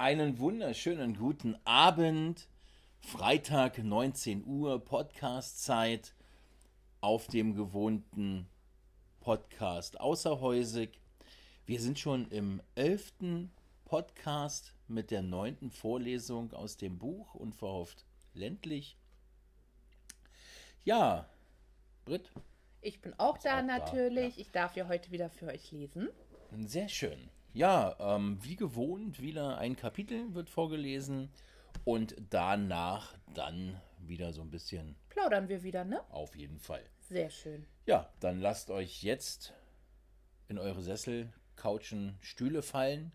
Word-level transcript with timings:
Einen 0.00 0.38
wunderschönen 0.38 1.14
guten 1.14 1.58
Abend. 1.64 2.48
Freitag 3.00 3.76
19 3.76 4.46
Uhr 4.46 4.82
Podcastzeit 4.82 6.14
auf 7.02 7.26
dem 7.26 7.54
gewohnten 7.54 8.48
Podcast 9.20 10.00
Außerhäusig. 10.00 10.98
Wir 11.66 11.82
sind 11.82 11.98
schon 11.98 12.30
im 12.30 12.62
elften 12.74 13.52
Podcast 13.84 14.72
mit 14.88 15.10
der 15.10 15.20
neunten 15.20 15.70
Vorlesung 15.70 16.54
aus 16.54 16.78
dem 16.78 16.98
Buch 16.98 17.34
Unverhofft 17.34 18.06
ländlich. 18.32 18.96
Ja, 20.82 21.28
Britt. 22.06 22.32
Ich 22.80 23.02
bin 23.02 23.12
auch 23.18 23.36
da 23.36 23.58
auch 23.58 23.64
natürlich. 23.64 24.32
Da, 24.32 24.38
ja. 24.38 24.46
Ich 24.46 24.50
darf 24.50 24.76
ja 24.76 24.88
heute 24.88 25.10
wieder 25.10 25.28
für 25.28 25.48
euch 25.48 25.70
lesen. 25.72 26.08
Sehr 26.64 26.88
schön. 26.88 27.28
Ja, 27.52 27.96
ähm, 27.98 28.38
wie 28.42 28.56
gewohnt, 28.56 29.20
wieder 29.20 29.58
ein 29.58 29.74
Kapitel 29.74 30.34
wird 30.34 30.48
vorgelesen 30.50 31.30
und 31.84 32.14
danach 32.30 33.16
dann 33.34 33.80
wieder 33.98 34.32
so 34.32 34.40
ein 34.42 34.50
bisschen. 34.50 34.94
Plaudern 35.08 35.48
wir 35.48 35.62
wieder, 35.62 35.84
ne? 35.84 36.00
Auf 36.10 36.36
jeden 36.36 36.58
Fall. 36.58 36.84
Sehr 37.00 37.28
schön. 37.28 37.66
Ja, 37.86 38.08
dann 38.20 38.40
lasst 38.40 38.70
euch 38.70 39.02
jetzt 39.02 39.52
in 40.48 40.58
eure 40.58 40.82
Sessel, 40.82 41.32
Couchen, 41.56 42.16
Stühle 42.20 42.62
fallen 42.62 43.10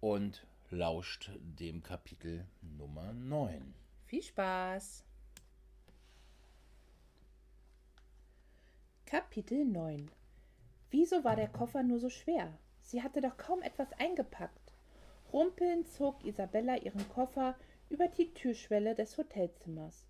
und 0.00 0.46
lauscht 0.70 1.30
dem 1.40 1.82
Kapitel 1.82 2.46
Nummer 2.62 3.12
9. 3.12 3.74
Viel 4.06 4.22
Spaß! 4.22 5.04
Kapitel 9.04 9.66
9 9.66 10.10
Wieso 10.90 11.22
war 11.22 11.36
der 11.36 11.48
Koffer 11.48 11.82
nur 11.82 12.00
so 12.00 12.08
schwer? 12.08 12.58
Sie 12.82 13.02
hatte 13.02 13.20
doch 13.20 13.36
kaum 13.36 13.62
etwas 13.62 13.92
eingepackt. 13.94 14.74
Rumpelnd 15.32 15.88
zog 15.88 16.24
Isabella 16.24 16.76
ihren 16.76 17.08
Koffer 17.08 17.56
über 17.88 18.08
die 18.08 18.34
Türschwelle 18.34 18.94
des 18.94 19.16
Hotelzimmers. 19.16 20.06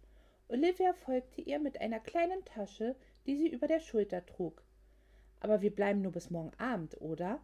Olivia 0.48 0.92
folgte 0.92 1.40
ihr 1.40 1.58
mit 1.58 1.80
einer 1.80 2.00
kleinen 2.00 2.44
Tasche, 2.44 2.96
die 3.26 3.36
sie 3.36 3.48
über 3.48 3.68
der 3.68 3.80
Schulter 3.80 4.26
trug. 4.26 4.62
Aber 5.40 5.62
wir 5.62 5.74
bleiben 5.74 6.02
nur 6.02 6.12
bis 6.12 6.30
morgen 6.30 6.52
Abend, 6.58 7.00
oder? 7.00 7.40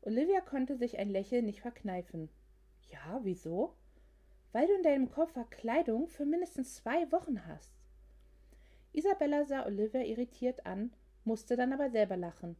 Olivia 0.00 0.40
konnte 0.40 0.76
sich 0.76 0.98
ein 0.98 1.10
Lächeln 1.10 1.44
nicht 1.44 1.60
verkneifen. 1.60 2.28
Ja, 2.90 3.20
wieso? 3.22 3.74
Weil 4.52 4.66
du 4.66 4.74
in 4.74 4.82
deinem 4.82 5.10
Koffer 5.10 5.44
Kleidung 5.44 6.08
für 6.08 6.24
mindestens 6.24 6.76
zwei 6.76 7.10
Wochen 7.12 7.46
hast. 7.46 7.72
Isabella 8.92 9.44
sah 9.44 9.64
Olivia 9.64 10.02
irritiert 10.02 10.66
an, 10.66 10.92
musste 11.24 11.56
dann 11.56 11.72
aber 11.72 11.90
selber 11.90 12.16
lachen. 12.16 12.56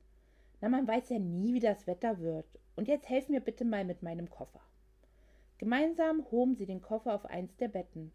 Na, 0.62 0.68
man 0.68 0.86
weiß 0.86 1.08
ja 1.10 1.18
nie, 1.18 1.54
wie 1.54 1.60
das 1.60 1.88
Wetter 1.88 2.20
wird. 2.20 2.46
Und 2.76 2.86
jetzt 2.86 3.08
helf 3.08 3.28
mir 3.28 3.40
bitte 3.40 3.64
mal 3.64 3.84
mit 3.84 4.02
meinem 4.02 4.30
Koffer. 4.30 4.60
Gemeinsam 5.58 6.24
hoben 6.30 6.54
sie 6.54 6.66
den 6.66 6.80
Koffer 6.80 7.14
auf 7.14 7.26
eins 7.26 7.56
der 7.56 7.66
Betten. 7.66 8.12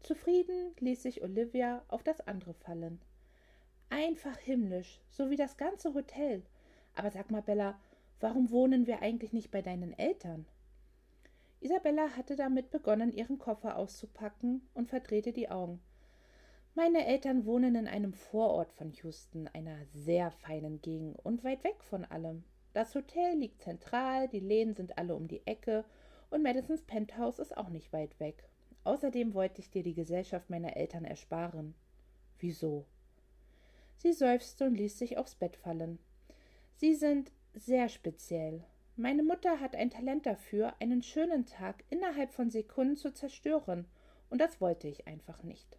Zufrieden 0.00 0.74
ließ 0.80 1.02
sich 1.02 1.22
Olivia 1.22 1.82
auf 1.88 2.02
das 2.02 2.26
andere 2.26 2.54
fallen. 2.54 2.98
Einfach 3.90 4.38
himmlisch, 4.38 5.00
so 5.10 5.28
wie 5.28 5.36
das 5.36 5.58
ganze 5.58 5.92
Hotel. 5.92 6.42
Aber 6.94 7.10
sag 7.10 7.30
mal, 7.30 7.42
Bella, 7.42 7.78
warum 8.20 8.50
wohnen 8.50 8.86
wir 8.86 9.02
eigentlich 9.02 9.34
nicht 9.34 9.50
bei 9.50 9.60
deinen 9.60 9.92
Eltern? 9.98 10.46
Isabella 11.60 12.16
hatte 12.16 12.36
damit 12.36 12.70
begonnen, 12.70 13.12
ihren 13.12 13.38
Koffer 13.38 13.76
auszupacken 13.76 14.66
und 14.72 14.88
verdrehte 14.88 15.32
die 15.32 15.50
Augen. 15.50 15.80
Meine 16.76 17.06
Eltern 17.06 17.46
wohnen 17.46 17.74
in 17.74 17.88
einem 17.88 18.12
Vorort 18.12 18.70
von 18.70 18.92
Houston, 18.92 19.48
einer 19.54 19.78
sehr 19.94 20.30
feinen 20.30 20.82
Gegend 20.82 21.18
und 21.24 21.42
weit 21.42 21.64
weg 21.64 21.82
von 21.82 22.04
allem. 22.04 22.44
Das 22.74 22.94
Hotel 22.94 23.38
liegt 23.38 23.62
zentral, 23.62 24.28
die 24.28 24.40
Läden 24.40 24.74
sind 24.74 24.98
alle 24.98 25.16
um 25.16 25.26
die 25.26 25.40
Ecke 25.46 25.86
und 26.28 26.42
Madisons 26.42 26.82
Penthouse 26.82 27.38
ist 27.38 27.56
auch 27.56 27.70
nicht 27.70 27.94
weit 27.94 28.20
weg. 28.20 28.50
Außerdem 28.84 29.32
wollte 29.32 29.62
ich 29.62 29.70
dir 29.70 29.82
die 29.82 29.94
Gesellschaft 29.94 30.50
meiner 30.50 30.76
Eltern 30.76 31.06
ersparen. 31.06 31.74
Wieso? 32.40 32.84
Sie 33.96 34.12
seufzte 34.12 34.66
und 34.66 34.74
ließ 34.74 34.98
sich 34.98 35.16
aufs 35.16 35.34
Bett 35.34 35.56
fallen. 35.56 35.98
Sie 36.74 36.94
sind 36.94 37.32
sehr 37.54 37.88
speziell. 37.88 38.62
Meine 38.96 39.22
Mutter 39.22 39.60
hat 39.60 39.74
ein 39.74 39.88
Talent 39.88 40.26
dafür, 40.26 40.74
einen 40.78 41.02
schönen 41.02 41.46
Tag 41.46 41.84
innerhalb 41.88 42.34
von 42.34 42.50
Sekunden 42.50 42.96
zu 42.96 43.14
zerstören, 43.14 43.86
und 44.28 44.42
das 44.42 44.60
wollte 44.60 44.88
ich 44.88 45.06
einfach 45.06 45.42
nicht. 45.42 45.78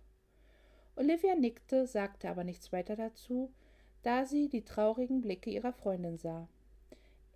Olivia 0.97 1.35
nickte, 1.35 1.85
sagte 1.85 2.27
aber 2.27 2.43
nichts 2.43 2.73
weiter 2.73 2.95
dazu, 2.95 3.53
da 4.01 4.25
sie 4.25 4.49
die 4.49 4.65
traurigen 4.65 5.21
Blicke 5.21 5.51
ihrer 5.51 5.71
Freundin 5.71 6.17
sah. 6.17 6.49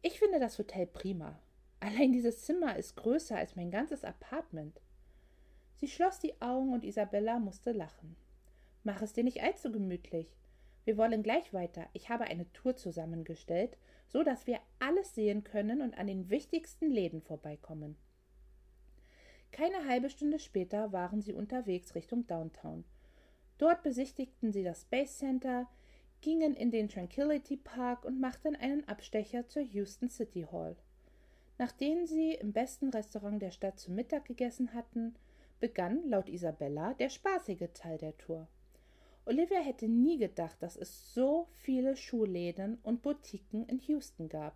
Ich 0.02 0.18
finde 0.18 0.40
das 0.40 0.58
Hotel 0.58 0.88
prima. 0.88 1.38
Allein 1.80 2.12
dieses 2.12 2.44
Zimmer 2.44 2.76
ist 2.76 2.96
größer 2.96 3.38
als 3.38 3.56
mein 3.56 3.70
ganzes 3.70 4.04
Apartment. 4.04 4.82
Sie 5.76 5.88
schloss 5.88 6.20
die 6.20 6.42
Augen 6.42 6.74
und 6.74 6.84
Isabella 6.84 7.38
musste 7.38 7.72
lachen. 7.72 8.16
Mach 8.84 9.04
es 9.04 9.14
dir 9.14 9.24
nicht 9.24 9.44
allzu 9.44 9.72
gemütlich. 9.72 10.36
Wir 10.84 10.98
wollen 10.98 11.22
gleich 11.22 11.54
weiter. 11.54 11.88
Ich 11.94 12.10
habe 12.10 12.24
eine 12.24 12.52
Tour 12.54 12.76
zusammengestellt, 12.76 13.78
so 14.08 14.24
dass 14.24 14.48
wir 14.48 14.60
alles 14.80 15.14
sehen 15.14 15.44
können 15.44 15.84
und 15.84 15.96
an 16.00 16.08
den 16.08 16.32
wichtigsten 16.32 16.90
Läden 16.90 17.22
vorbeikommen. 17.22 17.96
Keine 19.52 19.88
halbe 19.88 20.10
Stunde 20.10 20.40
später 20.40 20.92
waren 20.92 21.22
sie 21.22 21.34
unterwegs 21.34 21.94
Richtung 21.94 22.26
Downtown. 22.26 22.86
Dort 23.62 23.84
besichtigten 23.84 24.52
sie 24.52 24.64
das 24.64 24.82
Space 24.82 25.20
Center, 25.20 25.68
gingen 26.22 26.56
in 26.56 26.72
den 26.72 26.90
Tranquility 26.90 27.58
Park 27.58 28.06
und 28.06 28.20
machten 28.20 28.56
einen 28.56 28.88
Abstecher 28.88 29.48
zur 29.48 29.62
Houston 29.62 30.10
City 30.10 30.48
Hall. 30.52 30.76
Nachdem 31.60 32.08
sie 32.08 32.34
im 32.34 32.54
besten 32.54 32.90
Restaurant 32.90 33.40
der 33.40 33.52
Stadt 33.52 33.80
zu 33.80 33.92
Mittag 33.92 34.26
gegessen 34.26 34.74
hatten, 34.74 35.14
begann 35.60 36.10
laut 36.10 36.28
Isabella 36.28 36.96
der 36.96 37.10
spaßige 37.10 37.70
Teil 37.72 38.00
der 38.00 38.18
Tour. 38.18 38.48
Olivia 39.26 39.60
hätte 39.60 39.88
nie 39.88 40.18
gedacht, 40.18 40.58
dass 40.64 40.76
es 40.76 41.14
so 41.14 41.48
viele 41.58 41.96
Schuhläden 41.96 42.80
und 42.82 43.04
Boutiquen 43.04 43.68
in 43.68 43.78
Houston 43.82 44.28
gab. 44.28 44.56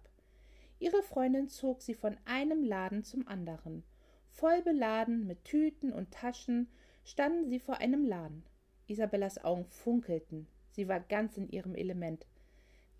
Ihre 0.80 1.04
Freundin 1.04 1.48
zog 1.48 1.84
sie 1.84 1.94
von 1.94 2.18
einem 2.26 2.64
Laden 2.64 3.04
zum 3.04 3.28
anderen. 3.28 3.84
Voll 4.32 4.64
beladen 4.64 5.28
mit 5.28 5.46
Tüten 5.46 5.94
und 5.94 6.10
Taschen 6.10 6.70
standen 7.04 7.48
sie 7.48 7.60
vor 7.60 7.78
einem 7.78 8.04
Laden. 8.04 8.44
Isabellas 8.88 9.44
Augen 9.44 9.66
funkelten. 9.66 10.47
Sie 10.72 10.88
war 10.88 11.00
ganz 11.00 11.38
in 11.38 11.50
ihrem 11.50 11.75
Element. 11.75 12.25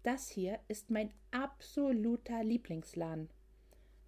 Das 0.04 0.30
hier 0.30 0.60
ist 0.68 0.90
mein 0.90 1.12
absoluter 1.32 2.44
Lieblingsladen. 2.44 3.30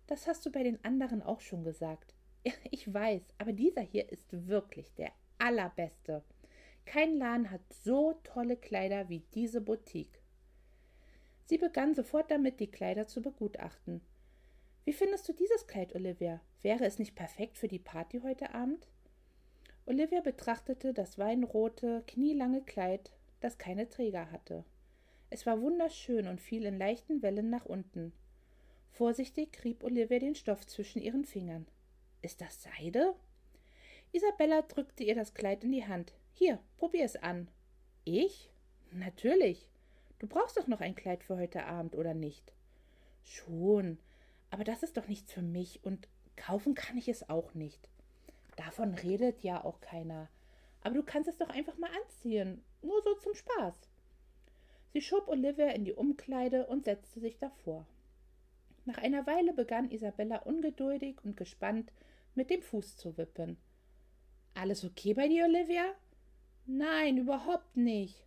Das 0.08 0.28
hast 0.28 0.46
du 0.46 0.52
bei 0.52 0.64
den 0.64 0.84
anderen 0.86 1.22
auch 1.22 1.42
schon 1.42 1.64
gesagt. 1.64 2.14
Ich 2.72 2.94
weiß, 2.94 3.24
aber 3.40 3.52
dieser 3.52 3.82
hier 3.82 4.10
ist 4.10 4.48
wirklich 4.48 4.94
der 4.94 5.12
allerbeste. 5.38 6.24
Kein 6.86 7.18
Laden 7.18 7.52
hat 7.52 7.62
so 7.74 8.14
tolle 8.24 8.56
Kleider 8.56 9.10
wie 9.10 9.20
diese 9.34 9.60
Boutique. 9.60 10.22
Sie 11.46 11.58
begann 11.58 11.96
sofort 11.96 12.32
damit, 12.32 12.60
die 12.60 12.72
Kleider 12.72 13.08
zu 13.08 13.22
begutachten. 13.22 14.02
Wie 14.86 14.94
findest 14.94 15.28
du 15.28 15.34
dieses 15.34 15.68
Kleid, 15.68 15.94
Olivia? 15.96 16.40
Wäre 16.62 16.86
es 16.86 17.00
nicht 17.00 17.16
perfekt 17.16 17.58
für 17.58 17.68
die 17.68 17.80
Party 17.80 18.22
heute 18.22 18.54
Abend? 18.54 18.88
Olivia 19.88 20.20
betrachtete 20.20 20.94
das 20.94 21.18
weinrote, 21.18 22.04
knielange 22.08 22.62
Kleid, 22.62 23.10
das 23.40 23.58
keine 23.58 23.88
Träger 23.88 24.32
hatte. 24.32 24.66
Es 25.30 25.46
war 25.46 25.62
wunderschön 25.62 26.28
und 26.28 26.42
fiel 26.42 26.66
in 26.66 26.78
leichten 26.78 27.22
Wellen 27.22 27.50
nach 27.50 27.66
unten. 27.66 28.12
Vorsichtig 28.92 29.64
rieb 29.64 29.86
Olivia 29.86 30.20
den 30.20 30.36
Stoff 30.36 30.68
zwischen 30.68 31.02
ihren 31.02 31.24
Fingern. 31.24 31.66
Ist 32.22 32.42
das 32.42 32.64
Seide? 32.64 33.16
Isabella 34.12 34.62
drückte 34.62 35.06
ihr 35.06 35.16
das 35.16 35.34
Kleid 35.34 35.64
in 35.64 35.72
die 35.72 35.88
Hand. 35.88 36.14
Hier, 36.34 36.60
probier 36.76 37.06
es 37.06 37.16
an. 37.16 37.48
Ich? 38.04 38.50
Natürlich. 38.92 39.70
Du 40.20 40.28
brauchst 40.28 40.58
doch 40.58 40.68
noch 40.68 40.82
ein 40.82 40.96
Kleid 40.96 41.24
für 41.24 41.38
heute 41.38 41.66
Abend, 41.66 41.96
oder 41.96 42.14
nicht? 42.14 42.52
Schon. 43.24 44.00
Aber 44.50 44.66
das 44.66 44.84
ist 44.84 44.98
doch 44.98 45.08
nichts 45.08 45.32
für 45.32 45.42
mich 45.42 45.82
und 45.86 46.10
kaufen 46.36 46.76
kann 46.76 46.98
ich 46.98 47.08
es 47.08 47.30
auch 47.30 47.54
nicht. 47.54 47.88
Davon 48.58 48.94
redet 48.96 49.44
ja 49.44 49.64
auch 49.64 49.80
keiner. 49.80 50.28
Aber 50.82 50.96
du 50.96 51.04
kannst 51.04 51.30
es 51.30 51.38
doch 51.38 51.50
einfach 51.50 51.78
mal 51.78 51.92
anziehen. 52.04 52.62
Nur 52.82 53.02
so 53.02 53.14
zum 53.16 53.34
Spaß. 53.34 53.90
Sie 54.92 55.02
schob 55.02 55.28
Olivia 55.30 55.70
in 55.70 55.86
die 55.86 55.94
Umkleide 55.94 56.68
und 56.68 56.84
setzte 56.84 57.22
sich 57.22 57.38
davor. 57.38 57.88
Nach 58.86 58.98
einer 58.98 59.26
Weile 59.28 59.54
begann 59.54 59.92
Isabella 59.92 60.38
ungeduldig 60.38 61.18
und 61.24 61.38
gespannt 61.38 61.92
mit 62.36 62.50
dem 62.50 62.62
Fuß 62.62 62.98
zu 62.98 63.18
wippen. 63.18 63.58
Alles 64.54 64.84
okay 64.84 65.14
bei 65.14 65.28
dir, 65.28 65.46
Olivia? 65.46 65.94
Nein, 66.66 67.18
überhaupt 67.18 67.78
nicht. 67.78 68.26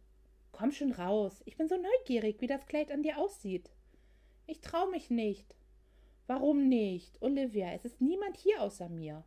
Komm 0.53 0.71
schon 0.71 0.93
raus. 0.93 1.43
Ich 1.45 1.57
bin 1.57 1.69
so 1.69 1.77
neugierig, 1.77 2.41
wie 2.41 2.47
das 2.47 2.67
Kleid 2.67 2.91
an 2.91 3.03
dir 3.03 3.19
aussieht. 3.19 3.71
Ich 4.47 4.61
trau 4.61 4.87
mich 4.91 5.11
nicht. 5.11 5.57
Warum 6.27 6.69
nicht? 6.69 7.21
Olivia, 7.23 7.73
es 7.73 7.85
ist 7.85 8.01
niemand 8.01 8.37
hier 8.37 8.63
außer 8.63 8.89
mir. 8.89 9.25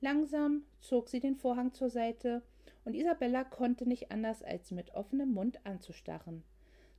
Langsam 0.00 0.62
zog 0.80 1.08
sie 1.08 1.20
den 1.20 1.36
Vorhang 1.36 1.72
zur 1.72 1.90
Seite, 1.90 2.42
und 2.84 2.94
Isabella 2.94 3.44
konnte 3.44 3.86
nicht 3.86 4.10
anders, 4.10 4.42
als 4.42 4.70
mit 4.70 4.94
offenem 4.94 5.32
Mund 5.32 5.64
anzustarren. 5.64 6.44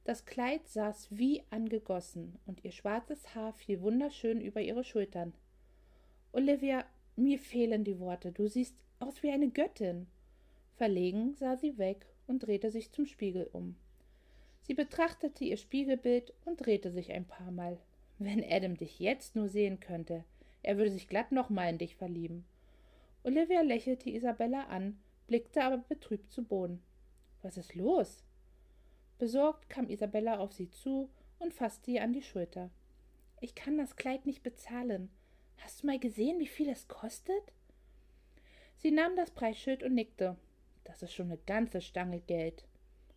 Das 0.04 0.26
Kleid 0.26 0.68
saß 0.68 1.08
wie 1.12 1.44
angegossen, 1.50 2.38
und 2.46 2.64
ihr 2.64 2.72
schwarzes 2.72 3.36
Haar 3.36 3.54
fiel 3.54 3.82
wunderschön 3.82 4.42
über 4.42 4.62
ihre 4.62 4.84
Schultern. 4.84 5.34
Olivia, 6.32 6.86
mir 7.16 7.40
fehlen 7.40 7.84
die 7.84 8.00
Worte. 8.00 8.32
Du 8.32 8.48
siehst 8.48 8.76
aus 9.00 9.24
wie 9.24 9.32
eine 9.32 9.50
Göttin. 9.50 10.08
Verlegen 10.76 11.34
sah 11.36 11.58
sie 11.58 11.78
weg 11.78 12.06
und 12.28 12.40
drehte 12.40 12.72
sich 12.72 12.92
zum 12.92 13.06
Spiegel 13.06 13.50
um. 13.52 13.76
Sie 14.62 14.74
betrachtete 14.74 15.44
ihr 15.44 15.58
Spiegelbild 15.58 16.34
und 16.46 16.64
drehte 16.64 16.92
sich 16.92 17.12
ein 17.12 17.26
paar 17.26 17.52
Mal. 17.52 17.80
Wenn 18.20 18.44
Adam 18.44 18.78
dich 18.78 19.00
jetzt 19.00 19.36
nur 19.36 19.50
sehen 19.50 19.80
könnte, 19.80 20.24
er 20.62 20.78
würde 20.78 20.92
sich 20.92 21.08
glatt 21.08 21.32
nochmal 21.32 21.70
in 21.70 21.78
dich 21.78 21.96
verlieben. 21.96 22.46
Olivia 23.24 23.62
lächelte 23.62 24.10
Isabella 24.10 24.64
an, 24.66 24.98
blickte 25.28 25.64
aber 25.64 25.78
betrübt 25.78 26.32
zu 26.32 26.44
Boden. 26.44 26.82
Was 27.42 27.58
ist 27.58 27.76
los? 27.76 28.24
Besorgt 29.18 29.70
kam 29.70 29.90
Isabella 29.90 30.40
auf 30.40 30.54
sie 30.54 30.70
zu 30.70 31.10
und 31.40 31.54
fasste 31.54 31.92
ihr 31.92 32.04
an 32.04 32.14
die 32.14 32.22
Schulter. 32.22 32.70
Ich 33.42 33.56
kann 33.56 33.78
das 33.78 33.96
Kleid 33.96 34.26
nicht 34.26 34.44
bezahlen. 34.44 35.10
Hast 35.58 35.84
du 35.84 35.88
mal 35.88 36.00
gesehen, 36.00 36.40
wie 36.40 36.48
viel 36.48 36.70
es 36.70 36.88
kostet? 36.88 37.54
Sie 38.78 38.92
nahm 38.92 39.16
das 39.16 39.32
Preisschild 39.32 39.84
und 39.84 39.94
nickte. 39.94 40.38
Das 40.86 41.04
ist 41.04 41.14
schon 41.14 41.28
eine 41.28 41.40
ganze 41.46 41.82
Stange 41.82 42.22
Geld. 42.22 42.66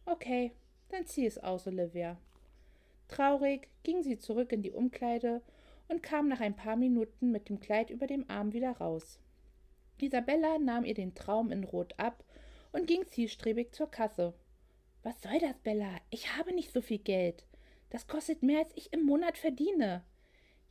Okay, 0.05 0.53
dann 0.89 1.07
zieh 1.07 1.27
es 1.27 1.39
aus, 1.39 1.67
Olivia. 1.69 2.19
Traurig 3.07 3.69
ging 3.85 4.03
sie 4.03 4.19
zurück 4.19 4.53
in 4.53 4.63
die 4.63 4.73
Umkleide 4.73 5.41
und 5.89 6.03
kam 6.03 6.29
nach 6.29 6.41
ein 6.41 6.57
paar 6.57 6.77
Minuten 6.77 7.31
mit 7.31 7.49
dem 7.49 7.61
Kleid 7.61 7.91
über 7.91 8.07
dem 8.07 8.29
Arm 8.29 8.53
wieder 8.53 8.73
raus. 8.73 9.21
Isabella 10.01 10.59
nahm 10.59 10.85
ihr 10.85 10.95
den 10.95 11.15
Traum 11.15 11.53
in 11.53 11.65
Rot 11.65 11.95
ab 11.99 12.25
und 12.73 12.87
ging 12.87 13.07
zielstrebig 13.07 13.73
zur 13.73 13.91
Kasse. 13.91 14.35
Was 15.03 15.21
soll 15.23 15.39
das, 15.39 15.59
Bella? 15.59 16.01
Ich 16.11 16.37
habe 16.37 16.55
nicht 16.55 16.73
so 16.73 16.81
viel 16.81 16.99
Geld. 16.99 17.45
Das 17.91 18.07
kostet 18.07 18.43
mehr, 18.43 18.61
als 18.61 18.73
ich 18.75 18.93
im 18.93 19.05
Monat 19.05 19.37
verdiene. 19.37 20.05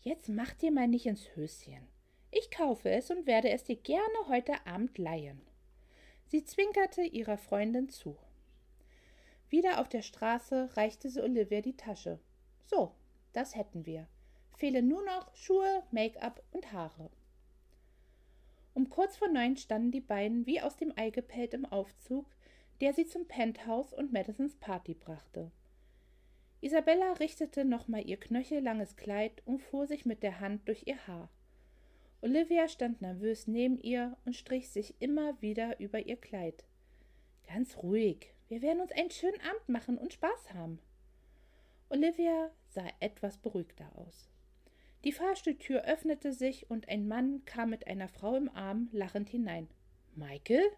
Jetzt 0.01 0.29
mach 0.29 0.53
dir 0.53 0.71
mal 0.71 0.87
nicht 0.87 1.05
ins 1.05 1.35
Höschen. 1.35 1.87
Ich 2.31 2.49
kaufe 2.49 2.89
es 2.89 3.11
und 3.11 3.27
werde 3.27 3.49
es 3.49 3.63
dir 3.63 3.75
gerne 3.75 4.27
heute 4.27 4.65
Abend 4.65 4.97
leihen. 4.97 5.41
Sie 6.27 6.43
zwinkerte 6.43 7.03
ihrer 7.03 7.37
Freundin 7.37 7.89
zu. 7.89 8.17
Wieder 9.49 9.81
auf 9.81 9.89
der 9.89 10.01
Straße 10.01 10.69
reichte 10.77 11.09
sie 11.09 11.21
Olivia 11.21 11.59
die 11.59 11.75
Tasche. 11.75 12.19
So, 12.63 12.93
das 13.33 13.55
hätten 13.55 13.85
wir. 13.85 14.07
Fehlen 14.55 14.87
nur 14.87 15.03
noch 15.03 15.35
Schuhe, 15.35 15.83
Make-up 15.91 16.41
und 16.51 16.71
Haare. 16.71 17.09
Um 18.73 18.89
kurz 18.89 19.17
vor 19.17 19.27
neun 19.27 19.57
standen 19.57 19.91
die 19.91 20.01
beiden 20.01 20.45
wie 20.45 20.61
aus 20.61 20.77
dem 20.77 20.93
Ei 20.95 21.09
gepellt 21.09 21.53
im 21.53 21.65
Aufzug, 21.65 22.25
der 22.79 22.93
sie 22.93 23.05
zum 23.05 23.27
Penthouse 23.27 23.93
und 23.93 24.13
Madisons 24.13 24.55
Party 24.55 24.93
brachte. 24.93 25.51
Isabella 26.61 27.13
richtete 27.13 27.65
nochmal 27.65 28.07
ihr 28.07 28.17
knöchellanges 28.17 28.95
Kleid 28.95 29.41
und 29.45 29.61
fuhr 29.61 29.87
sich 29.87 30.05
mit 30.05 30.23
der 30.23 30.39
Hand 30.39 30.67
durch 30.67 30.83
ihr 30.85 31.07
Haar. 31.07 31.29
Olivia 32.21 32.67
stand 32.67 33.01
nervös 33.01 33.47
neben 33.47 33.79
ihr 33.79 34.15
und 34.25 34.35
strich 34.35 34.69
sich 34.69 34.95
immer 34.99 35.41
wieder 35.41 35.79
über 35.79 35.99
ihr 36.05 36.17
Kleid. 36.17 36.63
Ganz 37.47 37.77
ruhig, 37.77 38.33
wir 38.47 38.61
werden 38.61 38.81
uns 38.81 38.91
einen 38.91 39.09
schönen 39.09 39.41
Abend 39.41 39.69
machen 39.69 39.97
und 39.97 40.13
Spaß 40.13 40.53
haben. 40.53 40.79
Olivia 41.89 42.51
sah 42.69 42.87
etwas 42.99 43.37
beruhigter 43.37 43.91
aus. 43.95 44.30
Die 45.03 45.11
Fahrstuhltür 45.11 45.83
öffnete 45.85 46.31
sich 46.31 46.69
und 46.69 46.87
ein 46.87 47.07
Mann 47.07 47.43
kam 47.45 47.71
mit 47.71 47.87
einer 47.87 48.07
Frau 48.07 48.35
im 48.35 48.49
Arm 48.49 48.87
lachend 48.91 49.29
hinein. 49.29 49.67
Michael? 50.15 50.69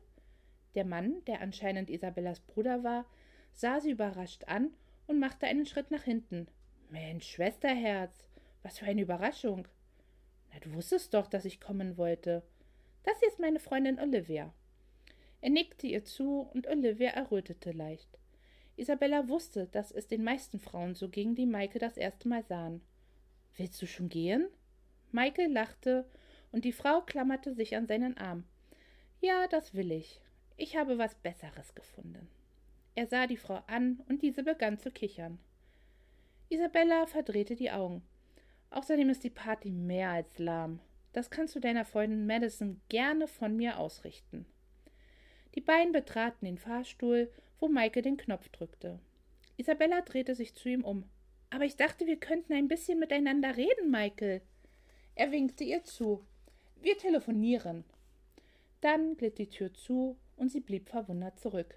Der 0.76 0.86
Mann, 0.86 1.24
der 1.26 1.42
anscheinend 1.42 1.90
Isabellas 1.90 2.40
Bruder 2.40 2.84
war, 2.84 3.06
sah 3.52 3.82
sie 3.82 3.92
überrascht 3.92 4.46
an 4.46 4.74
und 5.08 5.20
machte 5.20 5.46
einen 5.46 5.66
Schritt 5.66 5.92
nach 5.92 6.04
hinten. 6.04 6.48
Mensch, 6.90 7.28
Schwesterherz, 7.28 8.26
was 8.62 8.80
für 8.80 8.86
eine 8.86 9.02
Überraschung. 9.02 9.68
Na, 10.54 10.60
du 10.60 10.74
wusstest 10.74 11.14
doch, 11.14 11.28
dass 11.28 11.44
ich 11.44 11.60
kommen 11.60 11.98
wollte. 11.98 12.44
Das 13.04 13.20
hier 13.20 13.28
ist 13.28 13.40
meine 13.40 13.60
Freundin 13.60 14.00
Olivia. 14.00 14.54
Er 15.42 15.50
nickte 15.50 15.88
ihr 15.88 16.06
zu 16.06 16.50
und 16.54 16.68
Olivia 16.68 17.10
errötete 17.10 17.72
leicht. 17.72 18.08
Isabella 18.78 19.28
wusste, 19.28 19.68
dass 19.68 19.92
es 19.92 20.08
den 20.08 20.24
meisten 20.24 20.60
Frauen 20.60 20.96
so 20.96 21.10
ging, 21.10 21.36
die 21.36 21.46
Maike 21.46 21.78
das 21.78 21.98
erste 21.98 22.30
Mal 22.30 22.44
sahen. 22.44 22.82
Willst 23.58 23.82
du 23.82 23.88
schon 23.88 24.10
gehen? 24.10 24.48
Michael 25.12 25.52
lachte 25.52 26.06
und 26.52 26.66
die 26.66 26.72
Frau 26.72 27.02
klammerte 27.02 27.54
sich 27.54 27.76
an 27.76 27.88
seinen 27.88 28.18
Arm. 28.18 28.46
Ja, 29.22 29.48
das 29.48 29.74
will 29.74 29.92
ich. 29.92 30.22
Ich 30.58 30.76
habe 30.76 30.98
was 30.98 31.16
Besseres 31.16 31.76
gefunden. 31.76 32.28
Er 32.96 33.08
sah 33.08 33.28
die 33.28 33.38
Frau 33.38 33.64
an 33.68 34.02
und 34.08 34.22
diese 34.22 34.44
begann 34.44 34.78
zu 34.78 34.92
kichern. 34.92 35.40
Isabella 36.50 37.08
verdrehte 37.08 37.56
die 37.56 37.72
Augen. 37.72 38.04
Außerdem 38.70 39.10
ist 39.10 39.24
die 39.24 39.30
Party 39.30 39.72
mehr 39.72 40.10
als 40.10 40.40
lahm. 40.40 40.80
Das 41.12 41.30
kannst 41.30 41.56
du 41.56 41.60
deiner 41.60 41.86
Freundin 41.86 42.26
Madison 42.26 42.82
gerne 42.90 43.28
von 43.28 43.56
mir 43.56 43.80
ausrichten. 43.80 44.46
Die 45.56 45.62
beiden 45.62 45.92
betraten 45.92 46.46
den 46.46 46.58
Fahrstuhl, 46.58 47.32
wo 47.60 47.68
Maike 47.68 48.02
den 48.02 48.18
Knopf 48.18 48.50
drückte. 48.50 49.00
Isabella 49.58 50.02
drehte 50.02 50.34
sich 50.34 50.56
zu 50.56 50.70
ihm 50.70 50.84
um. 50.84 51.08
Aber 51.54 51.66
ich 51.66 51.76
dachte, 51.76 52.08
wir 52.08 52.20
könnten 52.20 52.54
ein 52.54 52.68
bisschen 52.68 52.98
miteinander 52.98 53.56
reden, 53.56 53.92
Michael. 53.92 54.42
Er 55.14 55.32
winkte 55.32 55.64
ihr 55.64 55.84
zu. 55.84 56.26
Wir 56.82 56.98
telefonieren. 56.98 57.84
Dann 58.82 59.16
glitt 59.18 59.38
die 59.38 59.50
Tür 59.50 59.72
zu 59.72 60.18
und 60.36 60.50
sie 60.50 60.62
blieb 60.62 60.90
verwundert 60.90 61.40
zurück. 61.40 61.76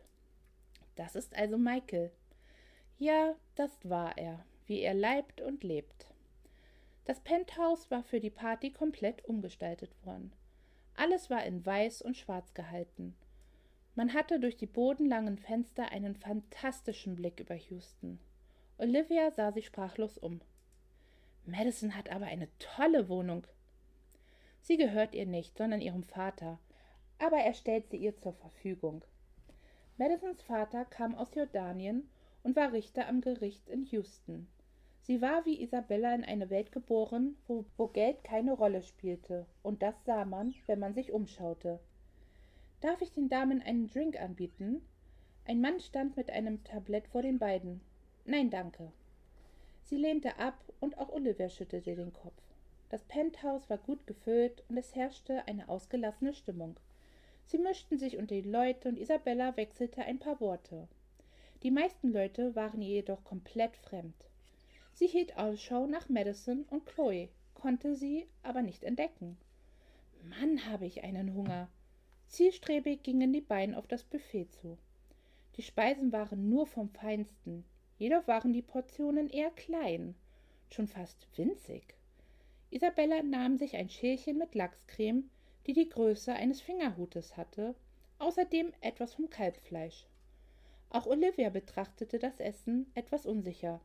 Das 0.95 1.15
ist 1.15 1.37
also 1.37 1.59
Michael. 1.59 2.11
Ja, 2.99 3.37
das 3.55 3.71
war 3.83 4.17
er, 4.17 4.47
wie 4.65 4.81
er 4.81 4.95
leibt 4.95 5.43
und 5.43 5.63
lebt. 5.63 6.07
Das 7.05 7.21
Penthouse 7.21 7.91
war 7.91 8.03
für 8.03 8.19
die 8.19 8.31
Party 8.31 8.71
komplett 8.71 9.27
umgestaltet 9.27 9.91
worden. 10.07 10.33
Alles 10.95 11.29
war 11.29 11.45
in 11.45 11.67
weiß 11.67 12.01
und 12.01 12.17
schwarz 12.17 12.55
gehalten. 12.55 13.15
Man 13.95 14.15
hatte 14.15 14.41
durch 14.41 14.57
die 14.57 14.67
bodenlangen 14.67 15.37
Fenster 15.37 15.93
einen 15.93 16.17
fantastischen 16.17 17.15
Blick 17.15 17.41
über 17.41 17.55
Houston. 17.55 18.19
Olivia 18.79 19.31
sah 19.31 19.53
sich 19.53 19.67
sprachlos 19.67 20.19
um. 20.19 20.41
Madison 21.47 21.97
hat 21.97 22.11
aber 22.11 22.27
eine 22.27 22.49
tolle 22.59 23.09
Wohnung. 23.09 23.47
Sie 24.61 24.77
gehört 24.77 25.15
ihr 25.15 25.25
nicht, 25.25 25.57
sondern 25.57 25.81
ihrem 25.81 26.03
Vater, 26.03 26.59
aber 27.19 27.39
er 27.39 27.55
stellt 27.55 27.89
sie 27.89 27.97
ihr 27.97 28.17
zur 28.19 28.35
Verfügung. 28.35 29.03
Madisons 29.97 30.43
Vater 30.43 30.85
kam 30.85 31.15
aus 31.15 31.35
Jordanien 31.35 32.11
und 32.43 32.55
war 32.55 32.73
Richter 32.73 33.09
am 33.09 33.23
Gericht 33.23 33.67
in 33.71 33.85
Houston. 33.85 34.47
Sie 35.01 35.23
war 35.23 35.47
wie 35.47 35.63
Isabella 35.63 36.15
in 36.15 36.25
eine 36.25 36.51
Welt 36.51 36.71
geboren, 36.71 37.37
wo, 37.47 37.65
wo 37.79 37.87
Geld 37.87 38.25
keine 38.25 38.53
Rolle 38.53 38.83
spielte, 38.83 39.47
und 39.63 39.81
das 39.81 39.95
sah 40.05 40.25
man, 40.25 40.53
wenn 40.67 40.81
man 40.81 40.95
sich 40.95 41.13
umschaute. 41.13 41.81
Darf 42.83 43.01
ich 43.01 43.13
den 43.13 43.31
Damen 43.31 43.63
einen 43.63 43.89
Drink 43.89 44.21
anbieten? 44.21 44.83
Ein 45.47 45.63
Mann 45.63 45.81
stand 45.81 46.17
mit 46.17 46.29
einem 46.29 46.63
Tablett 46.65 47.07
vor 47.09 47.23
den 47.23 47.39
beiden. 47.39 47.81
Nein, 48.29 48.51
danke. 48.51 48.93
Sie 49.85 49.97
lehnte 49.97 50.37
ab 50.39 50.59
und 50.81 50.99
auch 50.99 51.11
Olivia 51.11 51.49
schüttelte 51.49 51.95
den 51.95 52.13
Kopf. 52.13 52.43
Das 52.89 53.05
Penthouse 53.05 53.71
war 53.71 53.79
gut 53.79 54.05
gefüllt 54.05 54.65
und 54.69 54.77
es 54.77 54.97
herrschte 54.97 55.47
eine 55.47 55.69
ausgelassene 55.69 56.35
Stimmung. 56.35 56.77
Sie 57.45 57.59
mischten 57.59 57.99
sich 57.99 58.17
unter 58.17 58.35
die 58.35 58.49
Leute 58.49 58.89
und 58.89 58.99
Isabella 58.99 59.57
wechselte 59.57 60.03
ein 60.03 60.19
paar 60.19 60.41
Worte. 60.41 60.89
Die 61.63 61.71
meisten 61.71 62.13
Leute 62.13 62.57
waren 62.57 62.83
ihr 62.83 62.97
jedoch 62.97 63.23
komplett 63.23 63.77
fremd. 63.77 64.17
Sie 64.93 65.07
hielt 65.07 65.37
Ausschau 65.39 65.87
nach 65.87 66.09
Madison 66.09 66.65
und 66.71 66.85
Chloe, 66.85 67.29
konnte 67.55 67.95
sie 67.95 68.27
aber 68.43 68.63
nicht 68.63 68.83
entdecken. 68.83 69.37
Mann, 70.25 70.67
habe 70.67 70.87
ich 70.87 71.05
einen 71.05 71.33
Hunger. 71.35 71.69
Zielstrebig 72.27 73.05
gingen 73.05 73.33
die 73.33 73.41
beiden 73.41 73.77
auf 73.77 73.87
das 73.87 74.03
Buffet 74.03 74.47
zu. 74.51 74.79
Die 75.57 75.63
Speisen 75.63 76.11
waren 76.11 76.49
nur 76.49 76.67
vom 76.67 76.89
Feinsten, 76.91 77.65
jedoch 77.99 78.27
waren 78.27 78.53
die 78.53 78.63
Portionen 78.63 79.29
eher 79.29 79.51
klein, 79.51 80.15
schon 80.71 80.87
fast 80.87 81.27
winzig. 81.37 81.95
Isabella 82.71 83.23
nahm 83.23 83.57
sich 83.57 83.77
ein 83.77 83.89
Schälchen 83.89 84.39
mit 84.39 84.55
Lachscreme, 84.55 85.31
die 85.67 85.73
die 85.73 85.89
Größe 85.89 86.33
eines 86.33 86.61
Fingerhutes 86.61 87.37
hatte, 87.37 87.75
außerdem 88.19 88.73
etwas 88.81 89.15
vom 89.15 89.31
Kalbfleisch. 89.31 90.07
Auch 90.91 91.07
Olivia 91.07 91.51
betrachtete 91.51 92.19
das 92.19 92.41
Essen 92.41 92.91
etwas 92.95 93.27
unsicher. 93.27 93.81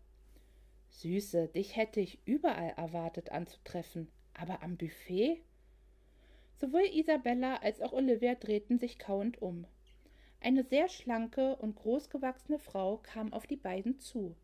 Süße, 0.89 1.48
dich 1.48 1.75
hätte 1.75 2.00
ich 2.00 2.20
überall 2.25 2.74
erwartet 2.77 3.32
anzutreffen, 3.32 4.10
aber 4.34 4.62
am 4.62 4.77
Buffet? 4.77 5.41
Sowohl 6.58 6.86
Isabella 6.94 7.56
als 7.58 7.82
auch 7.82 7.94
Olivia 7.94 8.36
drehten 8.36 8.77
sich 8.77 9.00
kauend 9.00 9.41
um. 9.41 9.65
Eine 10.43 10.63
sehr 10.63 10.89
schlanke 10.89 11.55
und 11.57 11.75
großgewachsene 11.75 12.57
Frau 12.57 12.98
kam 12.98 13.31
auf 13.31 13.45
die 13.45 13.57
beiden 13.57 14.00
zu. 14.00 14.36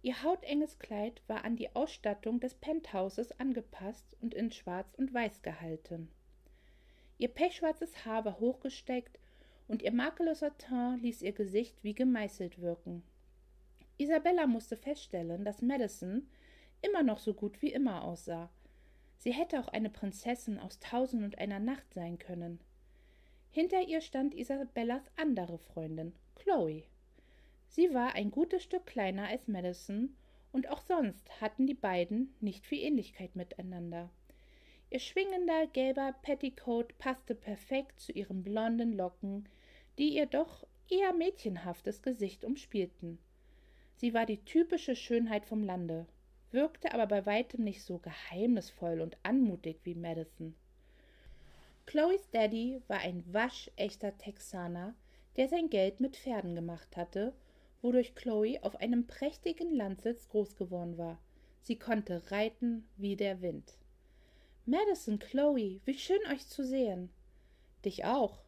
Ihr 0.00 0.22
hautenges 0.22 0.78
Kleid 0.78 1.22
war 1.26 1.44
an 1.44 1.56
die 1.56 1.74
Ausstattung 1.74 2.38
des 2.38 2.54
Penthauses 2.54 3.38
angepasst 3.40 4.16
und 4.20 4.32
in 4.32 4.52
Schwarz 4.52 4.94
und 4.94 5.12
Weiß 5.12 5.42
gehalten. 5.42 6.08
Ihr 7.18 7.28
pechschwarzes 7.28 8.04
Haar 8.04 8.24
war 8.24 8.38
hochgesteckt 8.38 9.18
und 9.66 9.82
ihr 9.82 9.92
makelloser 9.92 10.56
Teint 10.56 11.02
ließ 11.02 11.22
ihr 11.22 11.32
Gesicht 11.32 11.82
wie 11.82 11.94
gemeißelt 11.94 12.60
wirken. 12.60 13.02
Isabella 13.98 14.46
musste 14.46 14.76
feststellen, 14.76 15.44
dass 15.44 15.62
Madison 15.62 16.28
immer 16.80 17.02
noch 17.02 17.18
so 17.18 17.34
gut 17.34 17.60
wie 17.60 17.72
immer 17.72 18.04
aussah. 18.04 18.50
Sie 19.18 19.32
hätte 19.32 19.58
auch 19.58 19.68
eine 19.68 19.90
Prinzessin 19.90 20.60
aus 20.60 20.78
Tausend 20.78 21.24
und 21.24 21.38
einer 21.38 21.58
Nacht 21.58 21.92
sein 21.92 22.18
können. 22.18 22.60
Hinter 23.54 23.82
ihr 23.82 24.00
stand 24.00 24.34
Isabellas 24.34 25.04
andere 25.14 25.58
Freundin, 25.58 26.12
Chloe. 26.34 26.82
Sie 27.68 27.94
war 27.94 28.16
ein 28.16 28.32
gutes 28.32 28.64
Stück 28.64 28.84
kleiner 28.84 29.28
als 29.28 29.46
Madison, 29.46 30.16
und 30.50 30.68
auch 30.68 30.80
sonst 30.80 31.40
hatten 31.40 31.68
die 31.68 31.74
beiden 31.74 32.34
nicht 32.40 32.66
viel 32.66 32.82
Ähnlichkeit 32.82 33.36
miteinander. 33.36 34.10
Ihr 34.90 34.98
schwingender 34.98 35.68
gelber 35.68 36.16
Petticoat 36.22 36.98
passte 36.98 37.36
perfekt 37.36 38.00
zu 38.00 38.10
ihren 38.10 38.42
blonden 38.42 38.92
Locken, 38.92 39.48
die 39.98 40.16
ihr 40.16 40.26
doch 40.26 40.66
eher 40.90 41.12
mädchenhaftes 41.12 42.02
Gesicht 42.02 42.44
umspielten. 42.44 43.20
Sie 43.94 44.14
war 44.14 44.26
die 44.26 44.44
typische 44.44 44.96
Schönheit 44.96 45.46
vom 45.46 45.62
Lande, 45.62 46.06
wirkte 46.50 46.92
aber 46.92 47.06
bei 47.06 47.24
weitem 47.24 47.62
nicht 47.62 47.84
so 47.84 47.98
geheimnisvoll 47.98 49.00
und 49.00 49.16
anmutig 49.22 49.78
wie 49.84 49.94
Madison. 49.94 50.56
Chloes 51.86 52.30
Daddy 52.30 52.82
war 52.88 52.98
ein 52.98 53.22
waschechter 53.32 54.16
Texaner, 54.16 54.94
der 55.36 55.48
sein 55.48 55.70
Geld 55.70 56.00
mit 56.00 56.16
Pferden 56.16 56.54
gemacht 56.54 56.96
hatte, 56.96 57.34
wodurch 57.82 58.14
Chloe 58.14 58.58
auf 58.62 58.76
einem 58.76 59.06
prächtigen 59.06 59.74
Landsitz 59.74 60.28
groß 60.28 60.56
geworden 60.56 60.96
war. 60.96 61.20
Sie 61.60 61.76
konnte 61.76 62.30
reiten 62.30 62.88
wie 62.96 63.16
der 63.16 63.42
Wind. 63.42 63.78
Madison, 64.66 65.18
Chloe, 65.18 65.80
wie 65.84 65.98
schön 65.98 66.20
euch 66.32 66.46
zu 66.46 66.64
sehen. 66.64 67.10
Dich 67.84 68.04
auch. 68.04 68.42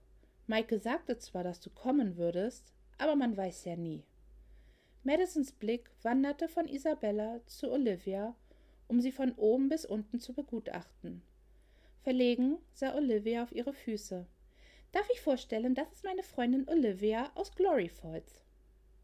Maike 0.47 0.79
sagte 0.79 1.19
zwar, 1.19 1.45
dass 1.45 1.61
du 1.61 1.71
kommen 1.71 2.17
würdest, 2.17 2.73
aber 2.99 3.17
man 3.17 3.37
weiß 3.37 3.67
ja 3.67 3.77
nie. 3.77 4.05
Madisons 5.05 5.53
Blick 5.53 5.91
wanderte 6.03 6.49
von 6.49 6.67
Isabella 6.67 7.41
zu 7.47 7.71
Olivia, 7.71 8.35
um 8.89 9.01
sie 9.01 9.13
von 9.13 9.33
oben 9.33 9.69
bis 9.69 9.85
unten 9.85 10.19
zu 10.21 10.33
begutachten. 10.33 11.23
Verlegen 12.07 12.59
sah 12.73 12.95
Olivia 12.95 13.43
auf 13.43 13.51
ihre 13.51 13.73
Füße. 13.73 14.29
Darf 14.93 15.11
ich 15.13 15.21
vorstellen, 15.21 15.75
das 15.75 15.91
ist 15.91 16.05
meine 16.05 16.23
Freundin 16.23 16.69
Olivia 16.69 17.33
aus 17.35 17.51
Glory 17.57 17.89
Falls. 17.89 18.45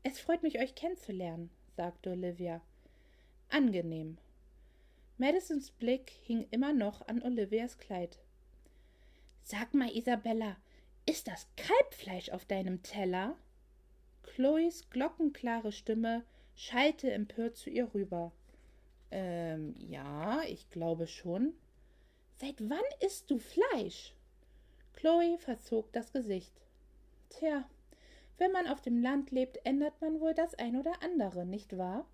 Es 0.05 0.21
freut 0.21 0.45
mich, 0.45 0.61
euch 0.61 0.77
kennenzulernen, 0.77 1.51
sagte 1.77 2.11
Olivia. 2.11 2.61
Angenehm. 3.49 4.19
Madisons 5.19 5.73
Blick 5.73 6.11
hing 6.11 6.47
immer 6.53 6.73
noch 6.73 7.09
an 7.09 7.21
Olivias 7.25 7.77
Kleid. 7.77 8.21
Sag 9.43 9.75
mal, 9.75 9.91
Isabella, 9.91 10.57
ist 11.05 11.27
das 11.27 11.49
Kalbfleisch 11.57 12.31
auf 12.31 12.45
deinem 12.45 12.85
Teller? 12.85 13.35
Chloes 14.23 14.89
glockenklare 14.91 15.73
Stimme 15.73 16.23
schallte 16.55 17.11
empört 17.11 17.57
zu 17.57 17.69
ihr 17.69 17.93
rüber. 17.95 18.31
Ähm, 19.11 19.75
ja, 19.89 20.45
ich 20.45 20.71
glaube 20.71 21.09
schon. 21.09 21.55
Seit 22.43 22.61
wann 22.69 22.83
isst 22.99 23.31
du 23.31 23.39
Fleisch? 23.39 24.17
Chloe 24.95 25.39
verzog 25.39 25.93
das 25.93 26.13
Gesicht. 26.13 26.53
Tja, 27.29 27.71
wenn 28.37 28.51
man 28.51 28.67
auf 28.67 28.81
dem 28.81 29.01
Land 29.01 29.31
lebt, 29.31 29.65
ändert 29.65 30.01
man 30.01 30.19
wohl 30.19 30.35
das 30.35 30.57
ein 30.57 30.77
oder 30.77 31.05
andere, 31.05 31.47
nicht 31.47 31.79
wahr? 31.79 32.05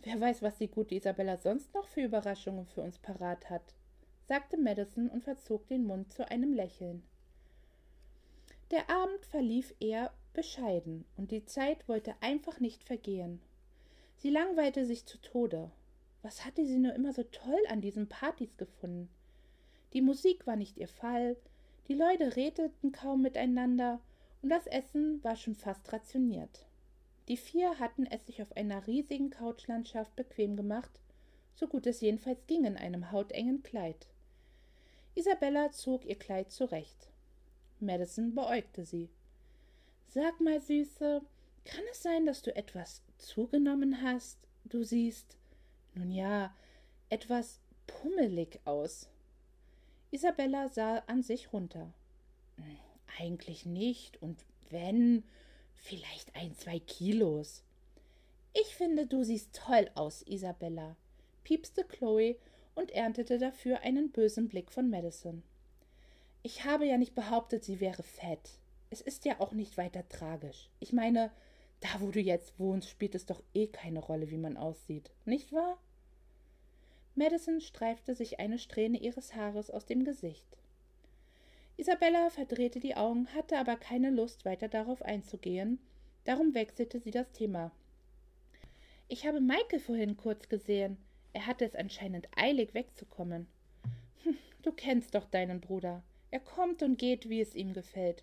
Wer 0.00 0.20
weiß, 0.20 0.42
was 0.42 0.58
die 0.58 0.66
gute 0.66 0.96
Isabella 0.96 1.36
sonst 1.36 1.72
noch 1.74 1.86
für 1.86 2.00
Überraschungen 2.00 2.66
für 2.66 2.82
uns 2.82 2.98
parat 2.98 3.50
hat, 3.50 3.62
sagte 4.26 4.56
Madison 4.56 5.08
und 5.08 5.22
verzog 5.22 5.68
den 5.68 5.84
Mund 5.84 6.12
zu 6.12 6.28
einem 6.28 6.52
Lächeln. 6.52 7.04
Der 8.72 8.90
Abend 8.90 9.24
verlief 9.26 9.76
eher 9.78 10.12
bescheiden, 10.32 11.04
und 11.16 11.30
die 11.30 11.44
Zeit 11.44 11.86
wollte 11.86 12.16
einfach 12.20 12.58
nicht 12.58 12.82
vergehen. 12.82 13.40
Sie 14.16 14.30
langweilte 14.30 14.84
sich 14.84 15.06
zu 15.06 15.18
Tode. 15.18 15.70
Was 16.22 16.44
hatte 16.44 16.66
sie 16.66 16.78
nur 16.78 16.94
immer 16.94 17.12
so 17.12 17.22
toll 17.22 17.62
an 17.68 17.80
diesen 17.80 18.08
Partys 18.08 18.56
gefunden? 18.56 19.08
Die 19.92 20.02
Musik 20.02 20.46
war 20.46 20.56
nicht 20.56 20.76
ihr 20.76 20.88
Fall, 20.88 21.36
die 21.88 21.94
Leute 21.94 22.36
redeten 22.36 22.92
kaum 22.92 23.22
miteinander, 23.22 24.00
und 24.42 24.50
das 24.50 24.66
Essen 24.66 25.22
war 25.24 25.36
schon 25.36 25.54
fast 25.54 25.92
rationiert. 25.92 26.66
Die 27.28 27.36
vier 27.36 27.78
hatten 27.78 28.06
es 28.06 28.24
sich 28.26 28.40
auf 28.40 28.56
einer 28.56 28.86
riesigen 28.86 29.30
Couchlandschaft 29.30 30.14
bequem 30.16 30.56
gemacht, 30.56 31.00
so 31.54 31.66
gut 31.66 31.86
es 31.86 32.00
jedenfalls 32.00 32.46
ging 32.46 32.64
in 32.64 32.76
einem 32.76 33.10
hautengen 33.10 33.62
Kleid. 33.62 34.06
Isabella 35.14 35.72
zog 35.72 36.04
ihr 36.04 36.14
Kleid 36.14 36.52
zurecht. 36.52 37.08
Madison 37.80 38.34
beäugte 38.34 38.84
sie. 38.84 39.08
Sag 40.06 40.40
mal, 40.40 40.60
Süße, 40.60 41.20
kann 41.64 41.84
es 41.90 42.02
sein, 42.02 42.24
dass 42.24 42.42
du 42.42 42.54
etwas 42.54 43.02
zugenommen 43.18 44.02
hast? 44.02 44.38
Du 44.64 44.82
siehst, 44.84 45.36
nun 45.94 46.10
ja, 46.10 46.54
etwas 47.10 47.60
pummelig 47.86 48.60
aus. 48.64 49.08
Isabella 50.10 50.68
sah 50.68 50.98
an 51.06 51.22
sich 51.22 51.52
runter. 51.52 51.92
Eigentlich 53.18 53.66
nicht, 53.66 54.22
und 54.22 54.44
wenn, 54.70 55.24
vielleicht 55.74 56.34
ein, 56.34 56.54
zwei 56.56 56.78
Kilos. 56.78 57.62
Ich 58.54 58.74
finde, 58.74 59.06
du 59.06 59.22
siehst 59.22 59.54
toll 59.54 59.90
aus, 59.94 60.22
Isabella, 60.22 60.96
piepste 61.44 61.84
Chloe 61.84 62.36
und 62.74 62.90
erntete 62.90 63.38
dafür 63.38 63.80
einen 63.82 64.10
bösen 64.10 64.48
Blick 64.48 64.70
von 64.70 64.88
Madison. 64.88 65.42
Ich 66.42 66.64
habe 66.64 66.86
ja 66.86 66.96
nicht 66.96 67.14
behauptet, 67.14 67.64
sie 67.64 67.80
wäre 67.80 68.02
fett. 68.02 68.58
Es 68.90 69.00
ist 69.00 69.24
ja 69.24 69.40
auch 69.40 69.52
nicht 69.52 69.76
weiter 69.76 70.08
tragisch. 70.08 70.70
Ich 70.80 70.92
meine, 70.92 71.30
da 71.80 71.88
wo 72.00 72.10
du 72.10 72.20
jetzt 72.20 72.58
wohnst, 72.58 72.88
spielt 72.88 73.14
es 73.14 73.26
doch 73.26 73.42
eh 73.54 73.66
keine 73.66 74.00
Rolle, 74.00 74.30
wie 74.30 74.38
man 74.38 74.56
aussieht, 74.56 75.10
nicht 75.24 75.52
wahr? 75.52 75.78
Madison 77.18 77.60
streifte 77.60 78.14
sich 78.14 78.38
eine 78.38 78.60
Strähne 78.60 78.98
ihres 78.98 79.34
Haares 79.34 79.70
aus 79.72 79.84
dem 79.84 80.04
Gesicht. 80.04 80.46
Isabella 81.76 82.30
verdrehte 82.30 82.78
die 82.78 82.94
Augen, 82.94 83.26
hatte 83.34 83.58
aber 83.58 83.76
keine 83.76 84.10
Lust, 84.10 84.44
weiter 84.44 84.68
darauf 84.68 85.02
einzugehen, 85.02 85.80
darum 86.24 86.54
wechselte 86.54 87.00
sie 87.00 87.10
das 87.10 87.32
Thema. 87.32 87.72
Ich 89.08 89.26
habe 89.26 89.40
Michael 89.40 89.80
vorhin 89.80 90.16
kurz 90.16 90.48
gesehen. 90.48 90.96
Er 91.32 91.46
hatte 91.46 91.64
es 91.64 91.74
anscheinend 91.74 92.28
eilig 92.36 92.72
wegzukommen. 92.74 93.48
Hm, 94.22 94.36
du 94.62 94.70
kennst 94.70 95.16
doch 95.16 95.24
deinen 95.24 95.60
Bruder. 95.60 96.04
Er 96.30 96.40
kommt 96.40 96.84
und 96.84 96.98
geht, 96.98 97.28
wie 97.28 97.40
es 97.40 97.54
ihm 97.54 97.72
gefällt. 97.72 98.22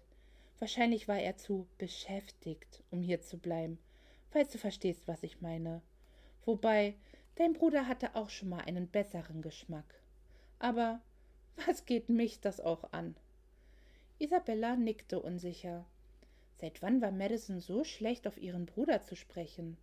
Wahrscheinlich 0.60 1.10
war 1.10 1.20
er 1.20 1.36
zu 1.36 1.68
beschäftigt, 1.80 2.82
um 2.92 3.02
hier 3.02 3.22
zu 3.22 3.38
bleiben, 3.40 3.78
falls 4.30 4.52
du 4.52 4.58
verstehst, 4.58 5.06
was 5.06 5.24
ich 5.24 5.42
meine. 5.42 5.82
Wobei, 6.46 6.94
Dein 7.36 7.54
Bruder 7.54 7.88
hatte 7.88 8.15
auch 8.15 8.30
schon 8.30 8.50
mal 8.50 8.62
einen 8.62 8.88
besseren 8.88 9.42
Geschmack. 9.42 10.00
Aber 10.60 11.01
was 11.65 11.86
geht 11.86 12.10
mich 12.10 12.39
das 12.39 12.60
auch 12.60 12.92
an? 12.94 13.15
Isabella 14.20 14.75
nickte 14.75 15.20
unsicher. 15.20 15.86
Seit 16.56 16.82
wann 16.82 17.01
war 17.01 17.12
Madison 17.12 17.60
so 17.60 17.84
schlecht, 17.84 18.27
auf 18.27 18.38
ihren 18.38 18.65
Bruder 18.65 19.01
zu 19.01 19.15
sprechen? 19.15 19.77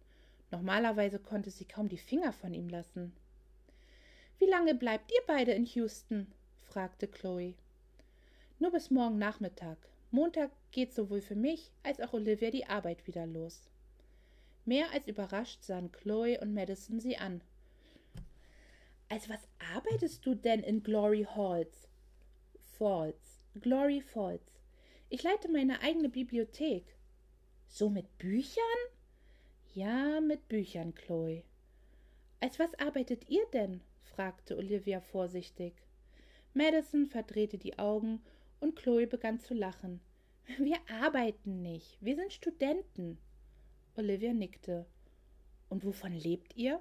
Normalerweise 0.51 1.19
konnte 1.19 1.51
sie 1.51 1.67
kaum 1.67 1.89
die 1.89 1.99
Finger 1.99 2.33
von 2.33 2.55
ihm 2.55 2.69
lassen. 2.69 3.13
Wie 4.39 4.47
lange 4.47 4.75
bleibt 4.75 5.13
ihr 5.13 5.23
beide 5.27 5.53
in 5.53 5.67
Houston? 5.67 6.27
fragte 6.63 7.07
Chloe. 7.07 7.55
Nur 8.59 8.71
bis 8.71 8.91
morgen 8.91 9.19
Nachmittag. 9.19 9.77
Montag 10.11 10.51
geht 10.71 10.95
sowohl 10.95 11.21
für 11.21 11.35
mich 11.35 11.71
als 11.83 12.01
auch 12.01 12.13
Olivia 12.13 12.51
die 12.51 12.67
Arbeit 12.67 13.07
wieder 13.07 13.27
los. 13.27 13.69
Mehr 14.65 14.91
als 14.93 15.09
überrascht 15.09 15.63
sahen 15.63 15.91
Chloe 15.91 16.39
und 16.41 16.55
Madison 16.55 17.01
sie 17.01 17.17
an. 17.17 17.43
Als 19.09 19.29
was 19.29 19.47
arbeitest 19.75 20.25
du 20.25 20.35
denn 20.35 20.63
in 20.63 20.83
Glory 20.83 21.27
Halls? 21.35 21.89
Falls. 22.79 23.41
Glory 23.61 24.01
Falls. 24.01 24.61
Ich 25.11 25.23
leite 25.23 25.51
meine 25.51 25.81
eigene 25.83 26.09
Bibliothek. 26.09 26.97
So 27.67 27.91
mit 27.91 28.19
Büchern? 28.19 28.63
Ja, 29.75 30.21
mit 30.21 30.49
Büchern, 30.49 30.95
Chloe. 30.95 31.43
Als 32.41 32.59
was 32.59 32.75
arbeitet 32.75 33.29
ihr 33.29 33.45
denn? 33.53 33.81
fragte 34.03 34.57
Olivia 34.57 35.01
vorsichtig. 35.01 35.75
Madison 36.55 37.07
verdrehte 37.07 37.59
die 37.59 37.79
Augen 37.79 38.23
und 38.61 38.77
Chloe 38.77 39.07
begann 39.07 39.41
zu 39.41 39.55
lachen. 39.55 40.01
Wir 40.59 40.79
arbeiten 40.89 41.63
nicht. 41.63 41.99
Wir 42.01 42.17
sind 42.17 42.33
Studenten. 42.33 43.19
Olivia 43.97 44.33
nickte. 44.33 44.87
Und 45.69 45.85
wovon 45.85 46.13
lebt 46.13 46.57
ihr? 46.57 46.81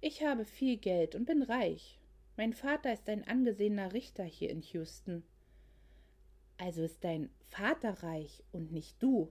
Ich 0.00 0.22
habe 0.22 0.44
viel 0.44 0.76
Geld 0.76 1.14
und 1.14 1.24
bin 1.24 1.42
reich. 1.42 1.98
Mein 2.36 2.52
Vater 2.52 2.92
ist 2.92 3.08
ein 3.08 3.26
angesehener 3.26 3.92
Richter 3.92 4.24
hier 4.24 4.50
in 4.50 4.62
Houston. 4.62 5.24
Also 6.56 6.82
ist 6.82 7.02
dein 7.02 7.30
Vater 7.48 8.02
reich 8.02 8.44
und 8.52 8.72
nicht 8.72 9.02
du. 9.02 9.28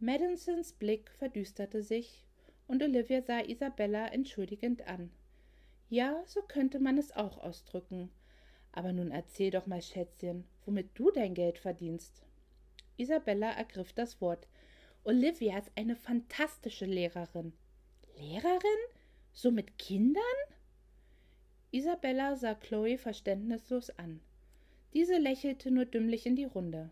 Madisons 0.00 0.72
Blick 0.72 1.10
verdüsterte 1.10 1.82
sich, 1.82 2.24
und 2.66 2.82
Olivia 2.82 3.20
sah 3.20 3.40
Isabella 3.40 4.06
entschuldigend 4.08 4.86
an. 4.86 5.10
Ja, 5.90 6.22
so 6.26 6.40
könnte 6.40 6.78
man 6.78 6.96
es 6.96 7.12
auch 7.12 7.38
ausdrücken. 7.38 8.10
Aber 8.72 8.92
nun 8.92 9.10
erzähl 9.10 9.50
doch 9.50 9.66
mal, 9.66 9.82
Schätzchen, 9.82 10.44
womit 10.64 10.88
du 10.94 11.10
dein 11.10 11.34
Geld 11.34 11.58
verdienst. 11.58 12.22
Isabella 12.96 13.50
ergriff 13.52 13.92
das 13.92 14.20
Wort. 14.20 14.48
Olivia 15.06 15.58
ist 15.58 15.70
eine 15.74 15.96
fantastische 15.96 16.86
Lehrerin. 16.86 17.52
Lehrerin? 18.16 18.60
So 19.34 19.50
mit 19.50 19.78
Kindern? 19.78 20.22
Isabella 21.72 22.36
sah 22.36 22.54
Chloe 22.54 22.96
verständnislos 22.96 23.90
an. 23.90 24.20
Diese 24.94 25.18
lächelte 25.18 25.70
nur 25.70 25.84
dümmlich 25.84 26.24
in 26.24 26.36
die 26.36 26.46
Runde. 26.46 26.90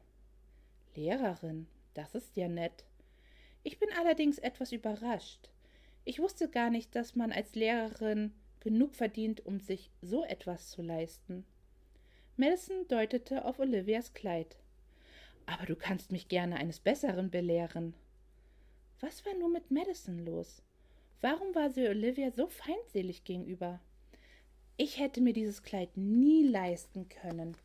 Lehrerin, 0.95 1.67
das 1.95 2.15
ist 2.15 2.37
ja 2.37 2.49
nett. 2.49 2.85
Ich 3.63 3.79
bin 3.79 3.89
allerdings 3.99 4.39
etwas 4.39 4.73
überrascht. 4.73 5.49
Ich 6.05 6.19
wusste 6.19 6.51
gar 6.51 6.69
nicht, 6.69 6.95
dass 6.95 7.17
man 7.17 7.33
als 7.33 7.55
Lehrerin 7.55 8.35
genug 8.61 8.95
verdient, 8.95 9.47
um 9.47 9.59
sich 9.59 9.91
so 10.03 10.23
etwas 10.25 10.69
zu 10.69 10.83
leisten. 10.83 11.47
Madison 12.37 12.87
deutete 12.89 13.47
auf 13.47 13.59
Olivias 13.59 14.13
Kleid. 14.13 14.59
Aber 15.47 15.65
du 15.65 15.77
kannst 15.77 16.13
mich 16.13 16.29
gerne 16.29 16.57
eines 16.57 16.79
Besseren 16.79 17.31
belehren. 17.31 17.95
Was 19.05 19.27
war 19.27 19.35
nur 19.35 19.49
mit 19.49 19.73
Madison 19.73 20.25
los? 20.25 20.63
Warum 21.21 21.53
war 21.57 21.71
sie 21.71 21.89
Olivia 21.89 22.31
so 22.31 22.47
feindselig 22.47 23.25
gegenüber? 23.25 23.81
Ich 24.77 25.01
hätte 25.01 25.21
mir 25.21 25.33
dieses 25.33 25.65
Kleid 25.65 25.97
nie 25.97 26.45
leisten 26.47 27.09
können. 27.09 27.57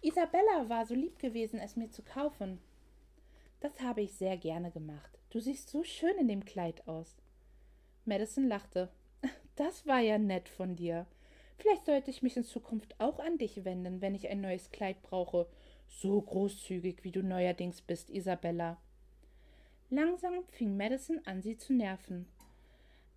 Isabella 0.00 0.70
war 0.70 0.86
so 0.86 0.94
lieb 0.94 1.18
gewesen, 1.18 1.60
es 1.60 1.76
mir 1.76 1.90
zu 1.90 2.00
kaufen. 2.00 2.58
Das 3.60 3.78
habe 3.80 4.00
ich 4.00 4.14
sehr 4.14 4.38
gerne 4.38 4.70
gemacht. 4.70 5.18
Du 5.28 5.40
siehst 5.40 5.68
so 5.68 5.84
schön 5.84 6.16
in 6.16 6.28
dem 6.28 6.46
Kleid 6.46 6.88
aus. 6.88 7.16
Madison 8.04 8.48
lachte. 8.48 8.88
Das 9.56 9.86
war 9.86 9.98
ja 9.98 10.18
nett 10.18 10.48
von 10.48 10.74
dir. 10.76 11.04
Vielleicht 11.58 11.84
sollte 11.84 12.10
ich 12.12 12.22
mich 12.22 12.36
in 12.36 12.44
Zukunft 12.44 12.94
auch 12.98 13.18
an 13.18 13.36
dich 13.36 13.64
wenden, 13.64 14.00
wenn 14.00 14.14
ich 14.14 14.28
ein 14.28 14.40
neues 14.40 14.70
Kleid 14.70 15.02
brauche. 15.02 15.48
So 15.88 16.22
großzügig, 16.22 17.02
wie 17.02 17.10
du 17.10 17.22
neuerdings 17.22 17.82
bist, 17.82 18.08
Isabella. 18.08 18.78
Langsam 19.90 20.44
fing 20.52 20.76
Madison 20.76 21.20
an, 21.24 21.40
sie 21.40 21.56
zu 21.56 21.72
nerven. 21.72 22.26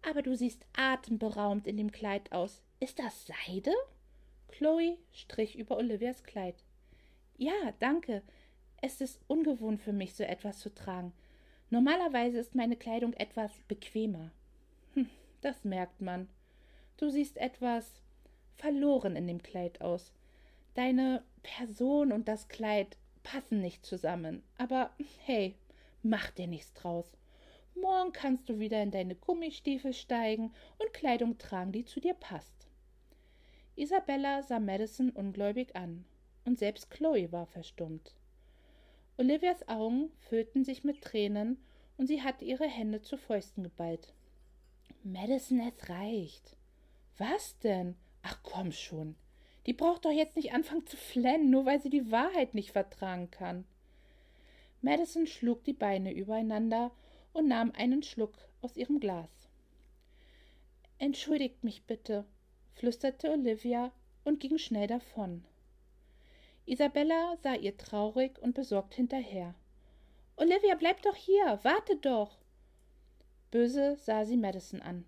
Aber 0.08 0.22
du 0.22 0.36
siehst 0.36 0.66
atemberaubend 0.76 1.68
in 1.68 1.78
dem 1.78 1.92
Kleid 1.92 2.32
aus. 2.32 2.62
Ist 2.80 3.00
das 3.00 3.28
Seide? 3.28 3.74
Chloe 4.48 4.98
strich 5.12 5.58
über 5.58 5.78
Olivias 5.78 6.24
Kleid. 6.24 6.56
Ja, 7.38 7.74
danke. 7.80 8.22
Es 8.82 9.02
ist 9.02 9.20
ungewohnt 9.28 9.82
für 9.82 9.94
mich, 9.94 10.16
so 10.16 10.24
etwas 10.24 10.60
zu 10.60 10.74
tragen. 10.74 11.14
Normalerweise 11.70 12.40
ist 12.40 12.56
meine 12.56 12.76
Kleidung 12.76 13.14
etwas 13.14 13.52
bequemer. 13.68 14.32
Hm, 14.94 15.10
das 15.42 15.64
merkt 15.64 16.02
man. 16.02 16.30
Du 16.98 17.10
siehst 17.10 17.38
etwas 17.38 18.02
verloren 18.56 19.16
in 19.16 19.28
dem 19.28 19.42
Kleid 19.42 19.82
aus. 19.82 20.12
Deine 20.74 21.24
Person 21.44 22.12
und 22.12 22.28
das 22.28 22.48
Kleid 22.48 22.98
passen 23.24 23.62
nicht 23.62 23.86
zusammen. 23.86 24.44
Aber 24.58 24.92
hey, 25.26 25.56
mach 26.04 26.32
dir 26.32 26.48
nichts 26.48 26.74
draus. 26.74 27.18
Morgen 27.76 28.12
kannst 28.12 28.50
du 28.50 28.60
wieder 28.60 28.82
in 28.84 28.92
deine 28.92 29.16
Gummistiefel 29.16 29.94
steigen 29.94 30.54
und 30.78 30.94
Kleidung 30.94 31.38
tragen, 31.38 31.72
die 31.72 31.86
zu 31.86 32.00
dir 32.00 32.14
passt. 32.14 32.68
Isabella 33.76 34.44
sah 34.44 34.60
Madison 34.60 35.10
ungläubig 35.10 35.76
an, 35.76 36.06
und 36.46 36.60
selbst 36.60 36.90
Chloe 36.92 37.32
war 37.32 37.46
verstummt. 37.48 38.14
Olivias 39.18 39.68
Augen 39.68 40.12
füllten 40.20 40.64
sich 40.64 40.84
mit 40.84 41.02
Tränen, 41.02 41.58
und 41.98 42.08
sie 42.08 42.22
hatte 42.22 42.46
ihre 42.46 42.68
Hände 42.68 43.02
zu 43.02 43.18
Fäusten 43.18 43.64
geballt. 43.64 44.14
Madison, 45.04 45.60
es 45.60 45.90
reicht. 45.90 46.58
Was 47.18 47.58
denn? 47.60 47.96
Ach 48.24 48.40
komm 48.44 48.72
schon. 48.72 49.16
Die 49.66 49.74
braucht 49.74 50.06
doch 50.06 50.12
jetzt 50.12 50.36
nicht 50.36 50.54
anfangen 50.54 50.88
zu 50.88 50.98
flennen, 50.98 51.50
nur 51.50 51.66
weil 51.66 51.82
sie 51.82 51.90
die 51.90 52.12
Wahrheit 52.12 52.56
nicht 52.56 52.72
vertragen 52.72 53.30
kann. 53.30 53.66
Madison 54.82 55.28
schlug 55.28 55.64
die 55.64 55.74
Beine 55.74 56.12
übereinander 56.12 56.92
und 57.34 57.48
nahm 57.48 57.72
einen 57.76 58.04
Schluck 58.04 58.34
aus 58.62 58.76
ihrem 58.76 59.00
Glas. 59.00 59.30
Entschuldigt 60.98 61.64
mich 61.64 61.84
bitte, 61.84 62.26
flüsterte 62.74 63.32
Olivia 63.32 63.92
und 64.24 64.40
ging 64.40 64.58
schnell 64.58 64.88
davon. 64.88 65.44
Isabella 66.66 67.38
sah 67.42 67.56
ihr 67.56 67.78
traurig 67.78 68.40
und 68.40 68.54
besorgt 68.54 68.94
hinterher. 68.94 69.56
Olivia, 70.36 70.76
bleib 70.76 71.02
doch 71.02 71.16
hier, 71.16 71.60
warte 71.64 71.96
doch. 71.98 72.38
Böse 73.52 73.98
sah 73.98 74.26
sie 74.26 74.38
Madison 74.38 74.82
an. 74.82 75.06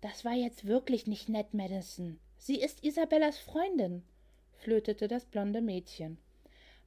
Das 0.00 0.24
war 0.24 0.34
jetzt 0.34 0.66
wirklich 0.66 1.06
nicht 1.06 1.28
nett, 1.28 1.54
Madison. 1.54 2.20
Sie 2.36 2.60
ist 2.60 2.84
Isabellas 2.84 3.38
Freundin, 3.38 4.04
flötete 4.52 5.08
das 5.08 5.24
blonde 5.24 5.60
Mädchen. 5.60 6.18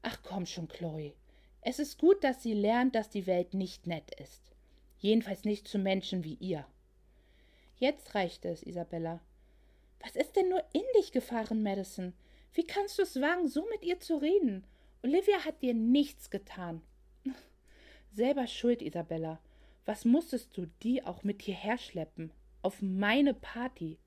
Ach 0.02 0.20
komm 0.24 0.46
schon, 0.46 0.68
Chloe. 0.68 1.14
Es 1.62 1.78
ist 1.78 2.00
gut, 2.00 2.24
dass 2.24 2.42
sie 2.42 2.54
lernt, 2.54 2.96
dass 2.96 3.10
die 3.10 3.28
Welt 3.28 3.54
nicht 3.54 3.86
nett 3.86 4.12
ist. 4.20 4.42
Jedenfalls 4.98 5.46
nicht 5.46 5.68
zu 5.68 5.78
Menschen 5.78 6.24
wie 6.24 6.36
ihr. 6.36 6.66
Jetzt 7.78 8.16
reichte 8.16 8.50
es, 8.50 8.64
Isabella. 8.64 9.22
Was 10.00 10.16
ist 10.16 10.36
denn 10.36 10.50
nur 10.50 10.64
in 10.74 10.84
dich 10.98 11.12
gefahren, 11.12 11.62
Madison? 11.62 12.14
Wie 12.54 12.66
kannst 12.66 12.98
du 12.98 13.04
es 13.04 13.22
wagen, 13.22 13.48
so 13.48 13.68
mit 13.70 13.84
ihr 13.84 14.00
zu 14.00 14.18
reden? 14.18 14.66
Olivia 15.04 15.46
hat 15.46 15.62
dir 15.62 15.74
nichts 15.74 16.30
getan. 16.32 16.82
Selber 18.12 18.48
schuld, 18.48 18.82
Isabella. 18.82 19.40
Was 19.86 20.06
musstest 20.06 20.58
du 20.58 20.68
die 20.84 21.04
auch 21.04 21.24
mit 21.24 21.42
hierher 21.44 21.78
schleppen? 21.78 22.32
Auf 22.62 22.82
meine 22.82 23.34
Party. 23.34 24.00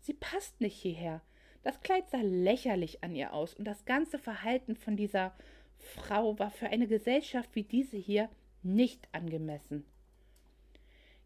Sie 0.00 0.14
passt 0.14 0.60
nicht 0.60 0.80
hierher. 0.80 1.22
Das 1.62 1.80
Kleid 1.80 2.08
sah 2.10 2.22
lächerlich 2.22 3.04
an 3.04 3.14
ihr 3.14 3.34
aus, 3.34 3.54
und 3.54 3.64
das 3.64 3.84
ganze 3.84 4.18
Verhalten 4.18 4.76
von 4.76 4.96
dieser 4.96 5.34
Frau 5.80 6.38
war 6.38 6.50
für 6.50 6.68
eine 6.68 6.86
Gesellschaft 6.86 7.50
wie 7.54 7.64
diese 7.64 7.96
hier 7.96 8.28
nicht 8.62 9.08
angemessen. 9.12 9.84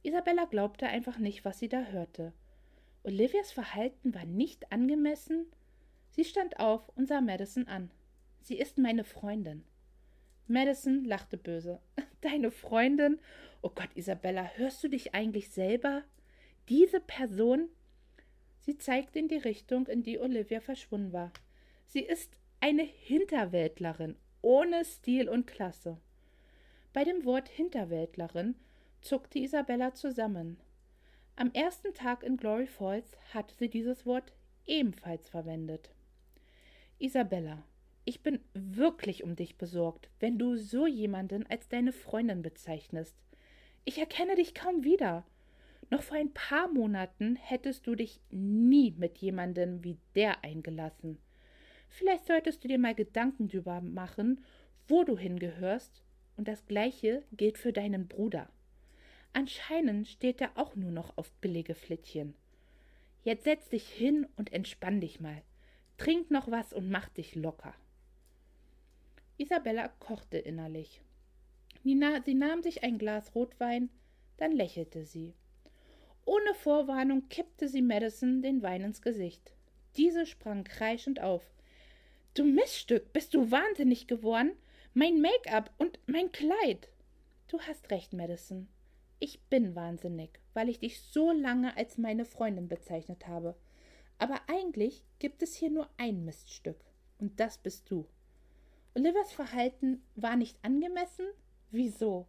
Isabella 0.03 0.45
glaubte 0.45 0.87
einfach 0.87 1.19
nicht, 1.19 1.45
was 1.45 1.59
sie 1.59 1.69
da 1.69 1.85
hörte. 1.85 2.33
Olivias 3.03 3.53
Verhalten 3.53 4.15
war 4.15 4.25
nicht 4.25 4.73
angemessen. 4.73 5.47
Sie 6.11 6.25
stand 6.25 6.59
auf 6.61 6.89
und 6.97 7.07
sah 7.07 7.21
Madison 7.21 7.67
an. 7.67 7.91
Sie 8.41 8.59
ist 8.59 8.79
meine 8.79 9.05
Freundin. 9.05 9.65
Madison 10.47 11.05
lachte 11.05 11.37
böse. 11.37 11.81
Deine 12.21 12.51
Freundin? 12.51 13.19
Oh 13.63 13.71
Gott, 13.71 13.89
Isabella, 13.95 14.51
hörst 14.57 14.85
du 14.85 14.89
dich 14.89 15.15
eigentlich 15.15 15.51
selber? 15.51 16.03
Diese 16.69 17.01
Person? 17.01 17.69
Sie 18.61 18.79
zeigte 18.79 19.19
in 19.19 19.29
die 19.29 19.37
Richtung, 19.37 19.87
in 19.87 20.03
die 20.03 20.19
Olivia 20.19 20.61
verschwunden 20.61 21.13
war. 21.13 21.33
Sie 21.87 22.01
ist 22.01 22.39
eine 22.61 22.83
Hinterwäldlerin, 22.83 24.17
ohne 24.45 24.85
Stil 24.85 25.29
und 25.29 25.47
Klasse. 25.47 25.97
Bei 26.93 27.03
dem 27.03 27.25
Wort 27.25 27.49
Hinterwäldlerin 27.49 28.55
zuckte 29.01 29.39
Isabella 29.39 29.95
zusammen. 29.95 30.59
Am 31.35 31.51
ersten 31.53 31.95
Tag 31.95 32.23
in 32.23 32.37
Glory 32.37 32.67
Falls 32.67 33.17
hatte 33.33 33.55
sie 33.57 33.69
dieses 33.69 34.05
Wort 34.05 34.33
ebenfalls 34.67 35.29
verwendet. 35.29 35.91
Isabella, 36.99 37.65
ich 38.05 38.23
bin 38.23 38.39
wirklich 38.53 39.25
um 39.25 39.35
dich 39.35 39.57
besorgt, 39.57 40.11
wenn 40.21 40.39
du 40.39 40.57
so 40.57 40.87
jemanden 40.87 41.47
als 41.47 41.69
deine 41.69 41.93
Freundin 41.93 42.43
bezeichnest. 42.43 43.17
Ich 43.87 43.99
erkenne 43.99 44.37
dich 44.37 44.55
kaum 44.55 44.85
wieder. 44.85 45.25
Noch 45.89 46.03
vor 46.03 46.19
ein 46.19 46.35
paar 46.35 46.69
Monaten 46.69 47.37
hättest 47.37 47.87
du 47.87 47.95
dich 47.95 48.21
nie 48.31 48.93
mit 48.93 49.19
jemandem 49.19 49.83
wie 49.83 49.97
der 50.15 50.45
eingelassen. 50.45 51.19
Vielleicht 51.97 52.27
solltest 52.27 52.65
du 52.65 52.67
dir 52.67 52.79
mal 52.79 52.97
Gedanken 52.97 53.47
darüber 53.47 53.81
machen, 53.81 54.45
wo 54.89 55.05
du 55.05 55.17
hingehörst, 55.17 56.03
und 56.37 56.49
das 56.49 56.67
gleiche 56.67 57.23
gilt 57.31 57.57
für 57.57 57.73
deinen 57.73 58.09
Bruder. 58.09 58.49
Anscheinend 59.33 60.09
steht 60.09 60.41
er 60.41 60.59
auch 60.59 60.75
nur 60.75 60.91
noch 60.91 61.17
auf 61.17 61.31
billige 61.35 61.77
Flittchen. 61.77 62.35
Jetzt 63.23 63.45
setz 63.45 63.69
dich 63.69 63.89
hin 63.89 64.27
und 64.35 64.53
entspann 64.53 65.01
dich 65.01 65.21
mal. 65.21 65.43
Trink 65.97 66.33
noch 66.33 66.51
was 66.51 66.73
und 66.73 66.91
mach 66.91 67.09
dich 67.11 67.37
locker. 67.37 67.75
Isabella 69.39 69.87
kochte 70.01 70.39
innerlich. 70.39 71.01
Nina, 71.85 72.23
sie 72.23 72.35
nahm 72.35 72.65
sich 72.65 72.83
ein 72.83 72.99
Glas 72.99 73.37
Rotwein, 73.37 73.89
dann 74.39 74.51
lächelte 74.51 75.05
sie. 75.05 75.33
Ohne 76.25 76.55
Vorwarnung 76.55 77.29
kippte 77.29 77.69
sie 77.69 77.83
Madison 77.83 78.43
den 78.43 78.63
Wein 78.63 78.83
ins 78.83 79.01
Gesicht. 79.01 79.53
Diese 79.97 80.27
sprang 80.27 80.65
kreischend 80.65 81.21
auf. 81.21 81.54
Du 82.37 82.43
Miststück, 82.43 83.13
bist 83.13 83.33
du 83.35 83.53
wahnsinnig 83.53 84.09
geworden? 84.09 84.57
Mein 84.93 85.21
Make-up 85.21 85.71
und 85.79 86.01
mein 86.07 86.33
Kleid. 86.33 86.89
Du 87.47 87.61
hast 87.61 87.93
recht, 87.93 88.13
Madison. 88.13 88.67
Ich 89.21 89.41
bin 89.43 89.77
wahnsinnig, 89.77 90.41
weil 90.53 90.69
ich 90.69 90.81
dich 90.81 91.01
so 91.01 91.31
lange 91.31 91.77
als 91.77 91.97
meine 91.97 92.25
Freundin 92.25 92.67
bezeichnet 92.67 93.29
habe. 93.29 93.55
Aber 94.19 94.41
eigentlich 94.49 95.05
gibt 95.21 95.45
es 95.45 95.55
hier 95.55 95.71
nur 95.71 95.89
ein 95.97 96.25
Miststück, 96.25 96.85
und 97.19 97.39
das 97.39 97.57
bist 97.57 97.89
du. 97.89 98.05
Olivers 98.97 99.31
Verhalten 99.31 100.03
war 100.17 100.35
nicht 100.35 100.59
angemessen? 100.63 101.27
Wieso? 101.71 102.27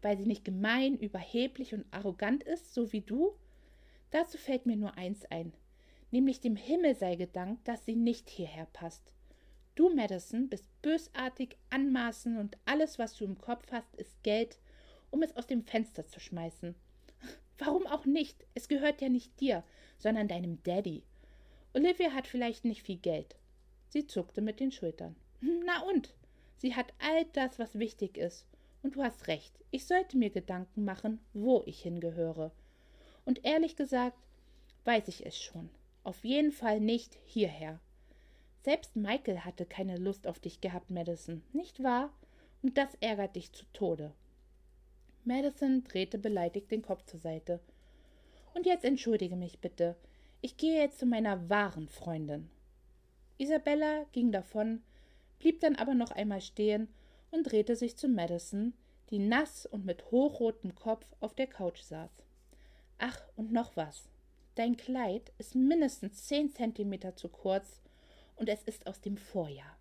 Weil 0.00 0.16
sie 0.16 0.26
nicht 0.26 0.44
gemein, 0.44 0.96
überheblich 0.96 1.74
und 1.74 1.86
arrogant 1.90 2.44
ist, 2.44 2.72
so 2.72 2.92
wie 2.92 3.00
du? 3.00 3.32
Dazu 4.12 4.38
fällt 4.38 4.66
mir 4.66 4.76
nur 4.76 4.96
eins 4.96 5.24
ein, 5.24 5.52
nämlich 6.12 6.40
dem 6.40 6.54
Himmel 6.54 6.94
sei 6.94 7.16
gedankt, 7.16 7.66
dass 7.66 7.84
sie 7.84 7.96
nicht 7.96 8.30
hierher 8.30 8.68
passt. 8.72 9.12
Du, 9.74 9.88
Madison, 9.88 10.48
bist 10.48 10.64
bösartig, 10.82 11.56
anmaßend 11.70 12.38
und 12.38 12.58
alles, 12.64 12.98
was 12.98 13.14
du 13.14 13.24
im 13.24 13.38
Kopf 13.38 13.70
hast, 13.70 13.94
ist 13.96 14.22
Geld, 14.22 14.58
um 15.10 15.22
es 15.22 15.36
aus 15.36 15.46
dem 15.46 15.62
Fenster 15.62 16.06
zu 16.06 16.20
schmeißen. 16.20 16.74
Warum 17.58 17.86
auch 17.86 18.04
nicht? 18.04 18.46
Es 18.54 18.68
gehört 18.68 19.00
ja 19.00 19.08
nicht 19.08 19.40
dir, 19.40 19.64
sondern 19.98 20.28
deinem 20.28 20.62
Daddy. 20.62 21.02
Olivia 21.72 22.12
hat 22.12 22.26
vielleicht 22.26 22.64
nicht 22.64 22.82
viel 22.82 22.98
Geld. 22.98 23.36
Sie 23.88 24.06
zuckte 24.06 24.40
mit 24.40 24.60
den 24.60 24.72
Schultern. 24.72 25.16
Na 25.40 25.82
und? 25.82 26.14
Sie 26.56 26.74
hat 26.74 26.92
all 26.98 27.24
das, 27.32 27.58
was 27.58 27.78
wichtig 27.78 28.18
ist. 28.18 28.46
Und 28.82 28.96
du 28.96 29.02
hast 29.02 29.28
recht, 29.28 29.52
ich 29.70 29.86
sollte 29.86 30.16
mir 30.16 30.30
Gedanken 30.30 30.84
machen, 30.84 31.20
wo 31.32 31.62
ich 31.66 31.82
hingehöre. 31.82 32.50
Und 33.24 33.44
ehrlich 33.44 33.76
gesagt, 33.76 34.18
weiß 34.84 35.08
ich 35.08 35.24
es 35.24 35.40
schon. 35.40 35.70
Auf 36.02 36.24
jeden 36.24 36.52
Fall 36.52 36.80
nicht 36.80 37.18
hierher. 37.24 37.78
Selbst 38.62 38.94
Michael 38.94 39.40
hatte 39.40 39.64
keine 39.64 39.96
Lust 39.96 40.26
auf 40.26 40.38
dich 40.38 40.60
gehabt, 40.60 40.90
Madison, 40.90 41.42
nicht 41.52 41.82
wahr? 41.82 42.12
Und 42.62 42.76
das 42.76 42.94
ärgert 43.00 43.36
dich 43.36 43.52
zu 43.52 43.64
Tode. 43.72 44.12
Madison 45.24 45.82
drehte 45.84 46.18
beleidigt 46.18 46.70
den 46.70 46.82
Kopf 46.82 47.04
zur 47.04 47.20
Seite. 47.20 47.60
Und 48.54 48.66
jetzt 48.66 48.84
entschuldige 48.84 49.36
mich 49.36 49.60
bitte. 49.60 49.96
Ich 50.42 50.56
gehe 50.56 50.80
jetzt 50.80 50.98
zu 50.98 51.06
meiner 51.06 51.48
wahren 51.48 51.88
Freundin. 51.88 52.50
Isabella 53.38 54.04
ging 54.12 54.32
davon, 54.32 54.82
blieb 55.38 55.60
dann 55.60 55.76
aber 55.76 55.94
noch 55.94 56.10
einmal 56.10 56.42
stehen 56.42 56.88
und 57.30 57.44
drehte 57.44 57.76
sich 57.76 57.96
zu 57.96 58.08
Madison, 58.08 58.74
die 59.10 59.18
nass 59.18 59.64
und 59.64 59.86
mit 59.86 60.10
hochrotem 60.10 60.74
Kopf 60.74 61.06
auf 61.20 61.34
der 61.34 61.46
Couch 61.46 61.80
saß. 61.80 62.10
Ach, 62.98 63.22
und 63.36 63.52
noch 63.52 63.76
was. 63.76 64.08
Dein 64.54 64.76
Kleid 64.76 65.32
ist 65.38 65.54
mindestens 65.54 66.26
zehn 66.26 66.52
Zentimeter 66.52 67.16
zu 67.16 67.28
kurz 67.28 67.80
und 68.40 68.48
es 68.48 68.62
ist 68.62 68.86
aus 68.86 69.00
dem 69.00 69.18
Vorjahr. 69.18 69.76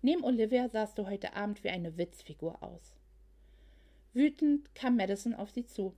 Neben 0.00 0.24
Olivia 0.24 0.68
sahst 0.68 0.98
du 0.98 1.06
heute 1.06 1.34
Abend 1.34 1.62
wie 1.62 1.68
eine 1.68 1.96
Witzfigur 1.98 2.62
aus. 2.62 2.94
Wütend 4.14 4.74
kam 4.74 4.96
Madison 4.96 5.34
auf 5.34 5.50
sie 5.50 5.66
zu. 5.66 5.94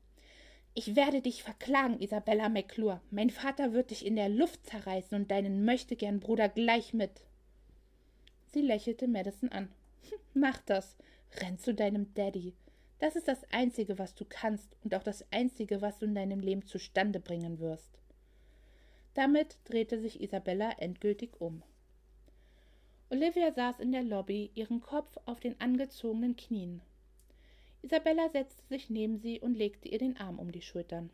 Ich 0.74 0.96
werde 0.96 1.22
dich 1.22 1.42
verklagen, 1.42 2.00
Isabella 2.00 2.48
McClure. 2.48 3.00
Mein 3.10 3.30
Vater 3.30 3.72
wird 3.72 3.90
dich 3.90 4.04
in 4.04 4.16
der 4.16 4.28
Luft 4.28 4.66
zerreißen 4.66 5.16
und 5.16 5.30
deinen 5.30 5.64
möchtegern 5.64 6.20
Bruder 6.20 6.48
gleich 6.48 6.92
mit. 6.92 7.22
Sie 8.52 8.62
lächelte 8.62 9.06
Madison 9.06 9.50
an. 9.50 9.68
Mach 10.34 10.58
das. 10.66 10.96
Renn 11.40 11.58
zu 11.58 11.72
deinem 11.72 12.12
Daddy. 12.14 12.52
Das 12.98 13.14
ist 13.14 13.28
das 13.28 13.44
Einzige, 13.52 13.98
was 13.98 14.14
du 14.14 14.24
kannst 14.28 14.76
und 14.82 14.94
auch 14.94 15.02
das 15.02 15.24
Einzige, 15.30 15.82
was 15.82 15.98
du 15.98 16.06
in 16.06 16.14
deinem 16.14 16.40
Leben 16.40 16.64
zustande 16.66 17.20
bringen 17.20 17.60
wirst. 17.60 17.90
Damit 19.14 19.58
drehte 19.64 20.00
sich 20.00 20.20
Isabella 20.20 20.72
endgültig 20.78 21.40
um. 21.40 21.62
Olivia 23.08 23.52
saß 23.52 23.78
in 23.78 23.92
der 23.92 24.02
Lobby, 24.02 24.50
ihren 24.54 24.80
Kopf 24.80 25.16
auf 25.26 25.38
den 25.38 25.60
angezogenen 25.60 26.34
Knien. 26.34 26.82
Isabella 27.82 28.28
setzte 28.28 28.66
sich 28.66 28.90
neben 28.90 29.18
sie 29.18 29.38
und 29.40 29.54
legte 29.54 29.88
ihr 29.88 29.98
den 29.98 30.16
Arm 30.16 30.40
um 30.40 30.50
die 30.50 30.62
Schultern. 30.62 31.10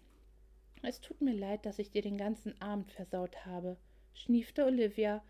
Es 0.82 1.02
tut 1.02 1.20
mir 1.20 1.34
leid, 1.34 1.66
dass 1.66 1.78
ich 1.78 1.90
dir 1.90 2.00
den 2.00 2.16
ganzen 2.16 2.58
Abend 2.62 2.90
versaut 2.90 3.44
habe, 3.44 3.76
schniefte 4.14 4.64
Olivia 4.64 5.22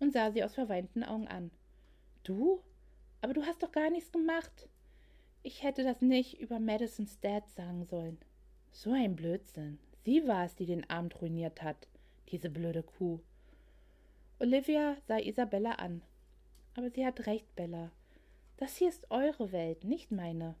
und 0.00 0.12
sah 0.12 0.32
sie 0.32 0.42
aus 0.42 0.54
verweinten 0.54 1.04
Augen 1.04 1.28
an. 1.28 1.52
Du? 2.24 2.60
Aber 3.20 3.32
du 3.32 3.44
hast 3.46 3.62
doch 3.62 3.70
gar 3.70 3.88
nichts 3.88 4.10
gemacht. 4.10 4.68
Ich 5.44 5.62
hätte 5.62 5.84
das 5.84 6.00
nicht 6.00 6.40
über 6.40 6.58
Madisons 6.58 7.20
Dad 7.20 7.48
sagen 7.50 7.84
sollen. 7.84 8.18
So 8.72 8.92
ein 8.92 9.14
Blödsinn. 9.14 9.78
Sie 10.04 10.26
war 10.26 10.44
es, 10.44 10.56
die 10.56 10.66
den 10.66 10.88
Abend 10.90 11.20
ruiniert 11.22 11.62
hat, 11.62 11.86
diese 12.30 12.50
blöde 12.50 12.82
Kuh. 12.82 13.20
Olivia 14.42 14.96
sah 15.06 15.18
Isabella 15.18 15.72
an. 15.72 16.00
Aber 16.74 16.88
sie 16.88 17.04
hat 17.04 17.26
recht, 17.26 17.54
Bella. 17.56 17.92
Das 18.56 18.74
hier 18.74 18.88
ist 18.88 19.10
eure 19.10 19.52
Welt, 19.52 19.84
nicht 19.84 20.10
meine. 20.10 20.54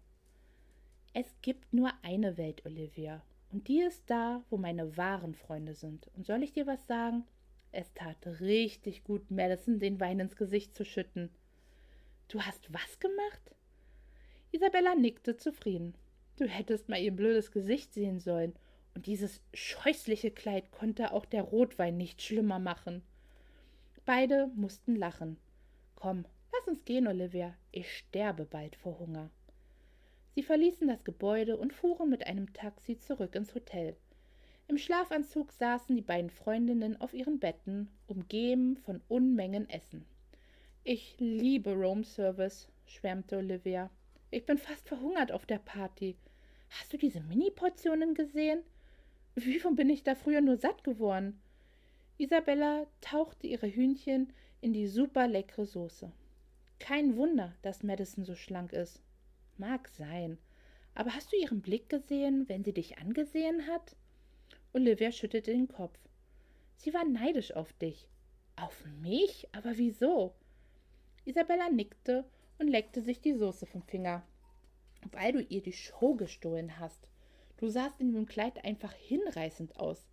Es 1.14 1.34
gibt 1.40 1.72
nur 1.72 1.90
eine 2.02 2.36
Welt, 2.36 2.66
Olivia. 2.66 3.22
Und 3.50 3.68
die 3.68 3.80
ist 3.80 4.02
da, 4.10 4.44
wo 4.50 4.58
meine 4.58 4.98
wahren 4.98 5.34
Freunde 5.34 5.72
sind. 5.72 6.10
Und 6.14 6.26
soll 6.26 6.42
ich 6.42 6.52
dir 6.52 6.66
was 6.66 6.86
sagen? 6.86 7.24
Es 7.72 7.90
tat 7.94 8.18
richtig 8.40 9.02
gut, 9.02 9.30
Madison 9.30 9.78
den 9.78 9.98
Wein 9.98 10.20
ins 10.20 10.36
Gesicht 10.36 10.74
zu 10.74 10.84
schütten. 10.84 11.30
Du 12.28 12.42
hast 12.42 12.70
was 12.74 13.00
gemacht? 13.00 13.56
Isabella 14.52 14.94
nickte 14.94 15.38
zufrieden. 15.38 15.94
Du 16.36 16.44
hättest 16.44 16.90
mal 16.90 17.00
ihr 17.00 17.16
blödes 17.16 17.50
Gesicht 17.50 17.94
sehen 17.94 18.20
sollen. 18.20 18.52
Und 18.94 19.06
dieses 19.06 19.40
scheußliche 19.54 20.32
Kleid 20.32 20.70
konnte 20.70 21.14
auch 21.14 21.24
der 21.24 21.44
Rotwein 21.44 21.96
nicht 21.96 22.20
schlimmer 22.20 22.58
machen. 22.58 23.02
Beide 24.12 24.50
mussten 24.56 24.96
lachen. 24.96 25.36
Komm, 25.94 26.24
lass 26.52 26.66
uns 26.66 26.84
gehen, 26.84 27.06
Olivia. 27.06 27.54
Ich 27.70 27.96
sterbe 27.96 28.44
bald 28.44 28.74
vor 28.74 28.98
Hunger. 28.98 29.30
Sie 30.34 30.42
verließen 30.42 30.88
das 30.88 31.04
Gebäude 31.04 31.56
und 31.56 31.72
fuhren 31.72 32.10
mit 32.10 32.26
einem 32.26 32.52
Taxi 32.52 32.98
zurück 32.98 33.36
ins 33.36 33.54
Hotel. 33.54 33.94
Im 34.66 34.78
Schlafanzug 34.78 35.52
saßen 35.52 35.94
die 35.94 36.02
beiden 36.02 36.30
Freundinnen 36.30 37.00
auf 37.00 37.14
ihren 37.14 37.38
Betten, 37.38 37.88
umgeben 38.08 38.78
von 38.78 39.00
Unmengen 39.06 39.70
Essen. 39.70 40.04
Ich 40.82 41.14
liebe 41.20 41.72
Room 41.72 42.02
Service, 42.02 42.66
schwärmte 42.86 43.36
Olivia. 43.36 43.90
Ich 44.32 44.44
bin 44.44 44.58
fast 44.58 44.88
verhungert 44.88 45.30
auf 45.30 45.46
der 45.46 45.60
Party. 45.60 46.16
Hast 46.70 46.92
du 46.92 46.96
diese 46.96 47.20
Mini-Portionen 47.20 48.14
gesehen? 48.14 48.64
Wie 49.36 49.60
von 49.60 49.76
bin 49.76 49.88
ich 49.88 50.02
da 50.02 50.16
früher 50.16 50.40
nur 50.40 50.56
satt 50.56 50.82
geworden? 50.82 51.40
Isabella 52.20 52.86
tauchte 53.00 53.46
ihre 53.46 53.66
Hühnchen 53.66 54.30
in 54.60 54.74
die 54.74 54.88
super 54.88 55.26
leckere 55.26 55.64
Soße. 55.64 56.12
Kein 56.78 57.16
Wunder, 57.16 57.54
dass 57.62 57.82
Madison 57.82 58.26
so 58.26 58.34
schlank 58.34 58.74
ist. 58.74 59.00
Mag 59.56 59.88
sein. 59.88 60.36
Aber 60.94 61.14
hast 61.14 61.32
du 61.32 61.36
ihren 61.38 61.62
Blick 61.62 61.88
gesehen, 61.88 62.46
wenn 62.46 62.62
sie 62.62 62.74
dich 62.74 62.98
angesehen 62.98 63.66
hat? 63.68 63.96
Olivia 64.74 65.12
schüttelte 65.12 65.52
den 65.52 65.66
Kopf. 65.66 65.98
Sie 66.76 66.92
war 66.92 67.06
neidisch 67.06 67.52
auf 67.56 67.72
dich. 67.72 68.06
Auf 68.54 68.84
mich? 69.00 69.48
Aber 69.52 69.78
wieso? 69.78 70.34
Isabella 71.24 71.70
nickte 71.70 72.26
und 72.58 72.68
leckte 72.68 73.00
sich 73.00 73.22
die 73.22 73.32
Soße 73.32 73.64
vom 73.64 73.82
Finger. 73.84 74.26
Weil 75.10 75.32
du 75.32 75.40
ihr 75.40 75.62
die 75.62 75.72
Show 75.72 76.16
gestohlen 76.16 76.78
hast. 76.78 77.08
Du 77.56 77.68
sahst 77.68 77.98
in 77.98 78.12
dem 78.12 78.26
Kleid 78.26 78.62
einfach 78.62 78.92
hinreißend 78.92 79.80
aus. 79.80 80.06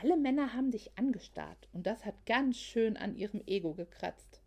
Alle 0.00 0.16
Männer 0.16 0.54
haben 0.54 0.70
dich 0.70 0.96
angestarrt 0.96 1.68
und 1.72 1.86
das 1.86 2.04
hat 2.04 2.26
ganz 2.26 2.56
schön 2.56 2.96
an 2.96 3.16
ihrem 3.16 3.42
Ego 3.46 3.74
gekratzt. 3.74 4.40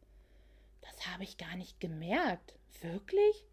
Das 0.82 1.08
habe 1.08 1.24
ich 1.24 1.38
gar 1.38 1.58
nicht 1.58 1.80
gemerkt. 1.80 2.58
Wirklich? 2.82 3.46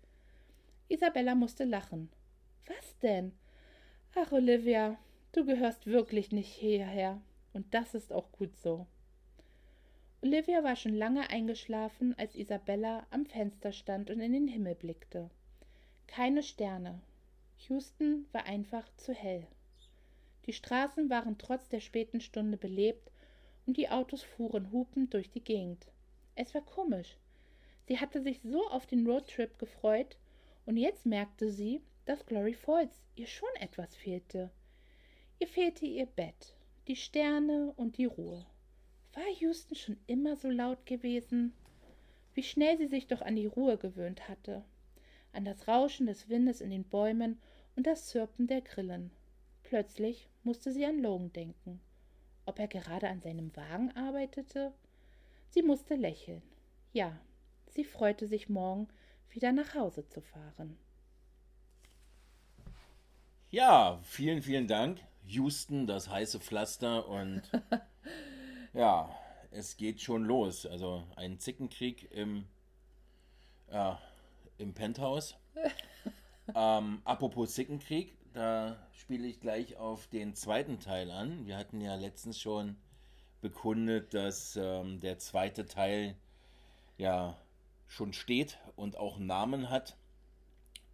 Isabella 0.88 1.34
musste 1.34 1.64
lachen. 1.64 2.08
Was 2.66 2.98
denn? 3.00 3.32
Ach, 4.14 4.30
Olivia, 4.30 4.96
du 5.32 5.44
gehörst 5.44 5.86
wirklich 5.86 6.30
nicht 6.30 6.52
hierher. 6.52 7.20
Und 7.52 7.74
das 7.74 7.94
ist 7.94 8.12
auch 8.12 8.30
gut 8.30 8.56
so. 8.56 8.86
Olivia 10.22 10.62
war 10.62 10.76
schon 10.76 10.94
lange 10.94 11.30
eingeschlafen, 11.30 12.16
als 12.18 12.36
Isabella 12.36 13.06
am 13.10 13.26
Fenster 13.26 13.72
stand 13.72 14.10
und 14.10 14.20
in 14.20 14.32
den 14.32 14.48
Himmel 14.48 14.74
blickte. 14.74 15.30
Keine 16.06 16.42
Sterne. 16.42 17.00
Houston 17.68 18.26
war 18.32 18.44
einfach 18.44 18.88
zu 18.96 19.12
hell. 19.12 19.46
Die 20.48 20.54
Straßen 20.54 21.10
waren 21.10 21.36
trotz 21.36 21.68
der 21.68 21.80
späten 21.80 22.22
Stunde 22.22 22.56
belebt 22.56 23.12
und 23.66 23.76
die 23.76 23.90
Autos 23.90 24.22
fuhren 24.22 24.72
hupend 24.72 25.12
durch 25.12 25.28
die 25.28 25.44
Gegend. 25.44 25.86
Es 26.36 26.54
war 26.54 26.62
komisch. 26.62 27.18
Sie 27.86 28.00
hatte 28.00 28.22
sich 28.22 28.40
so 28.40 28.66
auf 28.68 28.86
den 28.86 29.06
Roadtrip 29.06 29.58
gefreut 29.58 30.16
und 30.64 30.78
jetzt 30.78 31.04
merkte 31.04 31.50
sie, 31.50 31.82
dass 32.06 32.24
Glory 32.24 32.54
Falls 32.54 33.04
ihr 33.14 33.26
schon 33.26 33.50
etwas 33.60 33.94
fehlte. 33.94 34.50
Ihr 35.38 35.48
fehlte 35.48 35.84
ihr 35.84 36.06
Bett, 36.06 36.54
die 36.86 36.96
Sterne 36.96 37.74
und 37.76 37.98
die 37.98 38.06
Ruhe. 38.06 38.46
War 39.12 39.28
Houston 39.40 39.74
schon 39.74 39.98
immer 40.06 40.34
so 40.34 40.48
laut 40.48 40.86
gewesen? 40.86 41.52
Wie 42.32 42.42
schnell 42.42 42.78
sie 42.78 42.86
sich 42.86 43.06
doch 43.06 43.20
an 43.20 43.36
die 43.36 43.44
Ruhe 43.44 43.76
gewöhnt 43.76 44.30
hatte, 44.30 44.64
an 45.34 45.44
das 45.44 45.68
Rauschen 45.68 46.06
des 46.06 46.30
Windes 46.30 46.62
in 46.62 46.70
den 46.70 46.84
Bäumen 46.84 47.38
und 47.76 47.86
das 47.86 48.06
Zirpen 48.06 48.46
der 48.46 48.62
Grillen. 48.62 49.10
Plötzlich 49.68 50.30
musste 50.48 50.72
sie 50.72 50.86
an 50.86 51.02
Logan 51.02 51.30
denken. 51.34 51.78
Ob 52.46 52.58
er 52.58 52.68
gerade 52.68 53.06
an 53.06 53.20
seinem 53.20 53.54
Wagen 53.54 53.94
arbeitete? 53.94 54.72
Sie 55.50 55.60
musste 55.62 55.94
lächeln. 55.94 56.40
Ja, 56.94 57.20
sie 57.68 57.84
freute 57.84 58.26
sich 58.26 58.48
morgen 58.48 58.88
wieder 59.28 59.52
nach 59.52 59.74
Hause 59.74 60.08
zu 60.08 60.22
fahren. 60.22 60.78
Ja, 63.50 64.00
vielen, 64.04 64.40
vielen 64.40 64.66
Dank. 64.66 65.00
Houston, 65.26 65.86
das 65.86 66.08
heiße 66.08 66.40
Pflaster 66.40 67.06
und 67.06 67.42
ja, 68.72 69.14
es 69.50 69.76
geht 69.76 70.00
schon 70.00 70.24
los. 70.24 70.64
Also 70.64 71.04
ein 71.16 71.38
Zickenkrieg 71.38 72.10
im, 72.10 72.46
ja, 73.70 74.00
im 74.56 74.72
Penthouse. 74.72 75.36
ähm, 76.54 77.02
apropos 77.04 77.52
Zickenkrieg, 77.52 78.17
da 78.38 78.76
spiele 78.92 79.26
ich 79.26 79.40
gleich 79.40 79.76
auf 79.76 80.06
den 80.06 80.34
zweiten 80.34 80.78
Teil 80.78 81.10
an. 81.10 81.44
Wir 81.44 81.56
hatten 81.56 81.80
ja 81.80 81.96
letztens 81.96 82.40
schon 82.40 82.76
bekundet, 83.40 84.14
dass 84.14 84.56
ähm, 84.56 85.00
der 85.00 85.18
zweite 85.18 85.66
Teil 85.66 86.14
ja 86.98 87.36
schon 87.88 88.12
steht 88.12 88.58
und 88.76 88.96
auch 88.96 89.16
einen 89.16 89.26
Namen 89.26 89.70
hat. 89.70 89.96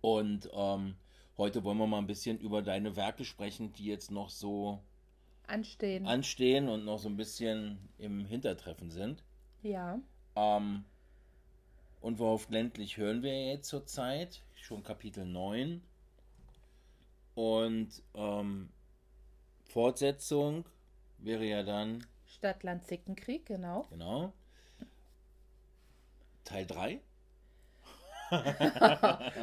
Und 0.01 0.49
ähm, 0.55 0.97
heute 1.37 1.65
wollen 1.65 1.77
wir 1.77 1.87
mal 1.87 1.99
ein 1.99 2.07
bisschen 2.07 2.39
über 2.39 2.63
deine 2.63 2.97
Werke 2.97 3.27
sprechen, 3.27 3.75
die 3.75 3.87
jetzt 3.87 4.11
noch 4.11 4.31
so 4.31 4.83
anstehen. 5.47 6.07
anstehen 6.07 6.69
und 6.69 6.87
noch 6.87 6.99
so 6.99 7.11
ein 7.11 7.17
bisschen 7.19 7.79
im 7.99 8.25
Hintertreffen 8.25 8.91
sind. 8.91 9.23
ja. 9.63 9.99
Ähm, 10.35 10.85
Unverhofft 12.01 12.51
ländlich 12.51 12.97
hören 12.97 13.23
wir 13.23 13.53
jetzt 13.53 13.69
zurzeit, 13.69 14.43
schon 14.57 14.83
Kapitel 14.83 15.25
9. 15.25 15.81
Und 17.35 18.03
ähm, 18.15 18.69
Fortsetzung 19.65 20.65
wäre 21.19 21.45
ja 21.45 21.63
dann, 21.63 22.07
Stadt-Land-Zickenkrieg, 22.27 23.47
genau. 23.47 23.87
genau, 23.91 24.33
Teil 26.45 26.67
3. 26.67 27.01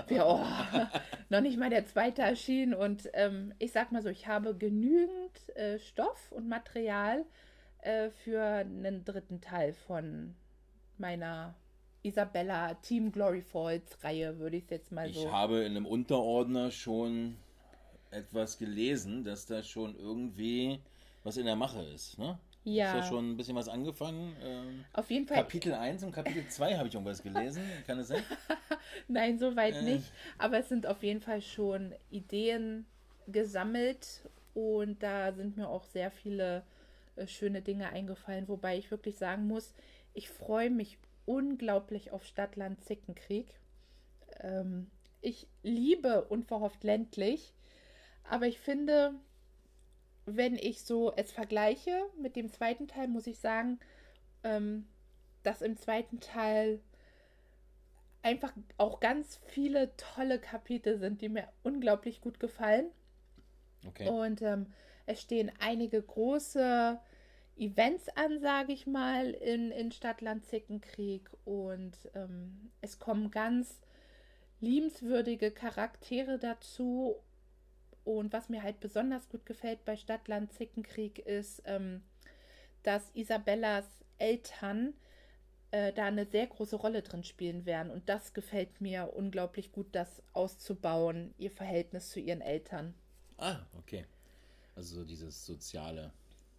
Ja, 0.10 0.25
oh, 0.25 0.43
noch 1.30 1.41
nicht 1.41 1.58
mal 1.58 1.69
der 1.69 1.86
zweite 1.86 2.21
erschienen 2.23 2.73
und 2.73 3.10
ähm, 3.13 3.54
ich 3.60 3.71
sag 3.71 3.91
mal 3.91 4.01
so, 4.01 4.10
ich 4.10 4.27
habe 4.27 4.56
genügend 4.56 5.56
äh, 5.56 5.80
Stoff 5.80 6.32
und 6.32 6.49
Material 6.49 7.25
äh, 7.80 8.10
für 8.10 8.41
einen 8.41 9.06
dritten 9.06 9.39
Teil 9.39 9.73
von 9.73 10.36
meiner 10.97 11.56
Isabella 12.04 12.73
Team 12.75 13.12
Glory 13.12 13.41
Falls 13.41 14.04
Reihe, 14.04 14.39
würde 14.39 14.58
ich 14.58 14.63
es 14.65 14.69
jetzt 14.71 14.91
mal 14.91 15.10
Ich 15.10 15.17
so. 15.17 15.32
habe 15.32 15.60
in 15.60 15.75
einem 15.75 15.86
Unterordner 15.86 16.71
schon 16.71 17.38
etwas 18.12 18.58
gelesen, 18.58 19.24
dass 19.24 19.45
da 19.45 19.63
schon 19.63 19.95
irgendwie 19.95 20.80
was 21.24 21.38
in 21.38 21.45
der 21.45 21.56
Mache 21.56 21.82
ist. 21.84 22.17
Ne? 22.17 22.38
Ja. 22.63 22.93
Ist 22.97 23.04
da 23.06 23.10
schon 23.10 23.32
ein 23.32 23.38
bisschen 23.38 23.56
was 23.56 23.67
angefangen? 23.69 24.36
Ähm, 24.43 24.86
Auf 24.93 25.10
jeden 25.10 25.28
Fall, 25.28 25.38
Kapitel 25.38 25.74
1 25.74 26.04
und 26.04 26.12
Kapitel 26.12 26.47
2 26.47 26.78
habe 26.78 26.88
ich 26.88 26.93
irgendwas 26.93 27.24
gelesen. 27.24 27.63
Kann 27.88 28.00
es 28.00 28.10
sein? 28.10 28.24
nein, 29.08 29.39
soweit 29.39 29.76
Äh. 29.76 29.82
nicht, 29.84 30.12
aber 30.38 30.60
es 30.60 30.69
sind 30.69 30.86
auf 30.86 31.02
jeden 31.04 31.21
Fall 31.21 31.41
schon 31.41 31.93
Ideen 32.10 32.86
gesammelt 33.28 34.30
und 34.54 35.02
da 35.02 35.32
sind 35.34 35.58
mir 35.58 35.69
auch 35.69 35.84
sehr 35.86 36.12
viele 36.12 36.63
äh, 37.15 37.26
schöne 37.28 37.62
Dinge 37.62 37.89
eingefallen, 37.89 38.47
wobei 38.47 38.78
ich 38.78 38.91
wirklich 38.91 39.17
sagen 39.17 39.47
muss, 39.47 39.74
ich 40.13 40.30
freue 40.30 40.69
mich 40.69 40.97
unglaublich 41.26 42.12
auf 42.12 42.26
Stadtland 42.26 42.84
Zickenkrieg. 42.84 43.47
Ähm, 44.39 44.89
ich 45.21 45.47
liebe 45.63 46.26
unverhofft 46.26 46.84
ländlich, 46.84 47.54
aber 48.29 48.47
ich 48.47 48.60
finde, 48.60 49.13
wenn 50.25 50.55
ich 50.55 50.84
so 50.84 51.13
es 51.15 51.31
vergleiche 51.31 52.03
mit 52.19 52.36
dem 52.36 52.49
zweiten 52.49 52.88
Teil, 52.88 53.07
muss 53.07 53.27
ich 53.27 53.39
sagen, 53.39 53.79
ähm, 54.43 54.88
dass 55.43 55.62
im 55.62 55.77
zweiten 55.77 56.19
Teil 56.19 56.79
einfach 58.21 58.53
auch 58.77 58.99
ganz 58.99 59.39
viele 59.47 59.95
tolle 59.97 60.39
Kapitel 60.39 60.97
sind, 60.97 61.21
die 61.21 61.29
mir 61.29 61.47
unglaublich 61.63 62.21
gut 62.21 62.39
gefallen. 62.39 62.91
Okay. 63.88 64.07
Und 64.07 64.41
ähm, 64.41 64.67
es 65.05 65.21
stehen 65.21 65.51
einige 65.60 66.01
große 66.01 66.99
Events 67.57 68.10
an, 68.10 68.39
sage 68.39 68.73
ich 68.73 68.88
mal, 68.88 69.31
in, 69.31 69.71
in 69.71 69.91
Stadtland 69.91 70.45
Zickenkrieg. 70.45 71.29
Und 71.45 71.97
ähm, 72.13 72.71
es 72.81 72.99
kommen 72.99 73.31
ganz 73.31 73.81
liebenswürdige 74.60 75.51
Charaktere 75.51 76.38
dazu. 76.38 77.15
Und 78.04 78.34
was 78.34 78.50
mir 78.50 78.64
halt 78.64 78.80
besonders 78.80 79.30
gut 79.30 79.46
gefällt 79.46 79.86
bei 79.86 79.96
Stadtland 79.96 80.52
Zickenkrieg 80.54 81.20
ist, 81.20 81.62
ähm, 81.66 82.04
dass 82.84 83.12
Isabellas 83.14 83.86
Eltern 84.18 84.94
äh, 85.72 85.94
da 85.94 86.06
eine 86.06 86.26
sehr 86.26 86.48
große 86.48 86.76
Rolle 86.76 87.02
drin 87.02 87.24
spielen 87.24 87.66
werden. 87.66 87.92
Und 87.92 88.10
das 88.10 88.34
gefällt 88.34 88.82
mir 88.82 89.14
unglaublich 89.14 89.72
gut, 89.72 89.88
das 89.94 90.22
auszubauen, 90.34 91.34
ihr 91.38 91.52
Verhältnis 91.52 92.10
zu 92.10 92.20
ihren 92.20 92.42
Eltern. 92.42 92.94
Ah, 93.38 93.60
okay. 93.78 94.06
Also 94.76 94.96
so 95.00 95.06
dieses 95.06 95.46
Soziale. 95.46 96.12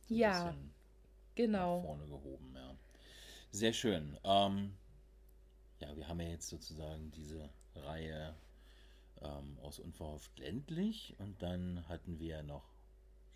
so 0.09 0.15
Ja, 0.15 0.55
Genau. 1.35 1.81
vorne 1.83 2.07
gehoben, 2.07 2.55
ja. 2.55 2.77
Sehr 3.51 3.73
schön. 3.73 4.19
Ähm, 4.25 4.75
ja, 5.81 5.97
wir 5.97 6.09
haben 6.09 6.21
ja 6.21 6.29
jetzt 6.29 6.49
sozusagen 6.49 7.11
diese 7.11 7.51
Reihe 7.75 8.35
ähm, 9.25 9.59
aus 9.61 9.79
Unverhofft 9.79 10.39
ländlich 10.39 11.15
und 11.19 11.41
dann 11.43 11.87
hatten 11.89 12.19
wir 12.19 12.29
ja 12.37 12.43
noch 12.43 12.65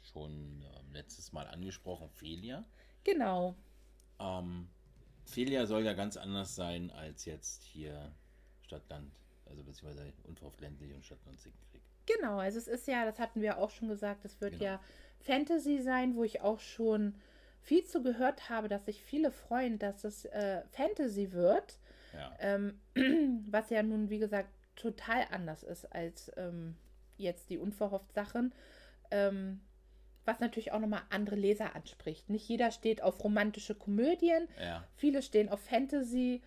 schon 0.03 0.62
ähm, 0.62 0.92
letztes 0.92 1.33
Mal 1.33 1.46
angesprochen, 1.46 2.09
Felia. 2.11 2.64
Genau. 3.05 3.55
Ähm, 4.18 4.68
Felia 5.25 5.66
soll 5.66 5.85
ja 5.85 5.92
ganz 5.94 6.16
anders 6.16 6.55
sein 6.55 6.90
als 6.92 7.25
jetzt 7.25 7.62
hier 7.64 8.12
Stadtland, 8.62 9.12
also 9.46 9.62
beziehungsweise 9.64 10.12
Unverhofft 10.25 10.61
ländlich 10.61 10.92
und 10.94 11.05
Stadtland 11.05 11.40
Zickenkrieg. 11.40 11.83
Genau, 12.07 12.38
also 12.38 12.59
es 12.59 12.68
ist 12.68 12.87
ja, 12.87 13.05
das 13.05 13.18
hatten 13.18 13.40
wir 13.42 13.59
auch 13.59 13.70
schon 13.70 13.88
gesagt, 13.88 14.25
es 14.25 14.40
wird 14.40 14.53
Genau. 14.53 14.64
ja 14.64 14.81
Fantasy 15.20 15.81
sein, 15.83 16.14
wo 16.14 16.22
ich 16.22 16.40
auch 16.40 16.61
schon 16.61 17.14
viel 17.62 17.85
zu 17.85 18.01
gehört 18.03 18.49
habe, 18.49 18.68
dass 18.68 18.85
sich 18.87 19.03
viele 19.03 19.33
freuen, 19.33 19.81
dass 19.81 20.05
es 20.05 20.25
äh, 20.27 20.62
Fantasy 20.70 21.33
wird, 21.33 21.81
Ja. 22.12 22.33
ähm, 22.38 22.81
was 23.51 23.70
ja 23.70 23.83
nun, 23.83 24.09
wie 24.09 24.20
gesagt, 24.20 24.49
total 24.76 25.24
anders 25.30 25.62
ist 25.62 25.84
als 25.92 26.30
ähm, 26.36 26.76
jetzt 27.16 27.50
die 27.50 27.58
unverhofft 27.58 28.12
Sachen, 28.12 28.52
ähm, 29.10 29.60
was 30.24 30.40
natürlich 30.40 30.72
auch 30.72 30.80
nochmal 30.80 31.02
andere 31.10 31.36
Leser 31.36 31.74
anspricht. 31.76 32.28
Nicht 32.30 32.48
jeder 32.48 32.70
steht 32.70 33.02
auf 33.02 33.22
romantische 33.24 33.74
Komödien, 33.74 34.48
Ja. 34.60 34.84
viele 34.96 35.22
stehen 35.22 35.48
auf 35.48 35.60
Fantasy 35.60 36.42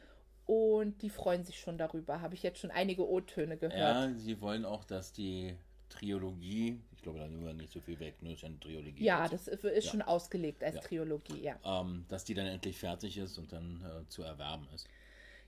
und 0.45 1.01
die 1.01 1.09
freuen 1.09 1.43
sich 1.45 1.59
schon 1.59 1.77
darüber. 1.77 2.21
Habe 2.21 2.33
ich 2.35 2.43
jetzt 2.43 2.59
schon 2.59 2.71
einige 2.71 3.07
O-Töne 3.07 3.57
gehört. 3.57 3.77
Ja, 3.79 4.13
sie 4.15 4.41
wollen 4.41 4.65
auch, 4.65 4.83
dass 4.83 5.13
die 5.13 5.55
Trilogie, 5.89 6.79
ich 6.95 7.01
glaube, 7.01 7.19
da 7.19 7.27
nehmen 7.27 7.45
wir 7.45 7.53
nicht 7.53 7.71
so 7.71 7.79
viel 7.81 7.99
weg, 7.99 8.21
nur 8.21 8.33
ist 8.33 8.41
ja 8.41 8.47
eine 8.49 8.59
Trilogie. 8.59 9.03
Ja, 9.03 9.23
jetzt. 9.23 9.33
das 9.33 9.47
ist 9.47 9.63
ist 9.63 9.85
Ja. 9.85 9.91
schon 9.91 10.01
ausgelegt 10.01 10.63
als 10.63 10.75
Ja. 10.75 10.81
Trilogie, 10.81 11.41
ja. 11.41 11.55
ähm, 11.63 12.05
dass 12.09 12.23
die 12.25 12.33
dann 12.33 12.45
endlich 12.47 12.77
fertig 12.77 13.17
ist 13.17 13.37
und 13.37 13.51
dann 13.51 13.81
äh, 13.83 14.07
zu 14.09 14.23
erwerben 14.23 14.67
ist. 14.73 14.87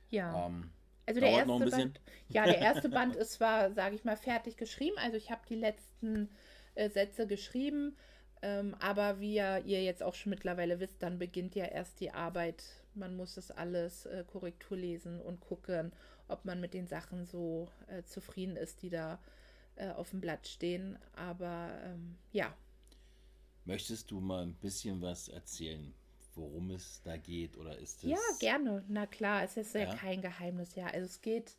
Ja. 0.10 0.48
Ähm, 0.48 0.72
also 1.18 1.20
der 1.22 1.46
dauert 1.46 1.62
erste. 1.62 1.78
Band, 1.78 2.02
ja, 2.30 2.46
der 2.46 2.60
erste 2.60 2.90
Band 2.90 3.16
ist 3.16 3.34
zwar, 3.34 3.72
sage 3.74 3.96
ich 3.96 4.04
mal, 4.04 4.18
fertig 4.18 4.58
geschrieben. 4.58 4.98
Also 4.98 5.18
ich 5.18 5.32
habe 5.32 5.42
die 5.48 5.56
letzten 5.56 6.30
äh, 6.76 6.90
Sätze 6.90 7.28
geschrieben, 7.28 7.96
ähm, 8.42 8.76
aber 8.80 9.20
wie 9.20 9.34
ja 9.34 9.58
ihr 9.58 9.84
jetzt 9.84 10.04
auch 10.04 10.16
schon 10.16 10.32
mittlerweile 10.32 10.80
wisst, 10.80 11.02
dann 11.04 11.20
beginnt 11.20 11.56
ja 11.56 11.66
erst 11.66 12.00
die 12.00 12.12
Arbeit. 12.12 12.64
Man 12.94 13.16
muss 13.16 13.36
das 13.36 13.52
alles 13.52 14.06
äh, 14.06 14.24
Korrektur 14.26 14.78
lesen 14.78 15.22
und 15.22 15.40
gucken, 15.40 15.92
ob 16.28 16.46
man 16.46 16.60
mit 16.60 16.74
den 16.74 16.88
Sachen 16.88 17.26
so 17.26 17.70
äh, 17.88 18.04
zufrieden 18.04 18.56
ist, 18.56 18.82
die 18.82 18.90
da 18.90 19.20
äh, 19.76 19.90
auf 19.90 20.10
dem 20.10 20.22
Blatt 20.22 20.48
stehen. 20.48 20.98
Aber 21.16 21.70
ähm, 21.86 22.18
ja, 22.32 22.54
möchtest 23.66 24.12
du 24.12 24.20
mal 24.20 24.44
ein 24.44 24.56
bisschen 24.56 25.02
was 25.02 25.28
erzählen, 25.28 25.94
worum 26.36 26.72
es 26.72 27.02
da 27.04 27.18
geht? 27.18 27.58
Oder 27.58 27.78
ist 27.78 28.04
es. 28.04 28.10
Ja, 28.10 28.18
gerne. 28.40 28.84
Na 28.88 29.06
klar, 29.06 29.44
es 29.44 29.58
ist 29.58 29.74
ja, 29.74 29.82
Ja? 29.82 29.96
kein 29.96 30.22
Geheimnis, 30.22 30.76
ja. 30.76 30.88
Also 30.88 31.06
es 31.06 31.22
geht, 31.22 31.56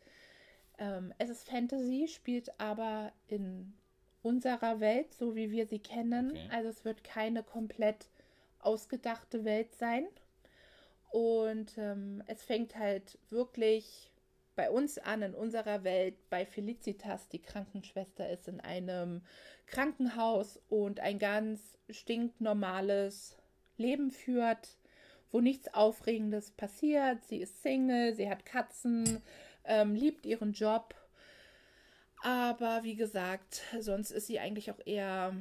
ähm, 0.79 1.13
es 1.19 1.31
ist 1.31 1.49
Fantasy, 1.49 2.09
spielt 2.09 2.59
aber 2.61 3.13
in 3.27 3.75
unserer 4.23 4.81
Welt, 4.81 5.13
so 5.15 5.35
wie 5.35 5.51
wir 5.51 5.67
sie 5.67 5.81
kennen. 5.81 6.31
Okay. 6.31 6.49
Also 6.51 6.69
es 6.69 6.85
wird 6.85 7.05
keine 7.05 7.43
komplett 7.43 8.09
ausgedachte 8.61 9.45
Welt 9.45 9.75
sein. 9.75 10.07
Und 11.11 11.77
ähm, 11.77 12.23
es 12.27 12.43
fängt 12.43 12.77
halt 12.77 13.19
wirklich 13.29 14.11
bei 14.55 14.71
uns 14.71 14.99
an, 14.99 15.23
in 15.23 15.35
unserer 15.35 15.83
Welt, 15.85 16.15
bei 16.31 16.47
Felicitas, 16.47 17.29
die 17.29 17.41
Krankenschwester 17.41 18.29
ist 18.31 18.49
in 18.49 18.61
einem 18.61 19.23
Krankenhaus 19.67 20.61
und 20.69 21.01
ein 21.01 21.19
ganz 21.19 21.79
stinknormales 21.91 23.37
Leben 23.83 24.11
führt, 24.11 24.79
wo 25.31 25.41
nichts 25.41 25.73
Aufregendes 25.75 26.51
passiert. 26.53 27.25
Sie 27.25 27.39
ist 27.39 27.63
Single, 27.63 28.15
sie 28.15 28.31
hat 28.31 28.47
Katzen, 28.47 29.21
ähm, 29.65 29.95
liebt 29.95 30.27
ihren 30.27 30.53
Job. 30.53 30.95
Aber 32.23 32.85
wie 32.85 32.95
gesagt, 32.95 33.63
sonst 33.81 34.13
ist 34.13 34.29
sie 34.29 34.39
eigentlich 34.39 34.71
auch 34.71 34.81
eher 34.85 35.35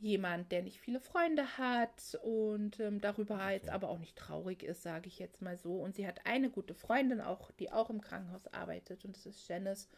jemand, 0.00 0.52
der 0.52 0.62
nicht 0.62 0.80
viele 0.80 1.00
Freunde 1.00 1.56
hat 1.56 2.18
und 2.22 2.78
ähm, 2.78 3.00
darüber 3.00 3.50
jetzt 3.50 3.70
aber 3.70 3.88
auch 3.88 3.98
nicht 3.98 4.16
traurig 4.16 4.62
ist, 4.62 4.82
sage 4.82 5.08
ich 5.08 5.18
jetzt 5.18 5.40
mal 5.40 5.56
so. 5.56 5.80
Und 5.80 5.94
sie 5.94 6.06
hat 6.06 6.26
eine 6.26 6.50
gute 6.50 6.74
Freundin 6.74 7.22
auch, 7.22 7.50
die 7.52 7.72
auch 7.72 7.88
im 7.88 8.02
Krankenhaus 8.02 8.46
arbeitet 8.48 9.04
und 9.06 9.16
das 9.16 9.24
ist 9.24 9.48
Janice. 9.48 9.88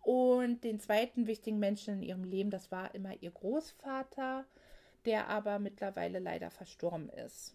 Und 0.00 0.64
den 0.64 0.80
zweiten 0.80 1.26
wichtigen 1.26 1.58
Menschen 1.58 1.94
in 1.94 2.02
ihrem 2.02 2.24
Leben, 2.24 2.50
das 2.50 2.70
war 2.70 2.94
immer 2.94 3.14
ihr 3.20 3.30
Großvater, 3.30 4.46
der 5.06 5.28
aber 5.28 5.58
mittlerweile 5.58 6.18
leider 6.18 6.50
verstorben 6.50 7.08
ist. 7.10 7.54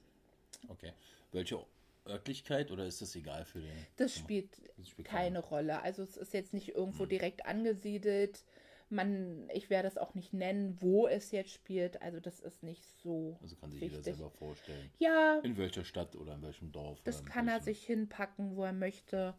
Okay. 0.67 0.93
Welche 1.31 1.63
Örtlichkeit 2.07 2.71
oder 2.71 2.85
ist 2.85 3.01
das 3.01 3.15
egal 3.15 3.45
für 3.45 3.59
den? 3.61 3.85
Das 3.97 4.15
spielt 4.15 4.49
Das 4.77 4.89
spielt 4.89 5.07
keine 5.07 5.39
Rolle. 5.39 5.81
Also 5.81 6.01
es 6.03 6.17
ist 6.17 6.33
jetzt 6.33 6.53
nicht 6.53 6.69
irgendwo 6.69 7.03
Hm. 7.03 7.09
direkt 7.09 7.45
angesiedelt. 7.45 8.43
Man, 8.91 9.47
ich 9.53 9.69
werde 9.69 9.87
es 9.87 9.99
auch 9.99 10.15
nicht 10.15 10.33
nennen, 10.33 10.75
wo 10.81 11.07
es 11.07 11.31
jetzt 11.31 11.51
spielt. 11.51 12.01
Also 12.01 12.19
das 12.19 12.39
ist 12.39 12.63
nicht 12.63 12.83
so 13.03 13.37
Also 13.41 13.55
kann 13.55 13.69
sich 13.71 13.81
jeder 13.81 13.97
wichtig. 13.97 14.15
selber 14.15 14.31
vorstellen. 14.31 14.89
Ja, 14.97 15.39
In 15.43 15.57
welcher 15.57 15.85
Stadt 15.85 16.15
oder 16.15 16.33
in 16.33 16.41
welchem 16.41 16.71
Dorf. 16.71 16.99
das 17.03 17.23
kann 17.25 17.47
er 17.47 17.53
welchem- 17.55 17.65
sich 17.65 17.85
hinpacken, 17.85 18.55
wo 18.55 18.63
er 18.63 18.73
möchte. 18.73 19.35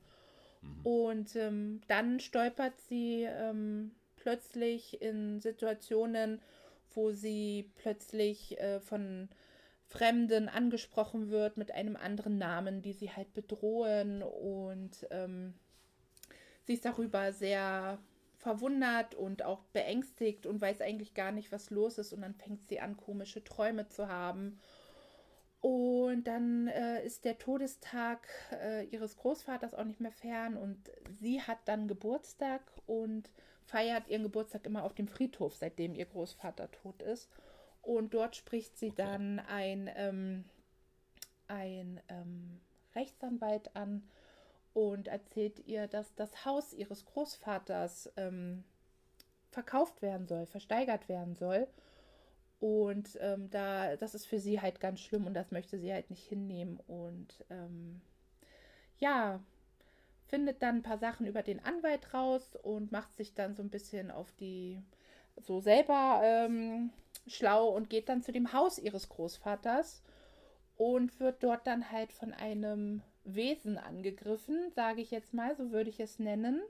Mhm. 0.63 0.87
Und 0.87 1.37
ähm, 1.37 1.81
dann 1.89 2.21
stolpert 2.21 2.79
sie 2.83 3.25
ähm, 3.29 3.91
plötzlich 4.17 5.03
in 5.03 5.41
Situationen, 5.41 6.41
wo 6.95 7.13
sie 7.13 7.71
plötzlich 7.77 8.61
äh, 8.61 8.81
von 8.81 9.29
Fremden 9.87 10.49
angesprochen 10.49 11.31
wird 11.31 11.57
mit 11.57 11.73
einem 11.73 11.97
anderen 11.97 12.39
Namen, 12.39 12.81
die 12.81 12.93
sie 12.93 13.11
halt 13.11 13.35
bedrohen. 13.35 14.23
Und 14.23 15.07
ähm, 15.11 15.55
sie 16.67 16.75
ist 16.75 16.85
darüber 16.85 17.33
sehr 17.33 17.99
verwundert 18.37 19.15
und 19.15 19.45
auch 19.45 19.65
beängstigt 19.73 20.47
und 20.47 20.61
weiß 20.61 20.81
eigentlich 20.81 21.15
gar 21.15 21.33
nicht, 21.33 21.53
was 21.53 21.71
los 21.71 21.99
ist. 21.99 22.13
Und 22.13 22.23
dann 22.23 22.35
fängt 22.35 22.63
sie 22.69 22.81
an, 22.81 22.97
komische 22.97 23.43
Träume 23.43 23.89
zu 23.89 24.09
haben. 24.09 24.59
Und 25.61 26.25
dann 26.25 26.69
äh, 26.69 27.05
ist 27.05 27.25
der 27.25 27.39
Todestag 27.39 28.27
äh, 28.53 28.87
ihres 28.87 29.17
Großvaters 29.17 29.75
auch 29.75 29.85
nicht 29.85 30.01
mehr 30.01 30.13
fern. 30.13 30.57
Und 30.57 30.91
sie 31.21 31.43
hat 31.43 31.59
dann 31.67 31.87
Geburtstag 31.87 32.63
und 32.87 33.31
feiert 33.71 34.09
ihren 34.09 34.25
Geburtstag 34.25 34.67
immer 34.67 34.83
auf 34.83 34.95
dem 34.95 35.07
Friedhof, 35.07 35.55
seitdem 35.55 35.95
ihr 35.95 36.07
Großvater 36.07 36.71
tot 36.73 37.03
ist. 37.03 37.31
Und 37.83 38.13
dort 38.13 38.35
spricht 38.37 38.77
sie 38.77 38.91
okay. 38.91 38.97
dann 38.97 39.39
ein, 39.39 39.89
ähm, 39.95 40.45
ein 41.47 42.01
ähm, 42.09 42.61
Rechtsanwalt 42.95 43.75
an 43.77 44.03
und 44.75 45.09
erzählt 45.09 45.67
ihr, 45.67 45.87
dass 45.87 46.15
das 46.17 46.45
Haus 46.45 46.73
ihres 46.73 47.05
Großvaters 47.07 48.13
ähm, 48.17 48.65
verkauft 49.51 50.03
werden 50.03 50.27
soll, 50.27 50.47
versteigert 50.47 51.09
werden 51.09 51.37
soll. 51.37 51.69
Und 52.59 53.19
ähm, 53.21 53.51
da, 53.51 53.97
das 53.97 54.15
ist 54.15 54.27
für 54.27 54.39
sie 54.39 54.61
halt 54.61 54.81
ganz 54.81 55.01
schlimm 55.01 55.27
und 55.27 55.35
das 55.35 55.51
möchte 55.51 55.79
sie 55.79 55.93
halt 55.93 56.11
nicht 56.11 56.27
hinnehmen. 56.27 56.79
Und 56.89 57.45
ähm, 57.51 58.01
ja, 58.99 59.41
findet 60.31 60.63
dann 60.63 60.77
ein 60.77 60.83
paar 60.83 60.99
Sachen 60.99 61.27
über 61.27 61.43
den 61.43 61.63
Anwalt 61.65 62.15
raus 62.15 62.57
und 62.63 62.93
macht 62.93 63.15
sich 63.17 63.35
dann 63.35 63.55
so 63.55 63.63
ein 63.63 63.69
bisschen 63.69 64.11
auf 64.11 64.33
die, 64.39 64.81
so 65.37 65.61
selber 65.61 66.21
ähm, 66.25 66.91
schlau 67.27 67.69
und 67.69 67.91
geht 67.91 68.09
dann 68.09 68.23
zu 68.23 68.33
dem 68.33 68.53
Haus 68.53 68.79
ihres 68.79 69.09
Großvaters 69.09 70.03
und 70.77 71.19
wird 71.21 71.43
dort 71.43 71.67
dann 71.67 71.91
halt 71.91 72.13
von 72.13 72.33
einem 72.33 73.03
Wesen 73.25 73.77
angegriffen, 73.77 74.71
sage 74.75 75.03
ich 75.03 75.11
jetzt 75.11 75.35
mal, 75.35 75.55
so 75.57 75.73
würde 75.73 75.91
ich 75.91 76.01
es 76.01 76.19
nennen. 76.19 76.63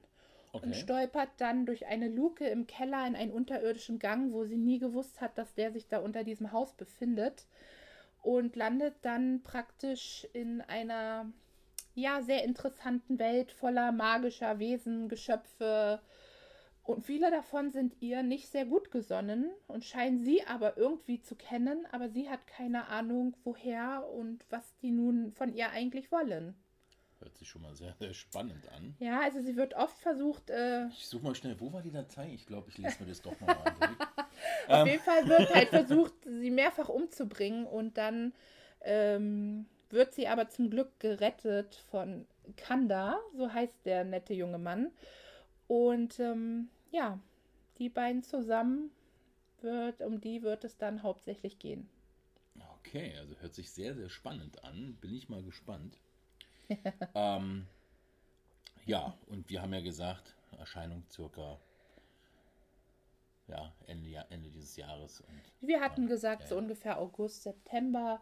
Okay. 0.52 0.66
Und 0.66 0.74
stolpert 0.74 1.28
dann 1.36 1.64
durch 1.64 1.86
eine 1.86 2.08
Luke 2.08 2.44
im 2.44 2.66
Keller 2.66 3.06
in 3.06 3.14
einen 3.14 3.30
unterirdischen 3.30 4.00
Gang, 4.00 4.32
wo 4.32 4.44
sie 4.44 4.56
nie 4.56 4.80
gewusst 4.80 5.20
hat, 5.20 5.38
dass 5.38 5.54
der 5.54 5.70
sich 5.70 5.86
da 5.86 5.98
unter 5.98 6.24
diesem 6.24 6.50
Haus 6.50 6.72
befindet. 6.72 7.46
Und 8.22 8.56
landet 8.56 8.94
dann 9.02 9.42
praktisch 9.44 10.26
in 10.32 10.60
einer 10.62 11.30
ja 12.00 12.22
sehr 12.22 12.44
interessanten 12.44 13.18
Welt 13.18 13.52
voller 13.52 13.92
magischer 13.92 14.58
Wesen, 14.58 15.08
Geschöpfe, 15.08 16.00
und 16.90 17.04
viele 17.04 17.30
davon 17.30 17.70
sind 17.70 17.94
ihr 18.00 18.22
nicht 18.22 18.48
sehr 18.48 18.64
gut 18.64 18.90
gesonnen 18.90 19.50
und 19.68 19.84
scheinen 19.84 20.18
sie 20.18 20.44
aber 20.46 20.76
irgendwie 20.76 21.20
zu 21.20 21.36
kennen, 21.36 21.86
aber 21.92 22.08
sie 22.08 22.28
hat 22.28 22.46
keine 22.46 22.88
Ahnung, 22.88 23.36
woher 23.44 24.08
und 24.12 24.44
was 24.50 24.76
die 24.78 24.90
nun 24.90 25.32
von 25.32 25.54
ihr 25.54 25.70
eigentlich 25.70 26.10
wollen. 26.10 26.54
Hört 27.20 27.36
sich 27.36 27.48
schon 27.48 27.62
mal 27.62 27.76
sehr, 27.76 27.94
sehr 28.00 28.14
spannend 28.14 28.66
an. 28.70 28.96
Ja, 28.98 29.20
also 29.20 29.40
sie 29.40 29.54
wird 29.54 29.74
oft 29.74 29.98
versucht. 29.98 30.48
Äh 30.50 30.88
ich 30.88 31.06
suche 31.06 31.22
mal 31.22 31.34
schnell, 31.34 31.60
wo 31.60 31.72
war 31.72 31.82
die 31.82 31.92
Datei? 31.92 32.32
Ich 32.32 32.46
glaube, 32.46 32.70
ich 32.70 32.78
lese 32.78 33.02
mir 33.02 33.10
das 33.10 33.20
doch 33.20 33.38
mal 33.40 33.52
an. 33.52 33.74
Auf 34.68 34.80
ähm. 34.80 34.86
jeden 34.86 35.02
Fall 35.02 35.28
wird 35.28 35.54
halt 35.54 35.68
versucht, 35.68 36.14
sie 36.24 36.50
mehrfach 36.50 36.88
umzubringen 36.88 37.66
und 37.66 37.98
dann 37.98 38.32
ähm, 38.80 39.66
wird 39.92 40.14
sie 40.14 40.28
aber 40.28 40.48
zum 40.48 40.70
Glück 40.70 40.98
gerettet 41.00 41.74
von 41.90 42.26
Kanda, 42.56 43.18
so 43.36 43.52
heißt 43.52 43.84
der 43.84 44.04
nette 44.04 44.34
junge 44.34 44.58
Mann. 44.58 44.90
Und 45.66 46.18
ähm, 46.20 46.68
ja, 46.90 47.18
die 47.78 47.88
beiden 47.88 48.22
zusammen 48.22 48.90
wird, 49.60 50.00
um 50.02 50.20
die 50.20 50.42
wird 50.42 50.64
es 50.64 50.76
dann 50.76 51.02
hauptsächlich 51.02 51.58
gehen. 51.58 51.88
Okay, 52.78 53.14
also 53.18 53.36
hört 53.36 53.54
sich 53.54 53.70
sehr, 53.70 53.94
sehr 53.94 54.08
spannend 54.08 54.64
an. 54.64 54.96
Bin 55.00 55.14
ich 55.14 55.28
mal 55.28 55.42
gespannt. 55.42 55.98
ähm, 57.14 57.66
ja, 58.86 59.16
und 59.26 59.48
wir 59.50 59.62
haben 59.62 59.72
ja 59.72 59.80
gesagt, 59.80 60.34
Erscheinung 60.58 61.04
circa 61.10 61.58
ja, 63.50 63.72
Ende, 63.86 64.24
Ende 64.30 64.50
dieses 64.50 64.76
Jahres. 64.76 65.20
Und, 65.20 65.68
wir 65.68 65.80
hatten 65.80 66.02
ja, 66.02 66.08
gesagt, 66.08 66.42
ja, 66.42 66.48
so 66.48 66.56
ungefähr 66.56 66.98
August, 66.98 67.42
September. 67.42 68.20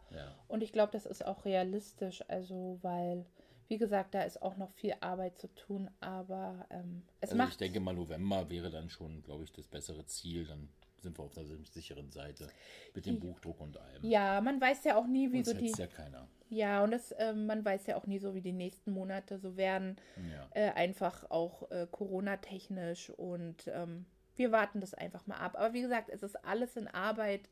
Und 0.49 0.63
ich 0.63 0.73
glaube, 0.73 0.93
das 0.93 1.07
ist 1.07 1.25
auch 1.25 1.45
realistisch, 1.45 2.23
also 2.29 2.79
weil 2.83 3.27
wie 3.69 3.77
gesagt, 3.77 4.15
da 4.15 4.23
ist 4.23 4.41
auch 4.41 4.57
noch 4.57 4.71
viel 4.73 4.95
Arbeit 5.01 5.39
zu 5.39 5.47
tun, 5.55 5.91
aber 6.01 6.67
ähm, 6.71 7.03
es 7.21 7.31
also 7.31 7.37
macht. 7.37 7.53
Ich 7.53 7.59
denke 7.59 7.81
mal, 7.81 7.95
November 7.95 8.49
wäre 8.49 8.71
dann 8.71 8.89
schon, 8.89 9.23
glaube 9.23 9.45
ich, 9.45 9.53
das 9.53 9.67
bessere 9.67 10.07
Ziel. 10.07 10.47
Dann 10.47 10.71
sind 11.03 11.19
wir 11.19 11.25
auf 11.25 11.35
der 11.35 11.45
sicheren 11.71 12.11
Seite 12.11 12.49
mit 12.95 13.07
dem 13.07 13.21
Buchdruck 13.21 13.61
und 13.61 13.77
allem. 13.77 14.05
Ja, 14.05 14.41
man 14.41 14.61
weiß 14.61 14.85
ja 14.85 14.97
auch 14.97 15.07
nie, 15.07 15.33
wie 15.33 15.39
Uns 15.39 15.49
so 15.49 15.55
die. 15.55 15.71
ja 15.71 15.87
keiner. 15.87 16.27
Ja, 16.49 16.83
und 16.83 16.93
das, 16.93 17.13
äh, 17.13 17.35
man 17.35 17.63
weiß 17.63 17.87
ja 17.87 17.97
auch 17.97 18.07
nie 18.07 18.19
so, 18.19 18.35
wie 18.35 18.41
die 18.41 18.53
nächsten 18.53 18.91
Monate 18.91 19.39
so 19.39 19.57
werden. 19.59 19.97
Ja. 20.33 20.49
Äh, 20.55 20.71
einfach 20.73 21.31
auch 21.31 21.71
äh, 21.71 21.87
Corona-technisch 21.91 23.11
und 23.11 23.69
ähm, 23.69 24.07
wir 24.39 24.53
warten 24.53 24.81
das 24.81 24.95
einfach 24.95 25.27
mal 25.27 25.37
ab. 25.37 25.57
Aber 25.57 25.73
wie 25.75 25.83
gesagt, 25.83 26.09
es 26.09 26.23
ist 26.23 26.45
alles 26.45 26.77
in 26.77 26.89
Arbeit 26.89 27.49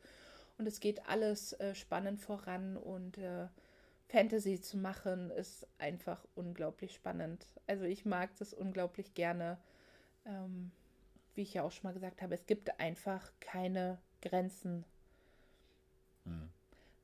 und 0.59 0.67
es 0.67 0.81
geht 0.81 1.07
alles 1.09 1.53
äh, 1.55 1.75
spannend 1.75 2.21
voran 2.21 2.77
und 2.77 3.19
äh, 3.19 3.47
Fantasy 4.09 4.61
zu 4.61 4.79
machen, 4.79 5.31
ist 5.31 5.67
einfach 5.79 6.25
unglaublich 6.35 6.95
spannend. 6.95 7.47
Also 7.67 7.85
ich 7.85 8.05
mag 8.05 8.31
das 8.39 8.55
unglaublich 8.55 9.15
gerne. 9.15 9.59
Ähm, 10.25 10.71
wie 11.35 11.43
ich 11.43 11.55
ja 11.55 11.63
auch 11.63 11.71
schon 11.71 11.85
mal 11.85 11.93
gesagt 11.93 12.23
habe, 12.23 12.35
es 12.35 12.47
gibt 12.47 12.81
einfach 12.81 13.31
keine 13.41 13.99
Grenzen. 14.23 14.85
Mhm. 16.25 16.49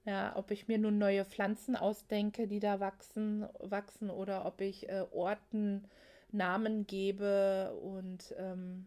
Ja, 0.04 0.34
ob 0.36 0.50
ich 0.50 0.66
mir 0.66 0.78
nun 0.78 0.98
neue 0.98 1.24
Pflanzen 1.24 1.76
ausdenke, 1.76 2.48
die 2.48 2.58
da 2.58 2.80
wachsen, 2.80 3.46
wachsen 3.60 4.10
oder 4.10 4.44
ob 4.46 4.60
ich 4.60 4.88
äh, 4.88 5.04
Orten 5.12 5.84
Namen 6.32 6.86
gebe 6.86 7.72
und 7.82 8.34
ähm, 8.38 8.86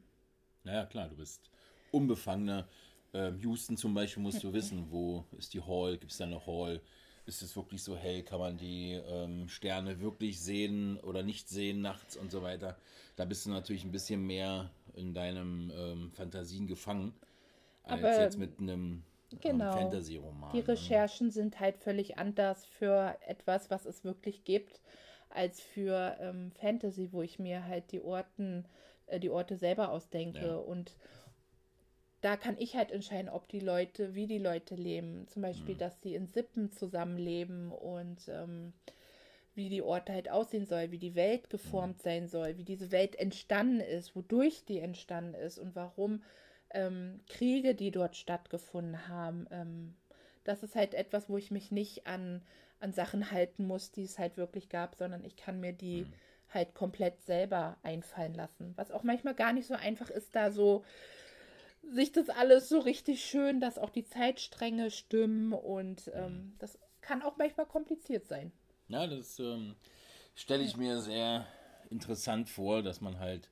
naja, 0.65 0.85
klar, 0.85 1.09
du 1.09 1.15
bist 1.15 1.49
unbefangener. 1.91 2.67
Ähm, 3.13 3.39
Houston 3.39 3.77
zum 3.77 3.93
Beispiel 3.93 4.21
musst 4.23 4.43
du 4.43 4.51
wissen, 4.53 4.91
wo 4.91 5.25
ist 5.37 5.53
die 5.53 5.61
Hall, 5.61 5.97
gibt 5.97 6.11
es 6.11 6.17
da 6.17 6.25
eine 6.25 6.45
Hall? 6.45 6.81
ist 7.25 7.41
es 7.41 7.55
wirklich 7.55 7.81
so 7.83 7.97
hell, 7.97 8.23
kann 8.23 8.39
man 8.39 8.57
die 8.57 8.93
ähm, 8.93 9.47
Sterne 9.49 9.99
wirklich 9.99 10.39
sehen 10.39 10.99
oder 10.99 11.23
nicht 11.23 11.49
sehen 11.49 11.81
nachts 11.81 12.15
und 12.17 12.31
so 12.31 12.41
weiter. 12.43 12.77
Da 13.15 13.25
bist 13.25 13.45
du 13.45 13.49
natürlich 13.49 13.83
ein 13.83 13.91
bisschen 13.91 14.25
mehr 14.25 14.69
in 14.93 15.13
deinem 15.13 15.71
ähm, 15.75 16.11
Fantasien 16.11 16.67
gefangen, 16.67 17.13
als 17.83 18.01
Aber 18.01 18.21
jetzt 18.21 18.37
mit 18.37 18.59
einem 18.59 19.03
ähm, 19.31 19.39
genau, 19.41 19.71
Fantasy-Roman. 19.73 20.51
Die 20.53 20.59
ne? 20.59 20.67
Recherchen 20.67 21.31
sind 21.31 21.59
halt 21.59 21.77
völlig 21.77 22.17
anders 22.17 22.65
für 22.65 23.17
etwas, 23.25 23.71
was 23.71 23.85
es 23.85 24.03
wirklich 24.03 24.43
gibt, 24.43 24.81
als 25.29 25.61
für 25.61 26.15
ähm, 26.19 26.51
Fantasy, 26.59 27.11
wo 27.11 27.21
ich 27.23 27.39
mir 27.39 27.65
halt 27.65 27.91
die 27.91 28.01
Orten, 28.01 28.65
äh, 29.07 29.19
die 29.19 29.29
Orte 29.29 29.57
selber 29.57 29.91
ausdenke 29.91 30.47
ja. 30.47 30.55
und 30.55 30.95
da 32.25 32.37
kann 32.37 32.55
ich 32.57 32.75
halt 32.75 32.91
entscheiden, 32.91 33.29
ob 33.29 33.47
die 33.49 33.59
Leute, 33.59 34.15
wie 34.15 34.25
die 34.25 34.39
Leute 34.39 34.73
leben. 34.73 35.27
Zum 35.27 35.43
Beispiel, 35.43 35.75
mhm. 35.75 35.79
dass 35.79 36.01
sie 36.01 36.15
in 36.15 36.25
Sippen 36.25 36.71
zusammenleben 36.71 37.71
und 37.71 38.27
ähm, 38.29 38.73
wie 39.53 39.69
die 39.69 39.83
Orte 39.83 40.11
halt 40.11 40.31
aussehen 40.31 40.65
soll, 40.65 40.89
wie 40.89 40.97
die 40.97 41.13
Welt 41.13 41.51
geformt 41.51 41.99
mhm. 41.99 42.01
sein 42.01 42.27
soll, 42.27 42.57
wie 42.57 42.63
diese 42.63 42.91
Welt 42.91 43.15
entstanden 43.15 43.79
ist, 43.79 44.15
wodurch 44.15 44.65
die 44.65 44.79
entstanden 44.79 45.35
ist 45.35 45.59
und 45.59 45.75
warum 45.75 46.23
ähm, 46.71 47.19
Kriege, 47.29 47.75
die 47.75 47.91
dort 47.91 48.15
stattgefunden 48.15 49.07
haben. 49.07 49.45
Ähm, 49.51 49.95
das 50.43 50.63
ist 50.63 50.75
halt 50.75 50.95
etwas, 50.95 51.29
wo 51.29 51.37
ich 51.37 51.51
mich 51.51 51.71
nicht 51.71 52.07
an, 52.07 52.41
an 52.79 52.91
Sachen 52.91 53.29
halten 53.29 53.67
muss, 53.67 53.91
die 53.91 54.03
es 54.03 54.17
halt 54.17 54.35
wirklich 54.37 54.69
gab, 54.69 54.95
sondern 54.95 55.23
ich 55.23 55.35
kann 55.35 55.59
mir 55.59 55.73
die 55.73 56.01
mhm. 56.01 56.13
Halt 56.53 56.73
komplett 56.73 57.21
selber 57.21 57.77
einfallen 57.83 58.33
lassen. 58.33 58.73
Was 58.75 58.91
auch 58.91 59.03
manchmal 59.03 59.35
gar 59.35 59.53
nicht 59.53 59.67
so 59.67 59.73
einfach 59.73 60.09
ist, 60.09 60.35
da 60.35 60.51
so 60.51 60.83
sich 61.83 62.11
das 62.11 62.29
alles 62.29 62.69
so 62.69 62.79
richtig 62.79 63.23
schön, 63.23 63.59
dass 63.59 63.77
auch 63.77 63.89
die 63.89 64.05
Zeitstränge 64.05 64.91
stimmen 64.91 65.53
und 65.53 66.11
ähm, 66.13 66.33
mhm. 66.33 66.53
das 66.59 66.79
kann 67.01 67.21
auch 67.21 67.37
manchmal 67.37 67.67
kompliziert 67.67 68.25
sein. 68.27 68.51
Ja, 68.87 69.05
das 69.07 69.39
ähm, 69.39 69.75
stelle 70.35 70.63
ich 70.63 70.77
mir 70.77 70.99
sehr 71.01 71.45
interessant 71.89 72.49
vor, 72.49 72.81
dass 72.81 73.01
man 73.01 73.19
halt, 73.19 73.49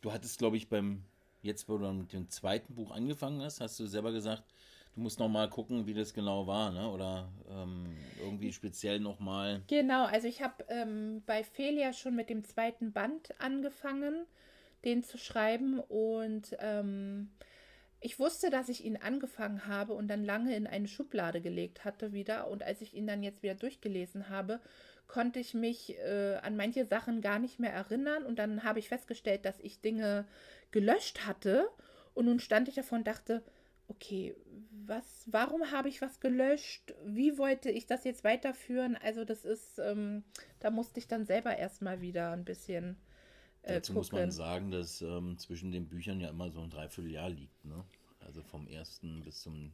du 0.00 0.12
hattest, 0.12 0.38
glaube 0.38 0.56
ich, 0.56 0.68
beim, 0.68 1.04
jetzt 1.42 1.68
wo 1.68 1.76
du 1.76 1.92
mit 1.92 2.12
dem 2.12 2.28
zweiten 2.30 2.74
Buch 2.74 2.92
angefangen 2.92 3.42
hast, 3.42 3.60
hast 3.60 3.78
du 3.80 3.86
selber 3.86 4.12
gesagt, 4.12 4.44
du 4.94 5.00
musst 5.00 5.18
noch 5.18 5.28
mal 5.28 5.48
gucken, 5.48 5.86
wie 5.86 5.94
das 5.94 6.14
genau 6.14 6.46
war, 6.46 6.70
ne? 6.70 6.88
Oder 6.90 7.30
ähm, 7.50 7.96
irgendwie 8.20 8.52
speziell 8.52 9.00
noch 9.00 9.20
mal. 9.20 9.62
Genau, 9.68 10.04
also 10.04 10.28
ich 10.28 10.42
habe 10.42 10.64
ähm, 10.68 11.22
bei 11.26 11.44
Felia 11.44 11.92
schon 11.92 12.14
mit 12.14 12.30
dem 12.30 12.44
zweiten 12.44 12.92
Band 12.92 13.34
angefangen, 13.40 14.26
den 14.84 15.02
zu 15.02 15.18
schreiben 15.18 15.80
und 15.80 16.56
ähm, 16.60 17.30
ich 18.04 18.18
wusste, 18.18 18.50
dass 18.50 18.68
ich 18.68 18.84
ihn 18.84 18.98
angefangen 18.98 19.66
habe 19.66 19.94
und 19.94 20.08
dann 20.08 20.24
lange 20.24 20.54
in 20.54 20.66
eine 20.66 20.88
Schublade 20.88 21.40
gelegt 21.40 21.86
hatte 21.86 22.12
wieder. 22.12 22.48
Und 22.48 22.62
als 22.62 22.82
ich 22.82 22.92
ihn 22.92 23.06
dann 23.06 23.22
jetzt 23.22 23.42
wieder 23.42 23.54
durchgelesen 23.54 24.28
habe, 24.28 24.60
konnte 25.06 25.40
ich 25.40 25.54
mich 25.54 25.96
äh, 26.00 26.34
an 26.42 26.54
manche 26.54 26.84
Sachen 26.84 27.22
gar 27.22 27.38
nicht 27.38 27.58
mehr 27.58 27.72
erinnern. 27.72 28.26
Und 28.26 28.38
dann 28.38 28.62
habe 28.62 28.78
ich 28.78 28.90
festgestellt, 28.90 29.46
dass 29.46 29.58
ich 29.60 29.80
Dinge 29.80 30.26
gelöscht 30.70 31.26
hatte. 31.26 31.66
Und 32.12 32.26
nun 32.26 32.40
stand 32.40 32.68
ich 32.68 32.74
davon 32.74 32.98
und 32.98 33.06
dachte, 33.06 33.42
okay, 33.88 34.34
was, 34.86 35.24
warum 35.26 35.70
habe 35.70 35.88
ich 35.88 36.00
was 36.02 36.20
gelöscht? 36.20 36.94
Wie 37.04 37.38
wollte 37.38 37.70
ich 37.70 37.86
das 37.86 38.04
jetzt 38.04 38.24
weiterführen? 38.24 38.96
Also 38.96 39.24
das 39.24 39.44
ist, 39.44 39.78
ähm, 39.78 40.24
da 40.60 40.70
musste 40.70 41.00
ich 41.00 41.08
dann 41.08 41.26
selber 41.26 41.56
erstmal 41.56 42.00
wieder 42.00 42.32
ein 42.32 42.44
bisschen. 42.44 42.96
Äh, 43.62 43.74
Dazu 43.74 43.92
gucken. 43.92 43.98
muss 43.98 44.12
man 44.12 44.30
sagen, 44.30 44.70
dass 44.70 45.00
ähm, 45.00 45.38
zwischen 45.38 45.72
den 45.72 45.88
Büchern 45.88 46.20
ja 46.20 46.28
immer 46.28 46.50
so 46.50 46.60
ein 46.60 46.70
Dreivierteljahr 46.70 47.30
liegt, 47.30 47.64
ne? 47.64 47.84
Also 48.20 48.42
vom 48.42 48.66
ersten 48.68 49.22
bis 49.22 49.42
zum 49.42 49.72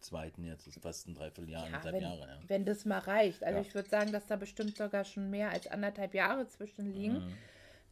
zweiten 0.00 0.44
jetzt 0.44 0.66
ist 0.66 0.80
fast 0.80 1.08
ein 1.08 1.14
Dreivierteljahr, 1.14 1.62
ja, 1.62 1.66
anderthalb 1.66 1.94
wenn, 1.94 2.02
Jahre. 2.02 2.20
Ja. 2.20 2.38
Wenn 2.46 2.64
das 2.64 2.84
mal 2.84 2.98
reicht. 2.98 3.42
Also 3.42 3.58
ja. 3.58 3.66
ich 3.66 3.74
würde 3.74 3.88
sagen, 3.88 4.12
dass 4.12 4.26
da 4.26 4.36
bestimmt 4.36 4.76
sogar 4.76 5.04
schon 5.04 5.30
mehr 5.30 5.50
als 5.50 5.66
anderthalb 5.66 6.14
Jahre 6.14 6.46
zwischen 6.48 6.92
liegen. 6.92 7.14
Mhm. 7.14 7.32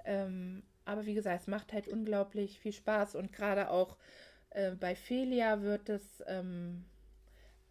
Ähm, 0.05 0.63
aber 0.85 1.05
wie 1.07 1.15
gesagt, 1.15 1.43
es 1.43 1.47
macht 1.49 1.73
halt 1.73 1.89
unglaublich 1.89 2.61
viel 2.61 2.73
Spaß 2.73 3.17
und 3.17 3.33
gerade 3.33 3.71
auch 3.71 3.97
äh, 4.51 4.73
bei 4.73 4.95
Felia 4.95 5.63
wird 5.63 5.89
es 5.89 6.23
ähm, 6.27 6.85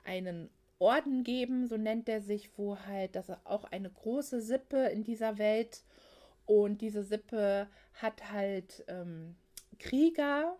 einen 0.04 0.50
Orden 0.80 1.24
geben, 1.24 1.68
so 1.68 1.78
nennt 1.78 2.10
er 2.10 2.22
sich, 2.22 2.50
wo 2.58 2.78
halt, 2.78 3.16
das 3.16 3.30
ist 3.30 3.38
auch 3.46 3.64
eine 3.66 3.90
große 3.90 4.42
Sippe 4.42 4.88
in 4.88 5.04
dieser 5.04 5.38
Welt 5.38 5.84
und 6.46 6.82
diese 6.82 7.04
Sippe 7.04 7.68
hat 7.94 8.32
halt 8.32 8.84
ähm, 8.88 9.36
Krieger, 9.80 10.58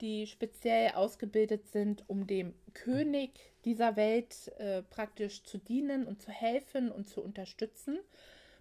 die 0.00 0.26
speziell 0.26 0.92
ausgebildet 0.92 1.68
sind, 1.68 2.04
um 2.08 2.26
dem 2.26 2.54
König 2.72 3.30
dieser 3.64 3.96
Welt 3.96 4.52
äh, 4.58 4.82
praktisch 4.82 5.44
zu 5.44 5.58
dienen 5.58 6.06
und 6.06 6.20
zu 6.20 6.30
helfen 6.30 6.90
und 6.90 7.08
zu 7.08 7.22
unterstützen. 7.22 7.98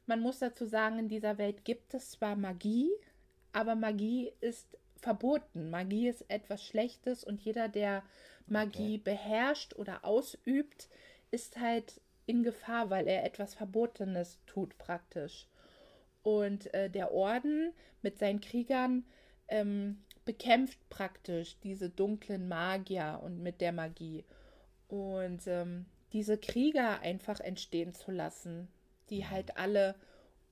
Man 0.06 0.20
muss 0.20 0.40
dazu 0.40 0.66
sagen, 0.66 1.00
in 1.00 1.10
dieser 1.10 1.38
Welt 1.38 1.66
gibt 1.66 1.94
es 1.94 2.12
zwar 2.12 2.36
Magie, 2.36 2.90
aber 3.52 3.76
Magie 3.76 4.32
ist 4.42 4.78
verboten. 5.04 5.70
Magie 5.70 6.08
ist 6.08 6.26
etwas 6.30 6.64
Schlechtes 6.64 7.24
und 7.24 7.42
jeder, 7.42 7.68
der 7.68 8.04
Magie 8.48 8.96
okay. 8.96 9.04
beherrscht 9.04 9.76
oder 9.76 10.04
ausübt, 10.04 10.90
ist 11.30 11.60
halt 11.60 12.02
in 12.26 12.44
Gefahr, 12.44 12.90
weil 12.90 13.08
er 13.08 13.26
etwas 13.26 13.54
Verbotenes 13.54 14.40
tut 14.46 14.78
praktisch. 14.78 15.48
Und 16.24 16.74
äh, 16.74 16.90
der 16.90 17.12
Orden 17.12 17.74
mit 18.02 18.18
seinen 18.18 18.40
Kriegern 18.40 19.06
ähm, 19.50 20.02
bekämpft 20.26 20.80
praktisch 20.90 21.58
diese 21.64 21.90
dunklen 21.90 22.48
Magier 22.48 23.20
und 23.22 23.44
mit 23.44 23.60
der 23.60 23.74
Magie. 23.74 24.24
Und 24.88 25.46
ähm, 25.48 25.86
diese 26.14 26.38
Krieger 26.38 27.02
einfach 27.02 27.42
entstehen 27.42 27.94
zu 27.94 28.12
lassen, 28.12 28.70
die 29.10 29.28
halt 29.28 29.58
alle 29.58 29.96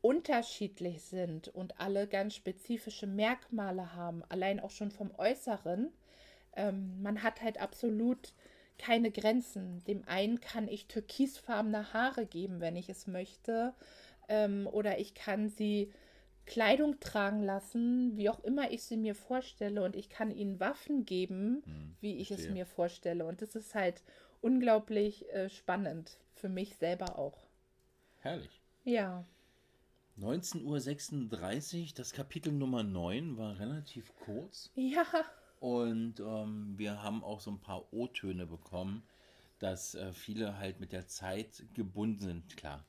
unterschiedlich 0.01 1.03
sind 1.03 1.47
und 1.49 1.79
alle 1.79 2.07
ganz 2.07 2.35
spezifische 2.35 3.07
Merkmale 3.07 3.95
haben, 3.95 4.23
allein 4.29 4.59
auch 4.59 4.71
schon 4.71 4.91
vom 4.91 5.11
Äußeren. 5.17 5.91
Ähm, 6.55 7.01
man 7.01 7.23
hat 7.23 7.41
halt 7.41 7.59
absolut 7.59 8.33
keine 8.77 9.11
Grenzen. 9.11 9.83
Dem 9.85 10.03
einen 10.07 10.41
kann 10.41 10.67
ich 10.67 10.87
türkisfarbene 10.87 11.93
Haare 11.93 12.25
geben, 12.25 12.59
wenn 12.59 12.75
ich 12.75 12.89
es 12.89 13.07
möchte. 13.07 13.73
Ähm, 14.27 14.67
oder 14.71 14.99
ich 14.99 15.13
kann 15.13 15.49
sie 15.49 15.91
Kleidung 16.45 16.99
tragen 16.99 17.43
lassen, 17.43 18.17
wie 18.17 18.29
auch 18.29 18.43
immer 18.43 18.71
ich 18.71 18.83
sie 18.83 18.97
mir 18.97 19.13
vorstelle. 19.13 19.83
Und 19.83 19.95
ich 19.95 20.09
kann 20.09 20.31
ihnen 20.31 20.59
Waffen 20.59 21.05
geben, 21.05 21.61
hm, 21.63 21.95
wie 22.01 22.17
ich 22.17 22.29
verstehe. 22.29 22.47
es 22.47 22.53
mir 22.53 22.65
vorstelle. 22.65 23.25
Und 23.25 23.41
das 23.41 23.55
ist 23.55 23.75
halt 23.75 24.03
unglaublich 24.41 25.29
äh, 25.29 25.49
spannend 25.49 26.17
für 26.33 26.49
mich 26.49 26.75
selber 26.75 27.19
auch. 27.19 27.37
Herrlich. 28.19 28.61
Ja. 28.83 29.23
19.36 30.21 31.81
Uhr, 31.81 31.87
das 31.95 32.13
Kapitel 32.13 32.53
Nummer 32.53 32.83
9 32.83 33.37
war 33.37 33.57
relativ 33.57 34.13
kurz. 34.23 34.69
Ja. 34.75 35.03
Und 35.59 36.19
ähm, 36.19 36.73
wir 36.77 37.01
haben 37.01 37.23
auch 37.23 37.39
so 37.39 37.49
ein 37.49 37.59
paar 37.59 37.91
O-Töne 37.91 38.45
bekommen, 38.45 39.01
dass 39.57 39.95
äh, 39.95 40.13
viele 40.13 40.59
halt 40.59 40.79
mit 40.79 40.91
der 40.91 41.07
Zeit 41.07 41.65
gebunden 41.73 42.21
sind. 42.21 42.55
Klar, 42.55 42.85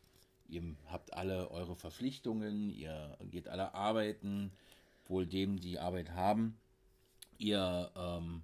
ihr 0.46 0.62
habt 0.88 1.14
alle 1.14 1.50
eure 1.50 1.74
Verpflichtungen, 1.74 2.68
ihr 2.68 3.16
geht 3.30 3.48
alle 3.48 3.74
arbeiten, 3.74 4.52
wohl 5.06 5.26
dem, 5.26 5.58
die 5.58 5.78
Arbeit 5.78 6.10
haben. 6.10 6.58
Ihr 7.38 7.90
ähm, 7.96 8.42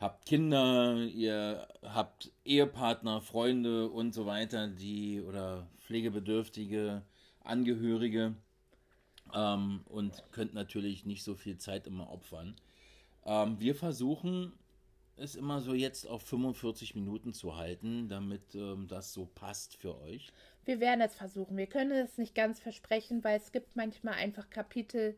habt 0.00 0.26
Kinder, 0.26 0.96
ihr 0.96 1.68
habt 1.82 2.32
Ehepartner, 2.44 3.20
Freunde 3.20 3.88
und 3.88 4.14
so 4.14 4.26
weiter, 4.26 4.66
die 4.66 5.22
oder 5.22 5.68
Pflegebedürftige, 5.78 7.02
Angehörige 7.40 8.34
ähm, 9.34 9.80
und 9.86 10.24
könnt 10.32 10.54
natürlich 10.54 11.04
nicht 11.06 11.22
so 11.22 11.34
viel 11.34 11.58
Zeit 11.58 11.86
immer 11.86 12.10
opfern. 12.10 12.54
Ähm, 13.24 13.58
wir 13.60 13.74
versuchen 13.74 14.52
es 15.16 15.36
immer 15.36 15.60
so 15.60 15.74
jetzt 15.74 16.06
auf 16.06 16.22
45 16.22 16.94
Minuten 16.94 17.32
zu 17.32 17.56
halten, 17.56 18.08
damit 18.08 18.54
ähm, 18.54 18.88
das 18.88 19.12
so 19.12 19.26
passt 19.26 19.76
für 19.76 20.00
euch. 20.00 20.32
Wir 20.64 20.80
werden 20.80 21.00
es 21.00 21.14
versuchen. 21.14 21.56
Wir 21.56 21.66
können 21.66 21.92
es 21.92 22.16
nicht 22.18 22.34
ganz 22.34 22.60
versprechen, 22.60 23.22
weil 23.22 23.38
es 23.38 23.52
gibt 23.52 23.76
manchmal 23.76 24.14
einfach 24.14 24.48
Kapitel, 24.50 25.16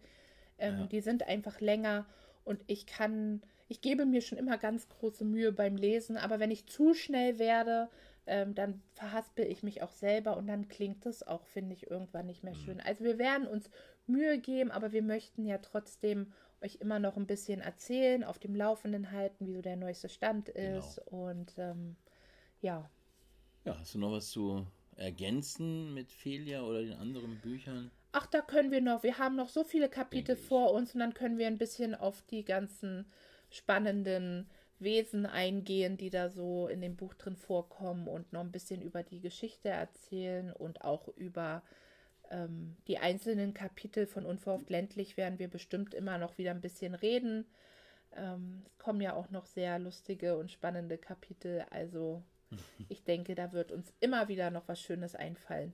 ähm, 0.58 0.80
ja. 0.80 0.86
die 0.86 1.00
sind 1.00 1.26
einfach 1.28 1.60
länger 1.60 2.06
und 2.44 2.60
ich 2.66 2.86
kann, 2.86 3.42
ich 3.68 3.80
gebe 3.80 4.04
mir 4.04 4.20
schon 4.20 4.38
immer 4.38 4.58
ganz 4.58 4.88
große 4.88 5.24
Mühe 5.24 5.52
beim 5.52 5.76
Lesen, 5.76 6.16
aber 6.16 6.40
wenn 6.40 6.50
ich 6.50 6.66
zu 6.66 6.94
schnell 6.94 7.38
werde, 7.38 7.88
ähm, 8.26 8.54
dann 8.54 8.82
verhaspel 8.94 9.46
ich 9.46 9.62
mich 9.62 9.82
auch 9.82 9.90
selber 9.90 10.36
und 10.36 10.46
dann 10.46 10.68
klingt 10.68 11.06
es 11.06 11.26
auch, 11.26 11.44
finde 11.46 11.74
ich, 11.74 11.90
irgendwann 11.90 12.26
nicht 12.26 12.44
mehr 12.44 12.54
mhm. 12.54 12.58
schön. 12.58 12.80
Also 12.80 13.04
wir 13.04 13.18
werden 13.18 13.46
uns 13.46 13.70
Mühe 14.06 14.38
geben, 14.38 14.70
aber 14.70 14.92
wir 14.92 15.02
möchten 15.02 15.44
ja 15.44 15.58
trotzdem 15.58 16.32
euch 16.62 16.76
immer 16.76 16.98
noch 16.98 17.16
ein 17.16 17.26
bisschen 17.26 17.60
erzählen, 17.60 18.22
auf 18.22 18.38
dem 18.38 18.54
Laufenden 18.54 19.10
halten, 19.10 19.46
wie 19.46 19.54
so 19.54 19.62
der 19.62 19.76
neueste 19.76 20.08
Stand 20.08 20.54
genau. 20.54 20.78
ist 20.78 21.00
genau. 21.04 21.30
und 21.30 21.54
ähm, 21.58 21.96
ja. 22.60 22.88
Ja, 23.64 23.78
hast 23.78 23.94
du 23.94 23.98
noch 23.98 24.12
was 24.12 24.30
zu 24.30 24.66
ergänzen 24.96 25.94
mit 25.94 26.10
Felia 26.12 26.62
oder 26.62 26.82
den 26.82 26.94
anderen 26.94 27.40
Büchern? 27.40 27.90
Ach, 28.12 28.26
da 28.26 28.42
können 28.42 28.70
wir 28.70 28.80
noch. 28.80 29.02
Wir 29.02 29.18
haben 29.18 29.36
noch 29.36 29.48
so 29.48 29.64
viele 29.64 29.88
Kapitel 29.88 30.36
vor 30.36 30.72
uns 30.72 30.94
und 30.94 31.00
dann 31.00 31.14
können 31.14 31.38
wir 31.38 31.46
ein 31.46 31.58
bisschen 31.58 31.94
auf 31.94 32.22
die 32.30 32.44
ganzen 32.44 33.06
spannenden 33.50 34.48
Wesen 34.82 35.26
eingehen, 35.26 35.96
die 35.96 36.10
da 36.10 36.30
so 36.30 36.68
in 36.68 36.80
dem 36.80 36.96
Buch 36.96 37.14
drin 37.14 37.36
vorkommen 37.36 38.08
und 38.08 38.32
noch 38.32 38.40
ein 38.40 38.52
bisschen 38.52 38.82
über 38.82 39.02
die 39.02 39.20
Geschichte 39.20 39.68
erzählen 39.68 40.52
und 40.52 40.82
auch 40.82 41.08
über 41.16 41.62
ähm, 42.30 42.76
die 42.88 42.98
einzelnen 42.98 43.54
Kapitel 43.54 44.06
von 44.06 44.26
Unverhofft 44.26 44.70
ländlich 44.70 45.16
werden 45.16 45.38
wir 45.38 45.48
bestimmt 45.48 45.94
immer 45.94 46.18
noch 46.18 46.38
wieder 46.38 46.50
ein 46.50 46.60
bisschen 46.60 46.94
reden. 46.94 47.46
Ähm, 48.14 48.62
es 48.66 48.78
kommen 48.78 49.00
ja 49.00 49.14
auch 49.14 49.30
noch 49.30 49.46
sehr 49.46 49.78
lustige 49.78 50.36
und 50.36 50.50
spannende 50.50 50.98
Kapitel, 50.98 51.64
also 51.70 52.22
ich 52.88 53.04
denke, 53.04 53.34
da 53.34 53.52
wird 53.52 53.72
uns 53.72 53.92
immer 54.00 54.28
wieder 54.28 54.50
noch 54.50 54.68
was 54.68 54.80
Schönes 54.80 55.14
einfallen. 55.14 55.72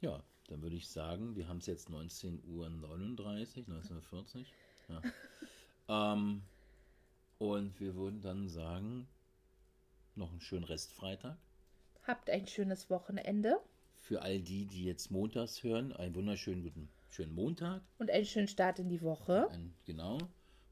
Ja, 0.00 0.22
dann 0.48 0.62
würde 0.62 0.76
ich 0.76 0.88
sagen, 0.88 1.36
wir 1.36 1.48
haben 1.48 1.58
es 1.58 1.66
jetzt 1.66 1.88
19.39 1.88 2.44
Uhr, 2.48 2.66
19.40 2.68 4.46
Ja. 4.88 5.02
ähm, 6.14 6.42
und 7.42 7.80
wir 7.80 7.96
würden 7.96 8.20
dann 8.20 8.48
sagen, 8.48 9.08
noch 10.14 10.30
einen 10.30 10.40
schönen 10.40 10.62
Restfreitag. 10.62 11.36
Habt 12.04 12.30
ein 12.30 12.46
schönes 12.46 12.88
Wochenende. 12.88 13.58
Für 13.98 14.22
all 14.22 14.38
die, 14.38 14.64
die 14.64 14.84
jetzt 14.84 15.10
montags 15.10 15.64
hören, 15.64 15.92
einen 15.92 16.14
wunderschönen 16.14 16.62
guten 16.62 16.88
schönen 17.10 17.34
Montag. 17.34 17.82
Und 17.98 18.12
einen 18.12 18.26
schönen 18.26 18.46
Start 18.46 18.78
in 18.78 18.88
die 18.88 19.02
Woche. 19.02 19.48
Ein, 19.50 19.74
genau. 19.84 20.18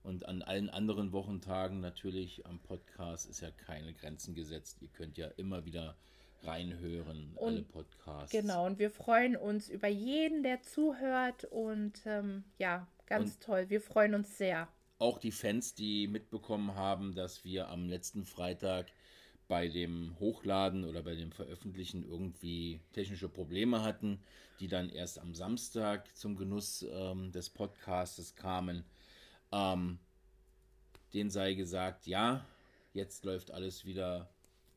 Und 0.05 0.27
an 0.27 0.43
allen 0.43 0.71
anderen 0.71 1.11
Wochentagen 1.11 1.81
natürlich 1.81 2.47
am 2.47 2.61
Podcast 2.61 3.29
ist 3.29 3.41
ja 3.41 3.51
keine 3.51 3.93
Grenzen 3.93 4.37
gesetzt. 4.37 4.79
Ihr 4.81 4.89
könnt 4.89 5.18
ja 5.18 5.27
immer 5.39 5.64
wieder 5.64 5.97
reinhören, 6.45 7.33
und, 7.35 7.49
alle 7.49 7.62
Podcasts. 7.62 8.31
Genau, 8.31 8.64
und 8.64 8.79
wir 8.79 8.93
freuen 8.93 9.37
uns 9.37 9.68
über 9.68 9.89
jeden, 9.89 10.45
der 10.45 10.62
zuhört. 10.62 11.45
Und 11.47 12.01
ähm, 12.07 12.45
ja, 12.59 12.87
ganz 13.07 13.35
und 13.35 13.43
toll. 13.43 13.71
Wir 13.71 13.81
freuen 13.81 14.14
uns 14.14 14.39
sehr 14.39 14.68
auch 15.01 15.18
die 15.18 15.32
Fans, 15.32 15.74
die 15.74 16.07
mitbekommen 16.07 16.74
haben, 16.74 17.14
dass 17.14 17.44
wir 17.44 17.68
am 17.68 17.88
letzten 17.88 18.24
Freitag 18.24 18.92
bei 19.48 19.66
dem 19.68 20.14
Hochladen 20.20 20.84
oder 20.84 21.03
bei 21.03 21.14
dem 21.14 21.32
Veröffentlichen 21.32 22.05
irgendwie 22.05 22.80
technische 22.92 23.28
Probleme 23.28 23.82
hatten, 23.82 24.20
die 24.61 24.68
dann 24.68 24.90
erst 24.90 25.18
am 25.18 25.34
Samstag 25.34 26.14
zum 26.16 26.36
Genuss 26.36 26.86
ähm, 26.92 27.32
des 27.32 27.51
Podcastes 27.51 28.36
kamen. 28.36 28.84
Ähm, 29.51 29.98
den 31.14 31.30
sei 31.30 31.55
gesagt, 31.55 32.07
ja, 32.07 32.44
jetzt 32.92 33.24
läuft 33.24 33.51
alles 33.51 33.84
wieder 33.84 34.28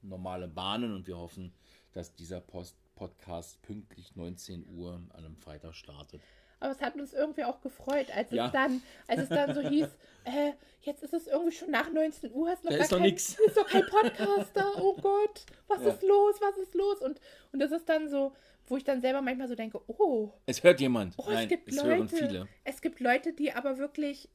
normale 0.01 0.47
Bahnen 0.47 0.93
und 0.93 1.05
wir 1.05 1.17
hoffen, 1.17 1.53
dass 1.91 2.15
dieser 2.15 2.39
Post 2.41 2.75
Podcast 2.95 3.61
pünktlich 3.63 4.15
19 4.15 4.65
Uhr 4.67 5.01
an 5.09 5.25
einem 5.25 5.35
Freitag 5.35 5.75
startet 5.75 6.21
aber 6.63 6.71
es 6.71 6.81
hat 6.81 6.95
uns 6.95 7.13
irgendwie 7.13 7.43
auch 7.43 7.61
gefreut, 7.61 8.07
als 8.15 8.31
ja. 8.31 8.45
es 8.45 8.51
dann, 8.53 8.81
als 9.07 9.21
es 9.21 9.29
dann 9.29 9.53
so 9.53 9.61
hieß, 9.61 9.87
äh, 10.23 10.53
jetzt 10.81 11.03
ist 11.03 11.13
es 11.13 11.27
irgendwie 11.27 11.51
schon 11.51 11.71
nach 11.71 11.91
19 11.91 12.31
Uhr, 12.31 12.53
ist 12.53 12.63
noch, 12.63 12.71
da 12.71 12.77
ist 12.77 12.89
kein, 12.89 13.01
nichts. 13.01 13.37
Ist 13.45 13.57
doch 13.57 13.67
kein 13.67 13.85
Podcaster, 13.85 14.71
oh 14.81 14.95
Gott, 14.95 15.45
was 15.67 15.83
ja. 15.83 15.89
ist 15.89 16.01
los, 16.03 16.35
was 16.39 16.57
ist 16.57 16.73
los? 16.73 17.01
Und, 17.01 17.19
und 17.51 17.59
das 17.59 17.71
ist 17.71 17.87
dann 17.89 18.09
so, 18.09 18.33
wo 18.67 18.77
ich 18.77 18.85
dann 18.85 19.01
selber 19.01 19.21
manchmal 19.21 19.49
so 19.49 19.55
denke, 19.55 19.81
oh. 19.87 20.31
Es 20.45 20.63
hört 20.63 20.79
jemand. 20.79 21.15
Oh, 21.17 21.25
Nein, 21.27 21.43
es 21.43 21.49
gibt 21.49 21.69
es 21.69 21.75
Leute, 21.75 22.07
viele. 22.15 22.47
Es 22.63 22.81
gibt 22.81 22.99
Leute, 23.01 23.33
die 23.33 23.51
aber 23.51 23.77
wirklich 23.77 24.29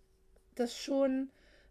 das 0.54 0.76
schon 0.76 1.30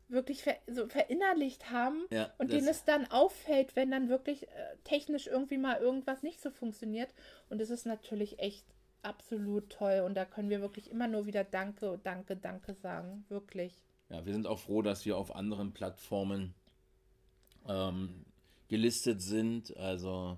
wirklich 0.10 0.42
ver 0.42 0.56
so 0.68 0.88
verinnerlicht 0.88 1.70
haben 1.70 2.06
Ja, 2.10 2.34
und 2.38 2.52
denen 2.52 2.68
es 2.68 2.86
dann 2.86 3.12
auffällt, 3.12 3.76
wenn 3.76 3.92
dann 3.92 4.10
wirklich 4.10 4.44
äh, 4.44 4.78
technisch 4.86 5.28
irgendwie 5.28 5.58
mal 5.58 5.80
irgendwas 5.80 6.24
nicht 6.24 6.42
so 6.42 6.50
funktioniert. 6.50 7.14
Und 7.50 7.62
es 7.62 7.70
ist 7.70 7.86
natürlich 7.86 8.40
echt 8.40 8.66
absolut 9.08 9.70
toll 9.70 10.04
und 10.06 10.16
da 10.16 10.26
können 10.26 10.50
wir 10.50 10.62
wirklich 10.62 10.92
immer 10.92 11.08
nur 11.08 11.26
wieder 11.26 11.44
Danke, 11.44 12.00
Danke, 12.04 12.36
Danke 12.36 12.74
sagen. 12.76 13.26
Wirklich. 13.30 13.74
Ja, 14.10 14.26
wir 14.26 14.34
sind 14.34 14.48
auch 14.48 14.60
froh, 14.60 14.82
dass 14.82 15.06
wir 15.06 15.18
auf 15.18 15.36
anderen 15.36 15.74
Plattformen 15.74 16.54
ähm, 17.68 18.26
gelistet 18.68 19.22
sind. 19.22 19.76
Also 19.78 20.38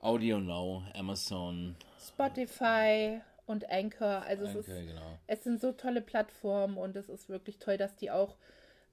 Audio 0.00 0.38
Now, 0.40 0.84
Amazon, 0.94 1.76
Spotify 1.98 3.20
und 3.46 3.68
Anchor. 3.70 4.22
Also 4.22 4.44
es, 4.44 4.54
ist, 4.54 4.68
Anchor, 4.68 4.84
genau. 4.84 5.18
es 5.26 5.44
sind 5.44 5.60
so 5.60 5.72
tolle 5.72 6.02
Plattformen 6.02 6.76
und 6.76 6.96
es 6.96 7.08
ist 7.08 7.28
wirklich 7.28 7.58
toll, 7.58 7.76
dass 7.76 7.96
die 7.96 8.10
auch, 8.10 8.36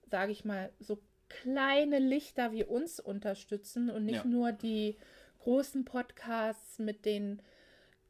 sage 0.09 0.31
ich 0.31 0.45
mal, 0.45 0.71
so 0.79 0.99
kleine 1.29 1.99
Lichter 1.99 2.51
wie 2.51 2.63
uns 2.63 2.99
unterstützen 2.99 3.89
und 3.89 4.05
nicht 4.05 4.23
Ja. 4.23 4.25
nur 4.25 4.51
die 4.51 4.97
großen 5.39 5.85
Podcasts 5.85 6.79
mit 6.79 7.05
den 7.05 7.41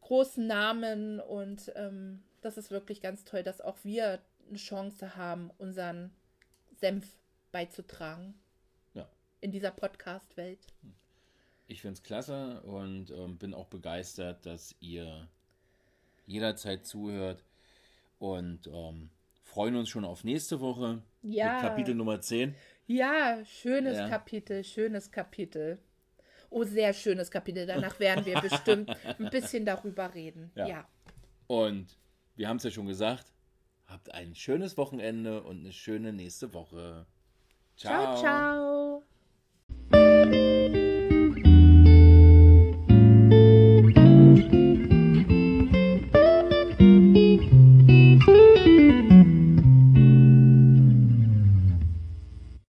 großen 0.01 0.45
Namen. 0.45 1.19
Und 1.19 1.71
ähm, 1.75 2.21
das 2.41 2.57
ist 2.57 2.71
wirklich 2.71 3.01
ganz 3.01 3.23
toll, 3.23 3.43
dass 3.43 3.61
auch 3.61 3.77
wir 3.83 4.19
eine 4.49 4.57
Chance 4.57 5.15
haben, 5.15 5.49
unseren 5.57 6.11
Senf 6.79 7.07
beizutragen 7.51 8.33
Ja. 8.93 9.07
in 9.41 9.51
dieser 9.51 9.71
Podcast-Welt. 9.71 10.59
Ich 11.67 11.81
finde 11.81 11.93
es 11.93 12.03
klasse 12.03 12.61
und 12.63 13.11
ähm, 13.11 13.37
bin 13.37 13.53
auch 13.53 13.67
begeistert, 13.67 14.45
dass 14.45 14.75
ihr 14.81 15.27
jederzeit 16.25 16.85
zuhört 16.85 17.43
und 18.19 18.67
ähm, 18.67 19.09
freuen 19.43 19.75
uns 19.75 19.89
schon 19.89 20.03
auf 20.05 20.23
nächste 20.23 20.59
Woche 20.59 21.01
Ja. 21.21 21.61
Kapitel 21.61 21.95
Nummer 21.95 22.19
10. 22.21 22.55
Ja, 22.87 23.43
schönes 23.45 23.97
Ja. 23.97 24.09
Kapitel, 24.09 24.63
schönes 24.63 25.11
Kapitel. 25.11 25.77
Oh, 26.51 26.63
sehr 26.63 26.93
schönes 26.93 27.31
Kapitel. 27.31 27.65
Danach 27.65 27.97
werden 27.99 28.25
wir 28.25 28.39
bestimmt 28.41 28.89
ein 29.03 29.29
bisschen 29.29 29.65
darüber 29.65 30.13
reden. 30.13 30.51
Ja. 30.55 30.67
Ja. 30.67 30.87
Und 31.47 31.97
wir 32.35 32.49
haben 32.49 32.57
es 32.57 32.63
ja 32.63 32.71
schon 32.71 32.87
gesagt, 32.87 33.33
habt 33.87 34.13
ein 34.13 34.35
schönes 34.35 34.77
Wochenende 34.77 35.43
und 35.43 35.61
eine 35.61 35.71
schöne 35.71 36.11
nächste 36.11 36.53
Woche. 36.53 37.07
Ciao, 37.77 38.15
ciao. 38.17 38.80